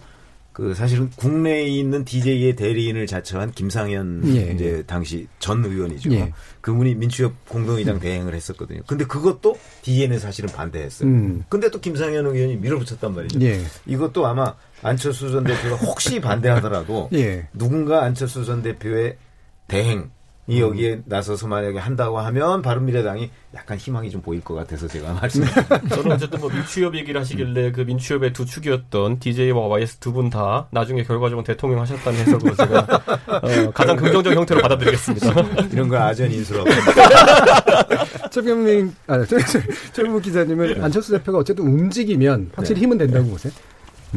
그 0.55 0.73
사실은 0.73 1.11
국내에 1.17 1.65
있는 1.65 2.05
DJ의 2.05 2.55
대리인을 2.55 3.09
자처한 3.09 3.51
김상현 3.51 4.23
예. 4.37 4.53
이제 4.53 4.85
당시 4.87 5.27
전 5.41 5.65
의원이죠. 5.65 6.13
예. 6.13 6.33
그분이 6.61 6.95
민주협 6.95 7.49
공동의장 7.49 7.99
대행을 7.99 8.35
했었거든요. 8.35 8.83
근데 8.87 9.05
그것도 9.05 9.59
DN은 9.83 10.21
사실은 10.21 10.49
반대했어요. 10.51 11.09
음. 11.09 11.45
근데 11.49 11.69
또 11.71 11.81
김상현 11.81 12.25
의원이 12.25 12.57
밀어붙였단 12.59 13.13
말이죠. 13.13 13.41
예. 13.43 13.61
이것도 13.85 14.25
아마 14.29 14.55
안철수 14.81 15.33
전 15.33 15.43
대표가 15.43 15.75
혹시 15.75 16.21
반대하더라도 16.21 17.09
예. 17.15 17.49
누군가 17.53 18.05
안철수 18.05 18.45
전 18.45 18.63
대표의 18.63 19.17
대행 19.67 20.09
이 20.47 20.61
여기에 20.61 21.03
나서서 21.07 21.47
만약에 21.49 21.79
한다고 21.79 22.19
하면 22.19 22.61
바른미래당이 22.61 23.31
약간 23.55 23.79
희망이 23.79 24.11
좀 24.11 24.21
보일 24.21 24.43
것 24.43 24.55
같아서 24.55 24.87
제가 24.87 25.15
말씀드립니다. 25.21 25.81
저는 25.95 26.13
어쨌든 26.13 26.41
뭐 26.41 26.51
민추협 26.51 26.95
얘기를 26.97 27.19
하시길래 27.21 27.73
그 27.73 27.81
민추협의 27.83 28.33
두 28.35 28.45
축이었던 28.45 29.21
DJ와 29.21 29.67
YS 29.69 29.97
두 29.99 30.13
분 30.13 30.29
다 30.31 30.67
나중에 30.71 31.03
결과적으로 31.05 31.45
대통령 31.45 31.81
하셨다는 31.81 32.19
해석으로 32.21 32.55
제가 32.57 33.03
어, 33.27 33.71
가장 33.73 33.97
긍정적 33.97 34.35
형태로 34.35 34.61
받아들이겠습니다. 34.61 35.33
이런 35.73 35.89
걸 35.89 35.99
아전 36.03 36.31
인수라고. 36.31 36.69
최병민, 38.31 38.95
아, 39.07 39.25
최, 39.25 39.39
최, 39.39 39.61
최병민 39.93 40.23
기자님은 40.23 40.83
안철수 40.83 41.13
대표가 41.13 41.39
어쨌든 41.39 41.65
움직이면 41.67 42.51
확실히 42.55 42.83
힘은 42.83 42.99
된다고 42.99 43.29
보세요? 43.29 43.53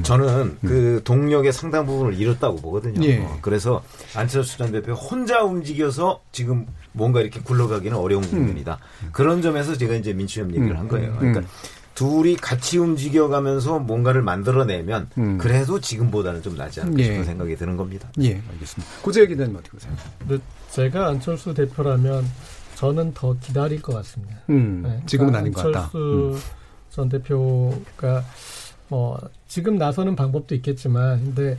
저는 0.03 0.57
그 0.61 1.01
동력의 1.03 1.51
상당 1.53 1.85
부분을 1.85 2.19
잃었다고 2.19 2.57
보거든요. 2.57 3.03
예. 3.03 3.19
어, 3.19 3.37
그래서 3.41 3.83
안철수 4.15 4.57
전 4.57 4.71
대표 4.71 4.93
혼자 4.93 5.43
움직여서 5.43 6.21
지금 6.31 6.65
뭔가 6.91 7.21
이렇게 7.21 7.39
굴러가기는 7.39 7.97
어려운 7.97 8.23
국면이다. 8.23 8.79
그런 9.11 9.41
점에서 9.41 9.75
제가 9.75 9.95
이제 9.95 10.13
민주협 10.13 10.49
얘기를 10.49 10.77
한 10.77 10.87
거예요. 10.87 11.15
그러니까 11.17 11.47
둘이 11.95 12.35
같이 12.35 12.77
움직여가면서 12.77 13.79
뭔가를 13.79 14.21
만들어내면 14.21 15.09
음. 15.17 15.37
그래도 15.39 15.79
지금보다는 15.79 16.43
좀 16.43 16.55
낫지 16.55 16.81
않을까 16.81 16.99
예. 16.99 17.03
싶은 17.05 17.23
생각이 17.25 17.55
드는 17.55 17.75
겁니다. 17.75 18.07
예, 18.21 18.39
알겠습니다. 18.51 19.01
고재 19.01 19.25
기자님 19.25 19.55
어떻게 19.55 19.71
보세요? 19.71 19.93
근데 20.19 20.37
제가 20.69 21.07
안철수 21.07 21.55
대표라면 21.55 22.23
저는 22.75 23.15
더 23.15 23.35
기다릴 23.39 23.81
것 23.81 23.95
같습니다. 23.95 24.37
음, 24.51 24.83
네, 24.83 25.01
지금은 25.07 25.31
그러니까 25.31 25.39
아닌 25.39 25.53
것 25.53 25.63
같다. 25.63 25.79
안철수 25.85 25.97
음. 26.35 26.39
전 26.91 27.09
대표가 27.09 28.23
뭐 28.89 29.19
지금 29.47 29.77
나서는 29.77 30.15
방법도 30.15 30.55
있겠지만 30.55 31.23
근데 31.23 31.57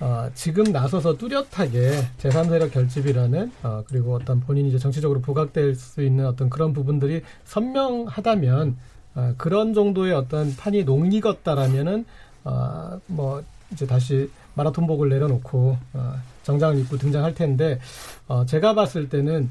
어, 0.00 0.30
지금 0.34 0.64
나서서 0.64 1.18
뚜렷하게 1.18 1.92
제3세력 2.18 2.72
결집이라는 2.72 3.52
어, 3.62 3.84
그리고 3.86 4.14
어떤 4.14 4.40
본인이 4.40 4.70
이제 4.70 4.78
정치적으로 4.78 5.20
부각될 5.20 5.74
수 5.74 6.02
있는 6.02 6.26
어떤 6.26 6.48
그런 6.48 6.72
부분들이 6.72 7.22
선명하다면 7.44 8.76
어, 9.14 9.34
그런 9.36 9.74
정도의 9.74 10.14
어떤 10.14 10.56
판이 10.56 10.84
녹익었다라면은 10.84 12.06
어, 12.44 12.98
뭐 13.06 13.44
이제 13.72 13.86
다시 13.86 14.30
마라톤복을 14.54 15.10
내려놓고 15.10 15.76
어, 15.92 16.14
정장을 16.44 16.78
입고 16.80 16.96
등장할 16.96 17.34
텐데 17.34 17.78
어, 18.26 18.46
제가 18.46 18.74
봤을 18.74 19.08
때는 19.08 19.50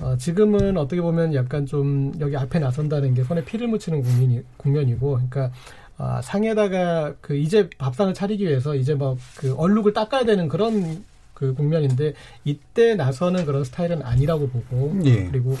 어, 0.00 0.16
지금은 0.16 0.78
어떻게 0.78 1.02
보면 1.02 1.34
약간 1.34 1.66
좀 1.66 2.12
여기 2.18 2.36
앞에 2.36 2.58
나선다는 2.58 3.14
게 3.14 3.24
손에 3.24 3.44
피를 3.44 3.68
묻히는 3.68 4.02
국민이, 4.02 4.42
국면이고 4.56 5.12
그러니까 5.12 5.50
아, 5.98 6.20
상에다가 6.22 7.14
그 7.20 7.36
이제 7.36 7.68
밥상을 7.78 8.12
차리기 8.14 8.44
위해서 8.46 8.74
이제 8.74 8.94
막 8.94 9.16
그 9.36 9.54
얼룩을 9.56 9.92
닦아야 9.92 10.24
되는 10.24 10.48
그런 10.48 11.04
그 11.34 11.54
국면인데 11.54 12.14
이때 12.44 12.94
나서는 12.94 13.44
그런 13.46 13.64
스타일은 13.64 14.02
아니라고 14.02 14.48
보고 14.48 14.96
예. 15.04 15.24
그리고 15.26 15.56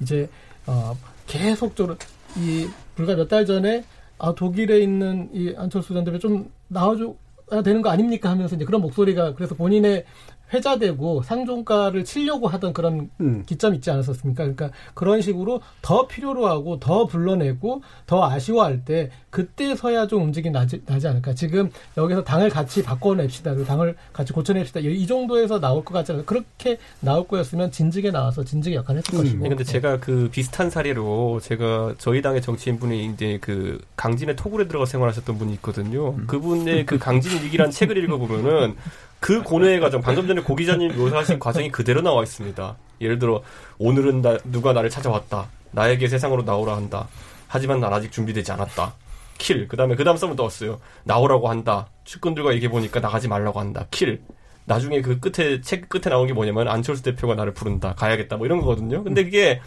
이제 0.00 0.28
어 0.66 0.96
계속적으로 1.26 1.96
이 2.36 2.68
불과 2.94 3.14
몇 3.14 3.28
달 3.28 3.46
전에 3.46 3.84
아 4.18 4.34
독일에 4.34 4.80
있는 4.80 5.28
이 5.32 5.54
안철수 5.56 5.92
전 5.94 6.04
대표 6.04 6.18
좀 6.18 6.50
나와줘 6.68 7.14
야 7.52 7.62
되는 7.62 7.80
거 7.82 7.90
아닙니까 7.90 8.30
하면서 8.30 8.56
이제 8.56 8.64
그런 8.64 8.80
목소리가 8.80 9.34
그래서 9.34 9.54
본인의 9.54 10.04
회자되고 10.52 11.22
상종가를 11.22 12.04
치려고 12.04 12.48
하던 12.48 12.72
그런 12.72 13.10
음. 13.20 13.42
기점 13.46 13.74
있지 13.74 13.90
않았었습니까? 13.90 14.44
그러니까 14.44 14.70
그런 14.94 15.20
식으로 15.20 15.60
더 15.82 16.06
필요로 16.06 16.46
하고 16.46 16.78
더 16.78 17.06
불러내고 17.06 17.82
더 18.06 18.28
아쉬워할 18.28 18.84
때 18.84 19.10
그때서야 19.30 20.06
좀 20.06 20.22
움직임 20.22 20.52
나지, 20.52 20.82
나지 20.86 21.08
않을까. 21.08 21.34
지금 21.34 21.70
여기서 21.96 22.24
당을 22.24 22.48
같이 22.48 22.82
바꿔냅시다. 22.82 23.52
그리고 23.52 23.66
당을 23.66 23.96
같이 24.12 24.32
고쳐냅시다. 24.32 24.80
이 24.80 25.06
정도에서 25.06 25.60
나올 25.60 25.84
것 25.84 25.92
같지 25.92 26.12
않아요. 26.12 26.24
그렇게 26.24 26.78
나올 27.00 27.26
거였으면 27.26 27.70
진즉에 27.70 28.10
나와서 28.10 28.44
진즉에 28.44 28.74
역할을 28.76 28.98
했을 29.00 29.14
음. 29.14 29.22
것이고. 29.22 29.48
근데 29.48 29.64
제가 29.64 30.00
그 30.00 30.30
비슷한 30.32 30.70
사례로 30.70 31.40
제가 31.42 31.94
저희 31.98 32.22
당의 32.22 32.40
정치인 32.40 32.78
분이 32.78 33.06
이제 33.06 33.38
그 33.40 33.78
강진의 33.96 34.36
토굴에 34.36 34.68
들어가 34.68 34.86
생활하셨던 34.86 35.36
분이 35.36 35.52
있거든요. 35.54 36.10
음. 36.10 36.26
그분의 36.26 36.86
그 36.86 36.98
강진 36.98 37.42
위기라는 37.42 37.70
책을 37.70 37.96
읽어보면은 38.04 38.76
그 39.26 39.42
고뇌의 39.42 39.80
과정, 39.80 40.00
방금 40.00 40.28
전에 40.28 40.40
고 40.40 40.54
기자님 40.54 40.96
묘사하신 40.96 41.40
과정이 41.40 41.68
그대로 41.72 42.00
나와 42.00 42.22
있습니다. 42.22 42.76
예를 43.00 43.18
들어, 43.18 43.42
오늘은 43.76 44.22
나, 44.22 44.38
누가 44.44 44.72
나를 44.72 44.88
찾아왔다. 44.88 45.48
나에게 45.72 46.06
세상으로 46.06 46.44
나오라 46.44 46.76
한다. 46.76 47.08
하지만 47.48 47.80
난 47.80 47.92
아직 47.92 48.12
준비되지 48.12 48.52
않았다. 48.52 48.94
Kill. 49.38 49.66
그 49.66 49.76
다음에 49.76 49.96
그 49.96 50.04
다음 50.04 50.16
썸을 50.16 50.36
넣었어요. 50.36 50.78
나오라고 51.02 51.48
한다. 51.48 51.88
측근들과 52.04 52.54
얘기해보니까 52.54 53.00
나가지 53.00 53.26
말라고 53.26 53.58
한다. 53.58 53.86
Kill. 53.90 54.22
나중에 54.64 55.00
그 55.02 55.18
끝에, 55.18 55.60
책 55.60 55.88
끝에 55.88 56.02
나온 56.08 56.28
게 56.28 56.32
뭐냐면 56.32 56.68
안철수 56.68 57.02
대표가 57.02 57.34
나를 57.34 57.52
부른다. 57.52 57.94
가야겠다. 57.96 58.36
뭐 58.36 58.46
이런 58.46 58.60
거거든요. 58.60 59.02
근데 59.02 59.24
그게 59.24 59.60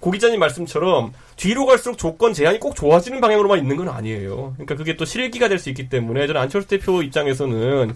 고 0.00 0.10
기자님 0.10 0.40
말씀처럼 0.40 1.12
뒤로 1.36 1.66
갈수록 1.66 1.98
조건 1.98 2.32
제한이 2.32 2.60
꼭 2.60 2.74
좋아지는 2.74 3.20
방향으로만 3.20 3.58
있는 3.58 3.76
건 3.76 3.90
아니에요. 3.90 4.54
그러니까 4.54 4.74
그게 4.74 4.96
또 4.96 5.04
실기가 5.04 5.48
될 5.48 5.58
수 5.58 5.68
있기 5.68 5.90
때문에 5.90 6.26
저는 6.26 6.40
안철수 6.40 6.66
대표 6.66 7.02
입장에서는 7.02 7.94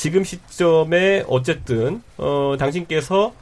지금 0.00 0.24
시점에 0.24 1.24
어쨌든 1.28 2.02
어 2.16 2.56
당신께서 2.58 3.34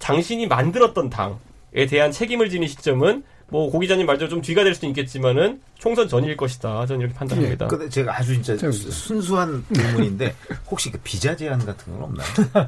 당신이 0.00 0.48
만들었던 0.48 1.08
당에 1.08 1.86
대한 1.88 2.10
책임을 2.10 2.50
지는 2.50 2.66
시점은 2.66 3.22
뭐 3.54 3.70
고 3.70 3.78
기자님 3.78 4.04
말대로 4.06 4.28
좀 4.28 4.40
뒤가 4.40 4.64
될 4.64 4.74
수는 4.74 4.90
있겠지만은 4.90 5.60
총선 5.78 6.08
전일 6.08 6.36
것이다. 6.36 6.86
저는 6.86 7.02
이렇게 7.02 7.14
판단합니다. 7.14 7.66
예, 7.66 7.68
근데 7.68 7.88
제가 7.88 8.18
아주 8.18 8.42
진짜 8.42 8.70
순수한 8.72 9.64
의문인데 9.70 10.34
혹시 10.68 10.90
그 10.90 10.98
비자 11.04 11.36
제한 11.36 11.64
같은 11.64 11.92
건 11.92 12.02
없나요? 12.02 12.26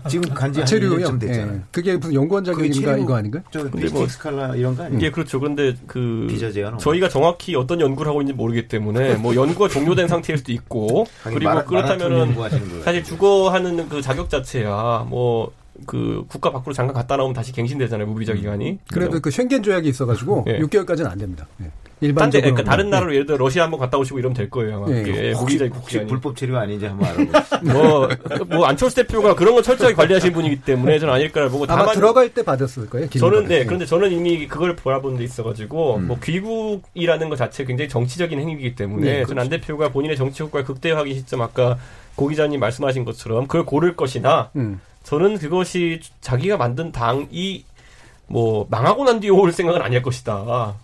지금 0.09 0.32
간지 0.32 0.61
한 0.61 0.66
1년 0.68 1.18
됐잖아요. 1.18 1.57
예. 1.57 1.61
그게 1.72 1.97
무슨 1.97 2.14
연구원 2.14 2.45
자격인가 2.45 2.99
이거 2.99 3.16
아닌가요? 3.16 3.43
저 3.51 3.68
근데 3.68 3.89
뭐 3.89 4.07
스칼라 4.07 4.55
이런 4.55 4.76
거 4.76 4.84
아니에요? 4.84 5.03
예, 5.03 5.11
그렇죠. 5.11 5.41
그런데 5.41 5.74
그 5.89 6.28
비자 6.30 6.53
제한 6.53 6.78
저희가 6.78 7.09
정확히 7.09 7.57
어떤 7.57 7.80
연구를 7.80 8.09
하고 8.09 8.22
있는지 8.22 8.37
모르기 8.37 8.68
때문에 8.68 9.16
뭐 9.16 9.34
연구가 9.34 9.68
종료된 9.68 10.07
상태일 10.07 10.39
수도 10.39 10.53
있고 10.53 11.07
그리고 11.24 11.41
마라, 11.45 11.64
그렇다면은 11.64 12.37
사실 12.84 13.03
주거하는 13.03 13.89
그 13.89 14.01
자격 14.01 14.30
자체야 14.30 15.05
뭐. 15.09 15.53
그 15.86 16.24
국가 16.28 16.50
밖으로 16.50 16.72
잠깐 16.72 16.94
갔다 16.94 17.16
나오면 17.16 17.34
다시 17.34 17.52
갱신되잖아요 17.52 18.06
무비자 18.06 18.32
기간이. 18.32 18.78
그래도 18.92 19.20
그 19.20 19.30
쉥겐 19.30 19.62
조약이 19.62 19.88
있어가지고 19.88 20.44
네. 20.46 20.58
6개월까지는 20.60 21.10
안 21.10 21.18
됩니다. 21.18 21.46
네. 21.58 21.70
일반적으로 22.00 22.52
그러니까 22.52 22.70
다른 22.70 22.90
나라로 22.90 23.14
예를 23.14 23.24
들어 23.24 23.38
러시아 23.38 23.64
한번 23.64 23.80
갔다 23.80 23.96
오시고 23.96 24.18
이러면 24.18 24.36
될 24.36 24.50
거예요 24.50 24.76
아마. 24.76 24.90
예, 24.90 25.32
혹시, 25.32 25.58
혹시 25.64 26.04
불법 26.04 26.36
체류 26.36 26.56
아닌지 26.56 26.84
한번 26.84 27.08
알아보세요. 27.08 27.42
뭐, 27.72 28.08
뭐 28.48 28.66
안철수 28.66 28.96
대표가 28.96 29.34
그런 29.34 29.54
거 29.54 29.62
철저하게 29.62 29.94
관리하시는 29.94 30.34
분이기 30.34 30.60
때문에 30.60 30.98
저는 30.98 31.14
아닐까를 31.14 31.48
보고 31.48 31.66
다만 31.66 31.94
들어갈 31.94 32.28
때 32.28 32.42
받았을 32.42 32.90
거예요. 32.90 33.08
저는 33.08 33.46
네, 33.46 33.64
그런데 33.64 33.86
저는 33.86 34.12
이미 34.12 34.46
그걸 34.46 34.76
바라보는 34.76 35.18
데 35.18 35.24
있어가지고 35.24 35.96
음. 35.96 36.06
뭐 36.08 36.18
귀국이라는 36.22 37.30
것 37.30 37.36
자체 37.36 37.64
굉장히 37.64 37.88
정치적인 37.88 38.38
행위이기 38.38 38.74
때문에 38.74 39.18
네, 39.18 39.24
저는 39.24 39.42
안 39.42 39.48
대표가 39.48 39.88
본인의 39.90 40.18
정치 40.18 40.42
효과를 40.42 40.66
극대화하기 40.66 41.14
시점 41.14 41.40
아까 41.40 41.78
고 42.14 42.28
기자님 42.28 42.60
말씀하신 42.60 43.04
것처럼 43.04 43.46
그걸 43.46 43.64
고를 43.64 43.96
것이나 43.96 44.50
음. 44.56 44.80
저는 45.07 45.38
그것이 45.38 46.00
자기가 46.20 46.57
만든 46.57 46.90
당이 46.90 47.64
뭐 48.28 48.66
망하고 48.68 49.04
난 49.04 49.20
뒤에 49.20 49.30
올 49.30 49.52
생각은 49.52 49.80
아닐 49.80 50.02
것이다. 50.02 50.34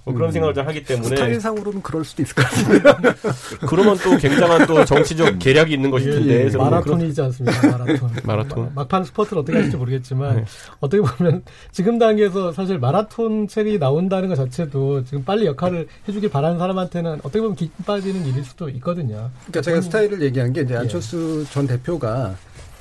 뭐 0.04 0.14
그런 0.14 0.28
음. 0.28 0.30
생각을 0.30 0.54
좀 0.54 0.64
하기 0.68 0.84
때문에 0.84 1.08
스타일상으로는 1.08 1.82
그럴 1.82 2.04
수도 2.04 2.22
있을 2.22 2.36
것 2.36 2.44
같은데. 2.44 3.14
그러면 3.66 3.98
또 3.98 4.16
굉장한 4.16 4.68
또 4.68 4.84
정치적 4.84 5.40
계략이 5.40 5.74
있는 5.74 5.90
것일 5.90 6.12
텐데. 6.12 6.44
예, 6.44 6.50
예. 6.52 6.56
마라톤이지 6.56 7.20
않습니까? 7.20 7.78
마라톤. 7.78 8.10
마라톤. 8.22 8.72
막판 8.76 9.02
스포츠를 9.02 9.42
어떻게 9.42 9.58
할지 9.58 9.76
모르겠지만 9.76 10.36
네. 10.36 10.44
어떻게 10.78 11.02
보면 11.02 11.42
지금 11.72 11.98
단계에서 11.98 12.52
사실 12.52 12.78
마라톤 12.78 13.48
책이 13.48 13.80
나온다는 13.80 14.28
것 14.28 14.36
자체도 14.36 15.04
지금 15.04 15.24
빨리 15.24 15.46
역할을 15.46 15.88
해주길 16.06 16.30
바라는 16.30 16.58
사람한테는 16.58 17.14
어떻게 17.24 17.40
보면 17.40 17.56
기 17.56 17.72
빠지는 17.84 18.24
일일 18.24 18.44
수도 18.44 18.68
있거든요. 18.68 19.30
그러니까 19.46 19.62
제가 19.62 19.80
스타일을 19.80 20.22
얘기한 20.22 20.52
게 20.52 20.60
이제 20.60 20.76
안철수 20.76 21.44
예. 21.44 21.52
전 21.52 21.66
대표가 21.66 22.36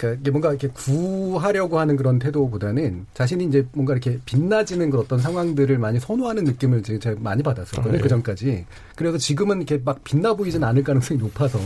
그러니까 0.07 0.31
뭔가 0.31 0.49
이렇게 0.49 0.67
구하려고 0.69 1.79
하는 1.79 1.95
그런 1.95 2.19
태도보다는 2.19 3.05
자신이 3.13 3.45
이제 3.45 3.65
뭔가 3.73 3.93
이렇게 3.93 4.19
빛나지는 4.25 4.89
그런 4.89 5.05
어떤 5.05 5.19
상황들을 5.19 5.77
많이 5.77 5.99
선호하는 5.99 6.43
느낌을 6.43 6.83
제가 6.83 7.15
많이 7.19 7.43
받았었거든요. 7.43 7.93
아, 7.93 7.97
네. 7.97 8.01
그 8.01 8.09
전까지. 8.09 8.65
그래서 8.95 9.17
지금은 9.17 9.57
이렇게 9.57 9.81
막 9.83 10.03
빛나 10.03 10.33
보이진 10.33 10.63
않을 10.63 10.83
가능성이 10.83 11.19
높아서. 11.19 11.59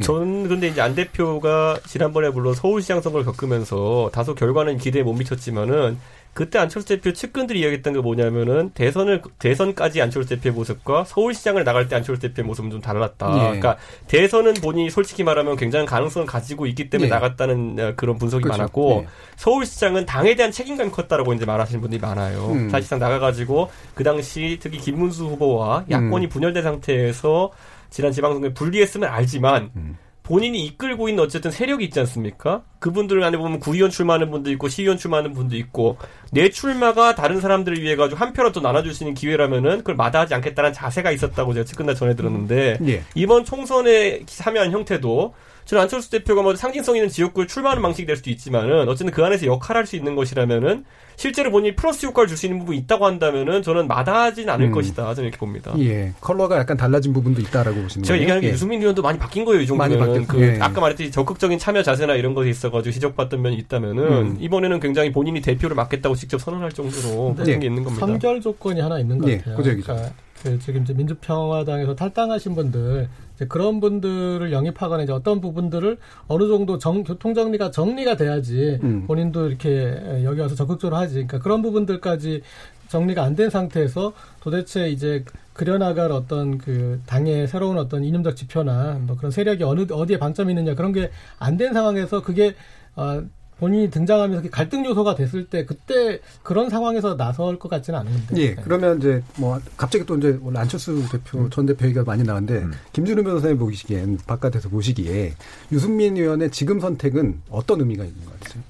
예. 0.00 0.04
저는 0.04 0.48
근데 0.48 0.68
이제 0.68 0.80
안 0.80 0.94
대표가 0.94 1.78
지난번에 1.86 2.30
물론 2.30 2.54
서울시장 2.54 3.00
선거를 3.00 3.24
겪으면서 3.24 4.10
다소 4.12 4.34
결과는 4.34 4.78
기대에 4.78 5.02
못 5.02 5.14
미쳤지만은 5.14 5.98
그때 6.36 6.58
안철수 6.58 6.86
대표 6.86 7.14
측근들이 7.14 7.60
이야기했던 7.60 7.94
게 7.94 8.00
뭐냐면은 8.00 8.68
대선을 8.74 9.22
대선까지 9.38 10.02
안철수 10.02 10.28
대표의 10.28 10.52
모습과 10.52 11.04
서울시장을 11.04 11.64
나갈 11.64 11.88
때 11.88 11.96
안철수 11.96 12.20
대표의 12.20 12.46
모습은 12.46 12.70
좀 12.70 12.82
달랐다. 12.82 13.32
예. 13.32 13.38
그러니까 13.38 13.78
대선은 14.06 14.52
본인이 14.54 14.90
솔직히 14.90 15.24
말하면 15.24 15.56
굉장한 15.56 15.86
가능성을 15.86 16.26
가지고 16.26 16.66
있기 16.66 16.90
때문에 16.90 17.08
예. 17.08 17.10
나갔다는 17.10 17.76
어, 17.80 17.92
그런 17.96 18.18
분석이 18.18 18.42
그렇죠. 18.42 18.58
많았고 18.58 19.04
예. 19.04 19.08
서울시장은 19.36 20.04
당에 20.04 20.36
대한 20.36 20.52
책임감이 20.52 20.90
컸다라고 20.90 21.32
이제 21.32 21.46
말하시는 21.46 21.80
분들이 21.80 21.98
많아요. 22.02 22.50
음. 22.50 22.68
사실상 22.68 22.98
나가가지고 22.98 23.70
그 23.94 24.04
당시 24.04 24.58
특히 24.60 24.76
김문수 24.76 25.24
후보와 25.24 25.86
야권이 25.88 26.26
음. 26.26 26.28
분열된 26.28 26.62
상태에서 26.62 27.50
지난 27.88 28.12
지방선거에 28.12 28.52
불리했으면 28.52 29.08
알지만. 29.08 29.70
음. 29.74 29.96
본인이 30.26 30.64
이끌고 30.66 31.08
있는 31.08 31.22
어쨌든 31.22 31.52
세력이 31.52 31.84
있지 31.84 32.00
않습니까? 32.00 32.62
그분들 32.80 33.22
안에 33.22 33.38
보면 33.38 33.60
구의원 33.60 33.92
출마하는 33.92 34.30
분도 34.32 34.50
있고 34.50 34.68
시의원 34.68 34.98
출마하는 34.98 35.32
분도 35.32 35.56
있고 35.56 35.98
내 36.32 36.50
출마가 36.50 37.14
다른 37.14 37.40
사람들을 37.40 37.80
위해 37.80 37.94
가지고 37.94 38.18
한 38.18 38.32
표라도 38.32 38.60
나눠줄 38.60 38.92
수 38.92 39.04
있는 39.04 39.14
기회라면은 39.14 39.78
그걸 39.78 39.94
마다하지 39.94 40.34
않겠다는 40.34 40.72
자세가 40.72 41.12
있었다고 41.12 41.54
제가 41.54 41.64
측근날 41.64 41.94
전해 41.94 42.16
들었는데 42.16 42.78
예. 42.88 43.02
이번 43.14 43.44
총선에 43.44 44.22
참여한 44.26 44.72
형태도 44.72 45.32
저는 45.66 45.82
안철수 45.82 46.10
대표가 46.10 46.42
뭐 46.42 46.54
상징성 46.54 46.94
있는 46.94 47.08
지역구에 47.08 47.46
출마하는 47.48 47.82
방식이 47.82 48.06
될 48.06 48.16
수도 48.16 48.30
있지만은 48.30 48.88
어쨌든 48.88 49.12
그 49.12 49.24
안에서 49.24 49.46
역할할 49.46 49.84
수 49.84 49.96
있는 49.96 50.14
것이라면은 50.14 50.84
실제로 51.16 51.50
본인이 51.50 51.74
플러스 51.74 52.06
효과를 52.06 52.28
줄 52.28 52.36
수 52.36 52.46
있는 52.46 52.58
부분이 52.60 52.78
있다고 52.78 53.06
한다면은 53.06 53.62
저는 53.62 53.88
마다하진 53.88 54.48
않을 54.48 54.66
음. 54.66 54.72
것이다. 54.72 55.14
저는 55.14 55.28
이렇게 55.28 55.38
봅니다. 55.38 55.74
예. 55.78 56.12
컬러가 56.20 56.58
약간 56.58 56.76
달라진 56.76 57.12
부분도 57.14 57.40
있다라고 57.40 57.80
보시는 57.82 58.02
거예요. 58.02 58.04
제가 58.04 58.18
얘기하는 58.20 58.42
게 58.42 58.48
예. 58.48 58.52
유승민 58.52 58.80
의원도 58.80 59.00
많이 59.02 59.18
바뀐 59.18 59.44
거예요. 59.44 59.62
이 59.62 59.66
정도면. 59.66 59.98
많이 59.98 60.12
바뀌었, 60.12 60.28
그 60.28 60.40
예. 60.42 60.58
아까 60.60 60.80
말했듯이 60.80 61.10
적극적인 61.10 61.58
참여 61.58 61.82
자세나 61.82 62.14
이런 62.14 62.34
것이 62.34 62.50
있어가지고 62.50 62.92
지적받던 62.92 63.40
면이 63.42 63.56
있다면은 63.56 64.04
음. 64.04 64.36
이번에는 64.38 64.78
굉장히 64.78 65.10
본인이 65.10 65.40
대표를 65.40 65.74
맡겠다고 65.74 66.14
직접 66.14 66.40
선언할 66.40 66.72
정도로 66.72 67.32
그런 67.34 67.46
네. 67.46 67.58
게 67.58 67.66
있는 67.66 67.82
겁니다. 67.82 68.06
선결 68.06 68.40
조건이 68.42 68.80
하나 68.80 68.98
있는 69.00 69.18
것 69.18 69.28
예. 69.30 69.38
같아요. 69.38 69.56
그러니까 69.56 70.10
그 70.42 70.58
지금 70.58 70.82
이제 70.82 70.92
민주평화당에서 70.92 71.96
탈당하신 71.96 72.54
분들 72.54 73.08
그런 73.44 73.80
분들을 73.80 74.50
영입하거나 74.52 75.02
이제 75.02 75.12
어떤 75.12 75.40
부분들을 75.40 75.98
어느 76.28 76.48
정도 76.48 76.78
정, 76.78 77.04
교통 77.04 77.34
정리가 77.34 77.70
정리가 77.70 78.16
돼야지 78.16 78.78
음. 78.82 79.04
본인도 79.06 79.48
이렇게 79.48 80.22
여기 80.24 80.40
와서 80.40 80.54
적극적으로 80.54 80.96
하지. 80.96 81.14
그러니까 81.14 81.38
그런 81.40 81.60
부분들까지 81.62 82.42
정리가 82.88 83.22
안 83.24 83.34
된 83.36 83.50
상태에서 83.50 84.12
도대체 84.40 84.88
이제 84.88 85.24
그려나갈 85.52 86.12
어떤 86.12 86.56
그 86.58 87.00
당의 87.06 87.48
새로운 87.48 87.78
어떤 87.78 88.04
이념적 88.04 88.36
지표나 88.36 88.98
뭐 89.02 89.16
그런 89.16 89.30
세력이 89.30 89.64
어느 89.64 89.86
어디에 89.90 90.18
방점이 90.18 90.52
있느냐 90.52 90.74
그런 90.74 90.92
게 90.92 91.10
안 91.38 91.56
된 91.56 91.72
상황에서 91.74 92.22
그게 92.22 92.54
어, 92.94 93.22
본인이 93.58 93.90
등장하면서 93.90 94.50
갈등 94.50 94.84
요소가 94.84 95.14
됐을 95.14 95.46
때 95.46 95.64
그때 95.64 96.20
그런 96.42 96.68
상황에서 96.68 97.16
나설 97.16 97.58
것 97.58 97.68
같지는 97.68 97.98
않은데. 98.00 98.36
예. 98.36 98.54
그러면 98.54 98.98
이제 98.98 99.22
뭐 99.38 99.58
갑자기 99.76 100.04
또 100.04 100.16
이제 100.18 100.38
원래 100.42 100.58
안철수 100.60 101.02
대표 101.10 101.38
음. 101.38 101.50
전 101.50 101.64
대표 101.64 101.86
얘기가 101.86 102.04
많이 102.04 102.22
나왔는데 102.22 102.64
음. 102.64 102.72
김준우 102.92 103.22
변호사님 103.22 103.58
보시기엔 103.58 104.18
바깥에서 104.26 104.68
보시기에 104.68 105.34
유승민 105.72 106.16
의원의 106.16 106.50
지금 106.50 106.80
선택은 106.80 107.42
어떤 107.50 107.80
의미가 107.80 108.04
있는 108.04 108.24
것 108.26 108.38
같으세요? 108.40 108.62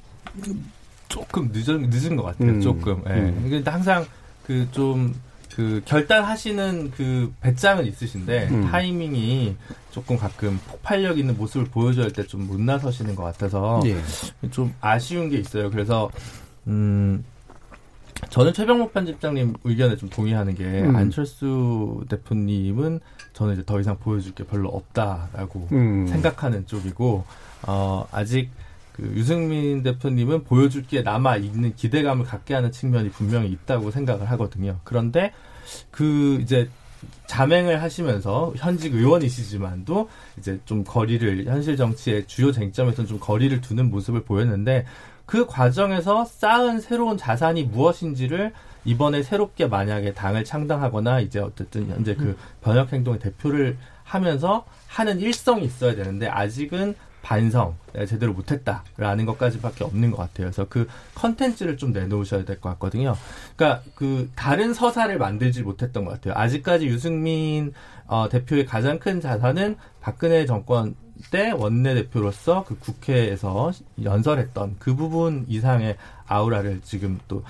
조금 1.09 1.51
늦은 1.53 1.91
늦은 1.91 2.16
것 2.16 2.22
같아요. 2.24 2.51
음. 2.51 2.61
조금. 2.61 3.03
예. 3.09 3.12
음. 3.12 3.49
근데 3.51 3.70
항상 3.70 4.05
그 4.47 4.66
좀 4.70 5.14
그 5.57 5.80
결단하시는 5.86 6.90
그 6.90 7.32
배짱은 7.40 7.86
있으신데 7.86 8.48
음. 8.50 8.70
타이밍이 8.70 9.57
조금 9.90 10.18
가끔 10.18 10.61
폭발력 10.68 11.18
있는 11.18 11.34
모습을 11.38 11.68
보여줘야 11.68 12.04
할때좀 12.04 12.46
못 12.46 12.61
나서시는 12.61 13.14
것 13.14 13.22
같아서 13.22 13.80
예. 13.86 13.96
좀 14.50 14.74
아쉬운 14.82 15.30
게 15.30 15.38
있어요. 15.38 15.70
그래서 15.70 16.11
음 16.66 17.24
저는 18.28 18.52
최병목 18.52 18.92
편집장님 18.92 19.54
의견에 19.64 19.96
좀 19.96 20.11
동의하는 20.11 20.54
게 20.54 20.82
음. 20.82 20.94
안철수 20.94 22.04
대표님은 22.11 23.00
저는 23.32 23.54
이제 23.54 23.62
더 23.64 23.80
이상 23.80 23.96
보여줄 23.98 24.34
게 24.34 24.44
별로 24.44 24.68
없다라고 24.68 25.68
음. 25.72 26.07
생각하는 26.07 26.66
쪽이고 26.66 27.24
어 27.66 28.07
아직 28.12 28.50
그 28.92 29.04
유승민 29.14 29.82
대표님은 29.82 30.44
보여줄 30.44 30.86
게 30.86 31.00
남아 31.00 31.36
있는 31.38 31.74
기대감을 31.74 32.26
갖게 32.26 32.52
하는 32.52 32.72
측면이 32.72 33.09
분명히 33.09 33.48
있다고 33.48 33.90
생각을 33.90 34.30
하거든요. 34.32 34.80
그런데 34.84 35.32
그 35.90 36.38
이제 36.40 36.68
자맹을 37.26 37.82
하시면서 37.82 38.52
현직 38.56 38.94
의원이시지만도 38.94 40.08
이제 40.38 40.60
좀 40.64 40.84
거리를 40.84 41.44
현실 41.46 41.76
정치의 41.76 42.26
주요 42.26 42.52
쟁점에서는 42.52 43.08
좀 43.08 43.18
거리를 43.20 43.60
두는 43.60 43.90
모습을 43.90 44.22
보였는데 44.24 44.86
그 45.26 45.46
과정에서 45.46 46.24
쌓은 46.24 46.80
새로운 46.80 47.16
자산이 47.16 47.64
무엇인지를 47.64 48.52
이번에 48.84 49.22
새롭게 49.24 49.66
만약에 49.66 50.14
당을 50.14 50.44
창당하거나 50.44 51.20
이제 51.20 51.40
어쨌든 51.40 51.88
현재 51.88 52.14
그 52.14 52.36
번역 52.60 52.92
행동의 52.92 53.18
대표를 53.18 53.76
하면서 54.04 54.64
하는 54.86 55.20
일성이 55.20 55.64
있어야 55.64 55.96
되는데 55.96 56.28
아직은 56.28 56.94
반성 57.26 57.74
제대로 58.06 58.32
못했다라는 58.34 59.26
것까지밖에 59.26 59.82
없는 59.82 60.12
것 60.12 60.18
같아요. 60.18 60.46
그래서 60.46 60.66
그 60.68 60.86
컨텐츠를 61.16 61.76
좀 61.76 61.92
내놓으셔야 61.92 62.44
될 62.44 62.60
것 62.60 62.68
같거든요. 62.70 63.16
그러니까 63.56 63.82
그 63.96 64.30
다른 64.36 64.72
서사를 64.72 65.18
만들지 65.18 65.62
못했던 65.62 66.04
것 66.04 66.12
같아요. 66.12 66.34
아직까지 66.36 66.86
유승민 66.86 67.72
어, 68.06 68.28
대표의 68.28 68.64
가장 68.66 69.00
큰 69.00 69.20
자산은 69.20 69.76
박근혜 70.00 70.46
정권 70.46 70.94
때 71.32 71.50
원내대표로서 71.50 72.64
그 72.68 72.78
국회에서 72.78 73.72
연설했던 74.00 74.76
그 74.78 74.94
부분 74.94 75.46
이상의 75.48 75.96
아우라를 76.28 76.80
지금 76.84 77.18
또 77.26 77.42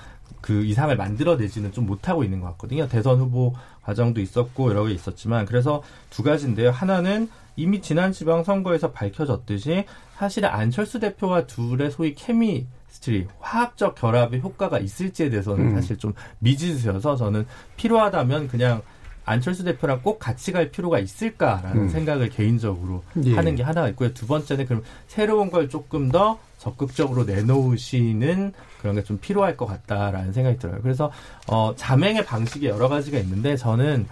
그 0.47 0.65
이상을 0.65 0.97
만들어내지는 0.97 1.73
좀 1.73 1.87
못하고 1.87 2.23
있는 2.23 2.41
것 2.41 2.47
같거든요. 2.53 2.87
대선 2.87 3.19
후보 3.19 3.53
과정도 3.83 4.21
있었고 4.21 4.71
여러 4.71 4.85
개 4.85 4.93
있었지만 4.93 5.45
그래서 5.45 5.83
두 6.09 6.23
가지인데요. 6.23 6.71
하나는 6.71 7.29
이미 7.57 7.81
지난 7.81 8.13
지방선거에서 8.13 8.93
밝혀졌듯이 8.93 9.85
사실은 10.17 10.49
안철수 10.49 11.01
대표와 11.01 11.47
둘의 11.47 11.91
소위 11.91 12.15
chemistry 12.15 13.27
화학적 13.41 13.95
결합의 13.97 14.41
효과가 14.41 14.79
있을지에 14.79 15.29
대해서는 15.31 15.69
음. 15.69 15.75
사실 15.75 15.97
좀 15.99 16.15
미지수여서 16.39 17.17
저는 17.17 17.47
필요하다면 17.77 18.49
그냥 18.49 18.83
안철수 19.27 19.65
대표랑 19.65 20.01
꼭 20.03 20.19
같이 20.21 20.53
갈 20.53 20.71
필요가 20.71 21.01
있을까라는 21.01 21.83
음. 21.83 21.89
생각을 21.89 22.29
개인적으로 22.31 23.03
예. 23.25 23.35
하는 23.35 23.57
게 23.57 23.65
하나가 23.65 23.89
있고요. 23.89 24.15
두 24.15 24.27
번째는 24.27 24.67
그럼 24.67 24.83
새로운 25.09 25.51
걸 25.51 25.69
조금 25.69 26.11
더 26.11 26.39
적극적으로 26.59 27.25
내놓으시는 27.25 28.53
그런 28.81 28.95
게 28.95 29.03
좀 29.03 29.19
필요할 29.19 29.57
것 29.57 29.67
같다라는 29.67 30.33
생각이 30.33 30.59
들어요. 30.59 30.79
그래서 30.81 31.11
어 31.49 31.75
자맹의 31.77 32.25
방식이 32.25 32.67
여러 32.67 32.89
가지가 32.89 33.19
있는데 33.19 33.57
저는 33.57 34.07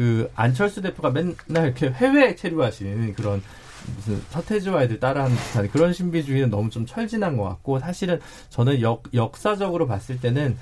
그 0.00 0.30
안철수 0.34 0.80
대표가 0.80 1.10
맨날 1.10 1.36
이렇게 1.66 1.90
해외 1.90 2.34
체류하시는 2.34 3.12
그런 3.12 3.42
무슨 3.94 4.18
서태지와 4.30 4.84
애들 4.84 4.98
따라하는 4.98 5.36
듯한 5.36 5.70
그런 5.70 5.92
신비주의는 5.92 6.48
너무 6.48 6.70
좀 6.70 6.86
철진한 6.86 7.36
것 7.36 7.42
같고 7.44 7.80
사실은 7.80 8.18
저는 8.48 8.80
역, 8.80 9.02
역사적으로 9.12 9.86
봤을 9.86 10.18
때는 10.18 10.56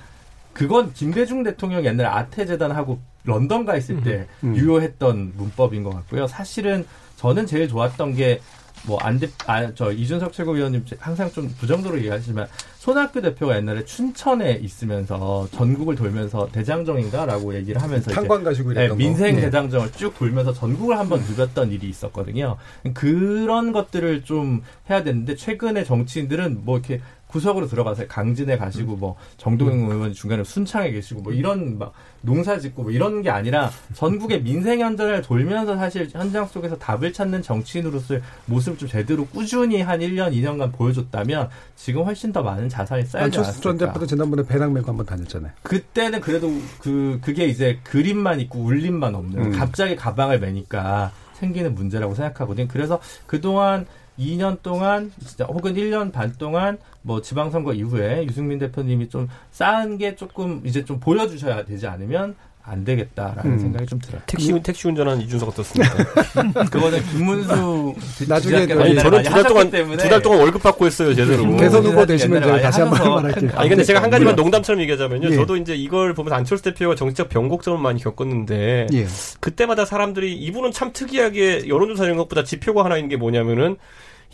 그건 0.53 0.93
김대중 0.93 1.45
대통령이 1.45 1.87
옛날에 1.87 2.09
아태재단하고 2.09 2.99
런던 3.23 3.65
가 3.65 3.77
있을 3.77 4.03
때 4.03 4.27
음, 4.43 4.49
음. 4.49 4.57
유효했던 4.57 5.35
문법인 5.37 5.85
것 5.85 5.91
같고요. 5.91 6.27
사실은 6.27 6.85
저는 7.15 7.47
제일 7.47 7.69
좋았던 7.69 8.17
게 8.17 8.41
뭐 8.87 8.99
안대 9.01 9.29
아저 9.47 9.93
이준석 9.93 10.33
최고위원님 10.33 10.85
항상 10.99 11.31
좀 11.31 11.49
부정적으로 11.59 11.99
얘기하시지만 11.99 12.47
손학규 12.79 13.21
대표가 13.21 13.57
옛날에 13.57 13.85
춘천에 13.85 14.61
있으면서 14.63 15.49
전국을 15.53 15.95
돌면서 15.95 16.49
대장정인가라고 16.53 17.55
얘기를 17.55 17.83
하면서 17.83 18.11
탄광 18.11 18.45
가지고 18.45 18.73
네, 18.73 18.89
민생 18.95 19.37
네. 19.37 19.43
대장정을 19.43 19.93
쭉 19.93 20.17
돌면서 20.17 20.53
전국을 20.53 20.99
한번 20.99 21.21
누볐던 21.21 21.71
일이 21.73 21.89
있었거든요. 21.89 22.57
그런 22.95 23.73
것들을 23.73 24.25
좀 24.25 24.63
해야 24.89 25.03
되는데 25.03 25.37
최근에 25.37 25.85
정치인들은 25.85 26.65
뭐 26.65 26.79
이렇게 26.79 27.01
구석으로 27.29 27.67
들어가서 27.67 28.07
강진에 28.07 28.57
가시고 28.57 28.97
뭐 28.97 29.17
정동영 29.37 29.85
음. 29.85 29.91
의원 29.91 30.13
중간에 30.13 30.43
순창에 30.45 30.91
계시고 30.91 31.23
뭐 31.23 31.33
이런 31.33 31.79
막 31.79 31.93
농사 32.23 32.59
짓고 32.59 32.83
뭐 32.85 32.91
이런 32.91 33.23
게 33.23 33.31
아니라 33.31 33.71
전국의 33.95 34.43
민생 34.43 34.81
현장을 34.81 35.23
돌면서 35.23 35.77
사실 35.77 36.09
현장 36.11 36.47
속에서 36.47 36.77
답을 36.77 37.13
찾는 37.13 37.43
정치인으로서의 37.43 38.23
모습을 38.47 38.79
좀 38.79 38.89
제대로 38.89 39.27
꾸준히 39.27 39.83
한 39.83 40.01
1년, 40.01 40.33
2년간 40.33 40.73
보여줬다면 40.73 41.49
지금 41.77 42.05
훨씬 42.05 42.33
더 42.33 42.43
많은 42.43 42.69
자산이 42.69 43.05
쌓이지 43.05 43.39
않았을까. 43.39 43.61
전 43.61 43.79
대표도 43.79 44.07
지난번에 44.07 44.43
배낭 44.45 44.73
메고 44.73 44.89
한번 44.89 45.07
다녔잖아요. 45.07 45.53
그때는 45.63 46.21
그래도 46.21 46.51
그 46.81 47.19
그게 47.21 47.47
이제 47.47 47.79
그림만 47.85 48.41
있고 48.41 48.61
울림만 48.61 49.15
없는 49.15 49.39
음. 49.39 49.53
갑자기 49.53 49.95
가방을 49.95 50.41
메니까 50.41 51.13
생기는 51.35 51.75
문제라고 51.75 52.15
생각하거든요. 52.15 52.67
그래서 52.69 53.01
그동안 53.27 53.87
2년 54.19 54.63
동안 54.63 55.13
진짜 55.25 55.45
혹은 55.45 55.75
1년 55.75 56.13
반 56.13 56.33
동안 56.39 56.79
뭐 57.03 57.21
지방선거 57.23 57.73
이후에 57.75 58.25
유승민 58.29 58.59
대표님이 58.59 59.09
좀 59.09 59.29
쌓은 59.53 59.99
게 59.99 60.15
조금 60.17 60.61
이제 60.65 60.85
좀 60.85 60.99
보여주셔야 61.01 61.65
되지 61.65 61.87
않으면 61.87 62.35
안 62.71 62.85
되겠다라는 62.85 63.51
음. 63.53 63.59
생각이 63.59 63.87
좀 63.87 63.99
들어요. 63.99 64.21
택시 64.27 64.53
택시 64.63 64.87
운전하는 64.89 65.23
이준석 65.23 65.49
어떻습니까? 65.49 65.95
그거는 66.69 67.03
김문수 67.13 67.95
나중에 68.29 68.57
아니 68.75 68.95
저는 68.95 69.23
두 69.23 69.31
달 69.31 69.45
동안 69.45 69.71
두 69.71 69.97
달 70.11 70.21
동안 70.21 70.41
월급 70.41 70.63
받고 70.63 70.85
했어요 70.85 71.15
제대로. 71.15 71.57
대선 71.57 71.83
후보 71.87 72.05
되시면 72.05 72.43
제가 72.43 72.61
다시 72.61 72.83
한 72.83 72.91
번 72.91 73.23
말할게요. 73.23 73.53
아니 73.55 73.71
근데 73.71 73.83
제가 73.85 74.03
한 74.03 74.11
가지만 74.11 74.37
농담처럼 74.37 74.83
얘기하자면요. 74.83 75.31
예. 75.31 75.35
저도 75.37 75.57
이제 75.57 75.75
이걸 75.75 76.13
보면서 76.13 76.35
안철수 76.37 76.63
대표가 76.65 76.95
정치적 76.95 77.31
변곡점을 77.31 77.79
많이 77.81 78.03
겪었는데 78.03 78.89
예. 78.93 79.07
그때마다 79.41 79.87
사람들이 79.87 80.35
이분은 80.35 80.73
참 80.73 80.93
특이하게 80.93 81.69
여론조사 81.69 82.05
이런 82.05 82.19
것보다 82.19 82.45
지표가 82.45 82.85
하나 82.85 82.97
있는 82.99 83.09
게 83.09 83.17
뭐냐면은 83.17 83.77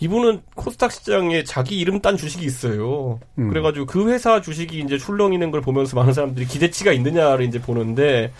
이분은 0.00 0.42
코스닥 0.54 0.92
시장에 0.92 1.44
자기 1.44 1.78
이름 1.78 2.00
딴 2.00 2.16
주식이 2.16 2.44
있어요. 2.44 3.20
음. 3.38 3.48
그래가지고 3.48 3.86
그 3.86 4.10
회사 4.10 4.40
주식이 4.40 4.80
이제 4.80 4.98
출렁이는 4.98 5.50
걸 5.50 5.60
보면서 5.60 5.96
많은 5.96 6.12
사람들이 6.12 6.46
기대치가 6.46 6.92
있느냐를 6.92 7.46
이제 7.46 7.60
보는데 7.60 8.32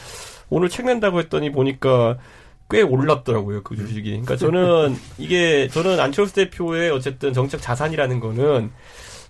오늘 0.51 0.69
책 0.69 0.87
낸다고 0.87 1.21
했더니 1.21 1.53
보니까 1.53 2.19
꽤 2.71 2.83
올랐더라고요 2.83 3.63
그 3.63 3.77
주식이. 3.77 4.11
그러니까 4.11 4.37
저는 4.37 4.97
이게 5.19 5.69
저는 5.69 6.01
안철수 6.01 6.35
대표의 6.35 6.91
어쨌든 6.91 7.33
정책 7.33 7.61
자산이라는 7.61 8.21
거는 8.21 8.71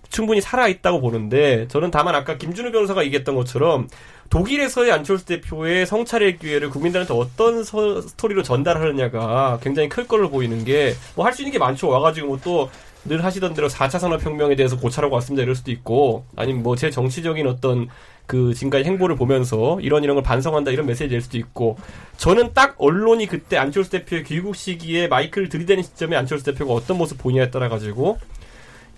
충분히 0.09 0.41
살아 0.41 0.67
있다고 0.67 1.01
보는데 1.01 1.67
저는 1.67 1.91
다만 1.91 2.15
아까 2.15 2.37
김준우 2.37 2.71
변호사가 2.71 3.03
얘기했던 3.05 3.35
것처럼 3.35 3.87
독일에서의 4.29 4.91
안철수 4.91 5.25
대표의 5.25 5.85
성찰의 5.85 6.37
기회를 6.39 6.69
국민들한테 6.69 7.13
어떤 7.13 7.63
서, 7.63 8.01
스토리로 8.01 8.43
전달하느냐가 8.43 9.59
굉장히 9.61 9.89
클 9.89 10.07
걸로 10.07 10.29
보이는 10.29 10.63
게 10.65 10.93
뭐 11.15 11.25
할 11.25 11.33
수 11.33 11.41
있는 11.41 11.51
게 11.51 11.59
많죠. 11.59 11.89
와가지고 11.89 12.27
뭐 12.27 12.37
또 12.43 12.69
늘 13.07 13.23
하시던 13.23 13.53
대로 13.53 13.67
4차 13.69 13.99
산업혁명에 13.99 14.55
대해서 14.55 14.79
고찰하고 14.79 15.13
왔습니다. 15.13 15.43
이럴 15.43 15.53
수도 15.53 15.69
있고 15.71 16.25
아니면 16.35 16.63
뭐 16.63 16.75
제 16.75 16.89
정치적인 16.89 17.45
어떤 17.45 17.87
그 18.25 18.55
지금까지 18.55 18.83
행보를 18.85 19.15
보면서 19.15 19.79
이런 19.79 20.03
이런 20.03 20.15
걸 20.15 20.23
반성한다 20.23 20.71
이런 20.71 20.87
메시지 20.87 21.07
낼 21.09 21.21
수도 21.21 21.37
있고 21.37 21.77
저는 22.17 22.53
딱 22.55 22.73
언론이 22.79 23.27
그때 23.27 23.57
안철수 23.57 23.91
대표의 23.91 24.23
귀국 24.23 24.55
시기에 24.55 25.07
마이크를 25.07 25.49
들이대는 25.49 25.83
시점에 25.83 26.15
안철수 26.15 26.45
대표가 26.45 26.73
어떤 26.73 26.97
모습 26.97 27.19
보이냐에 27.19 27.51
따라 27.51 27.69
가지고 27.69 28.17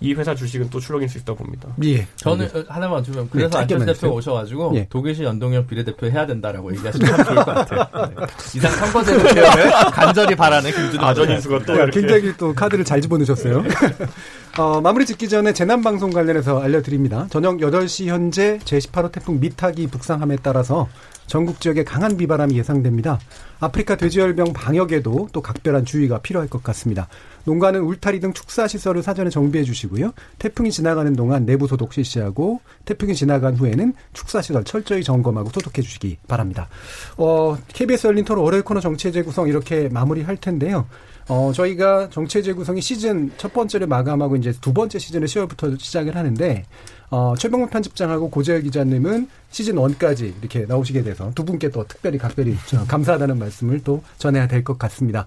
이 0.00 0.14
회사 0.14 0.34
주식은 0.34 0.70
또 0.70 0.78
추락일 0.78 1.08
수 1.08 1.18
있다고 1.18 1.38
봅니다. 1.38 1.68
예. 1.84 2.06
저는 2.16 2.48
네. 2.52 2.64
하나만 2.68 3.02
주면 3.02 3.24
네, 3.24 3.30
그래서 3.32 3.50
네, 3.50 3.58
안철수 3.58 3.86
대표가 3.86 4.14
오셔가지고 4.14 4.72
예. 4.76 4.86
독일시 4.88 5.24
연동형 5.24 5.66
비례대표 5.66 6.06
해야 6.06 6.24
된다라고 6.26 6.72
얘기하시면 6.76 7.16
참 7.16 7.24
좋을 7.24 7.36
것 7.36 7.44
같아요. 7.46 8.08
네. 8.08 8.26
이상 8.54 8.70
선거제 8.70 9.18
대표를 9.18 9.70
간절히 9.92 10.36
바라는 10.36 10.70
김준호 10.70 11.04
아전인수가 11.04 11.58
또 11.64 11.74
이렇게. 11.74 12.00
굉장히 12.00 12.32
또 12.36 12.54
카드를 12.54 12.84
잘 12.84 13.00
집어넣으셨어요. 13.00 13.64
어, 14.58 14.80
마무리 14.80 15.04
짓기 15.06 15.28
전에 15.28 15.52
재난방송 15.52 16.10
관련해서 16.10 16.60
알려드립니다. 16.60 17.26
저녁 17.30 17.58
8시 17.58 18.06
현재 18.06 18.58
제18호 18.64 19.12
태풍 19.12 19.40
미탁이 19.40 19.88
북상함에 19.88 20.38
따라서 20.42 20.88
전국 21.28 21.60
지역에 21.60 21.84
강한 21.84 22.16
비바람이 22.16 22.58
예상됩니다. 22.58 23.20
아프리카 23.60 23.96
돼지열병 23.96 24.52
방역에도 24.52 25.28
또 25.32 25.42
각별한 25.42 25.84
주의가 25.84 26.18
필요할 26.18 26.48
것 26.48 26.62
같습니다. 26.64 27.06
농가는 27.44 27.80
울타리 27.80 28.20
등 28.20 28.32
축사 28.32 28.66
시설을 28.66 29.02
사전에 29.02 29.30
정비해 29.30 29.62
주시고요. 29.64 30.12
태풍이 30.38 30.70
지나가는 30.70 31.14
동안 31.14 31.46
내부 31.46 31.66
소독 31.66 31.92
실시하고 31.92 32.60
태풍이 32.84 33.14
지나간 33.14 33.56
후에는 33.56 33.94
축사 34.12 34.42
시설 34.42 34.64
철저히 34.64 35.04
점검하고 35.04 35.50
소독해 35.50 35.82
주시기 35.82 36.18
바랍니다. 36.26 36.68
어, 37.16 37.56
KBS 37.68 38.08
열린 38.08 38.24
토론 38.24 38.44
월요일 38.44 38.64
코너 38.64 38.80
정치의 38.80 39.12
재구성 39.12 39.48
이렇게 39.48 39.88
마무리할 39.88 40.36
텐데요. 40.38 40.86
어, 41.28 41.52
저희가 41.54 42.08
정치의 42.08 42.42
재구성이 42.42 42.80
시즌 42.80 43.30
첫 43.36 43.52
번째를 43.52 43.86
마감하고 43.86 44.36
이제 44.36 44.52
두 44.60 44.72
번째 44.72 44.98
시즌을 44.98 45.28
10월부터 45.28 45.78
시작을 45.78 46.16
하는데 46.16 46.64
어, 47.10 47.34
최병문 47.38 47.70
편집장하고 47.70 48.30
고재열 48.30 48.62
기자님은 48.62 49.28
시즌 49.50 49.76
1까지 49.76 50.34
이렇게 50.40 50.66
나오시게 50.66 51.02
돼서 51.02 51.32
두 51.34 51.44
분께 51.44 51.70
또 51.70 51.86
특별히 51.86 52.18
각별히 52.18 52.56
감사하다는 52.86 53.38
말씀을 53.38 53.82
또 53.82 54.02
전해야 54.18 54.46
될 54.46 54.62
것 54.64 54.78
같습니다. 54.78 55.26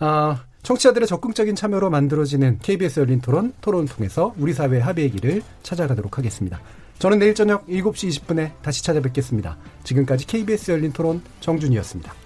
아, 0.00 0.42
청취자들의 0.62 1.06
적극적인 1.06 1.54
참여로 1.54 1.90
만들어지는 1.90 2.58
KBS 2.60 3.00
열린 3.00 3.20
토론, 3.20 3.52
토론을 3.60 3.86
통해서 3.88 4.34
우리 4.38 4.52
사회의 4.52 4.82
합의의 4.82 5.10
길을 5.10 5.42
찾아가도록 5.62 6.18
하겠습니다. 6.18 6.60
저는 6.98 7.18
내일 7.18 7.34
저녁 7.34 7.66
7시 7.66 8.08
20분에 8.08 8.52
다시 8.62 8.82
찾아뵙겠습니다. 8.82 9.56
지금까지 9.84 10.26
KBS 10.26 10.72
열린 10.72 10.92
토론 10.92 11.22
정준이었습니다. 11.40 12.23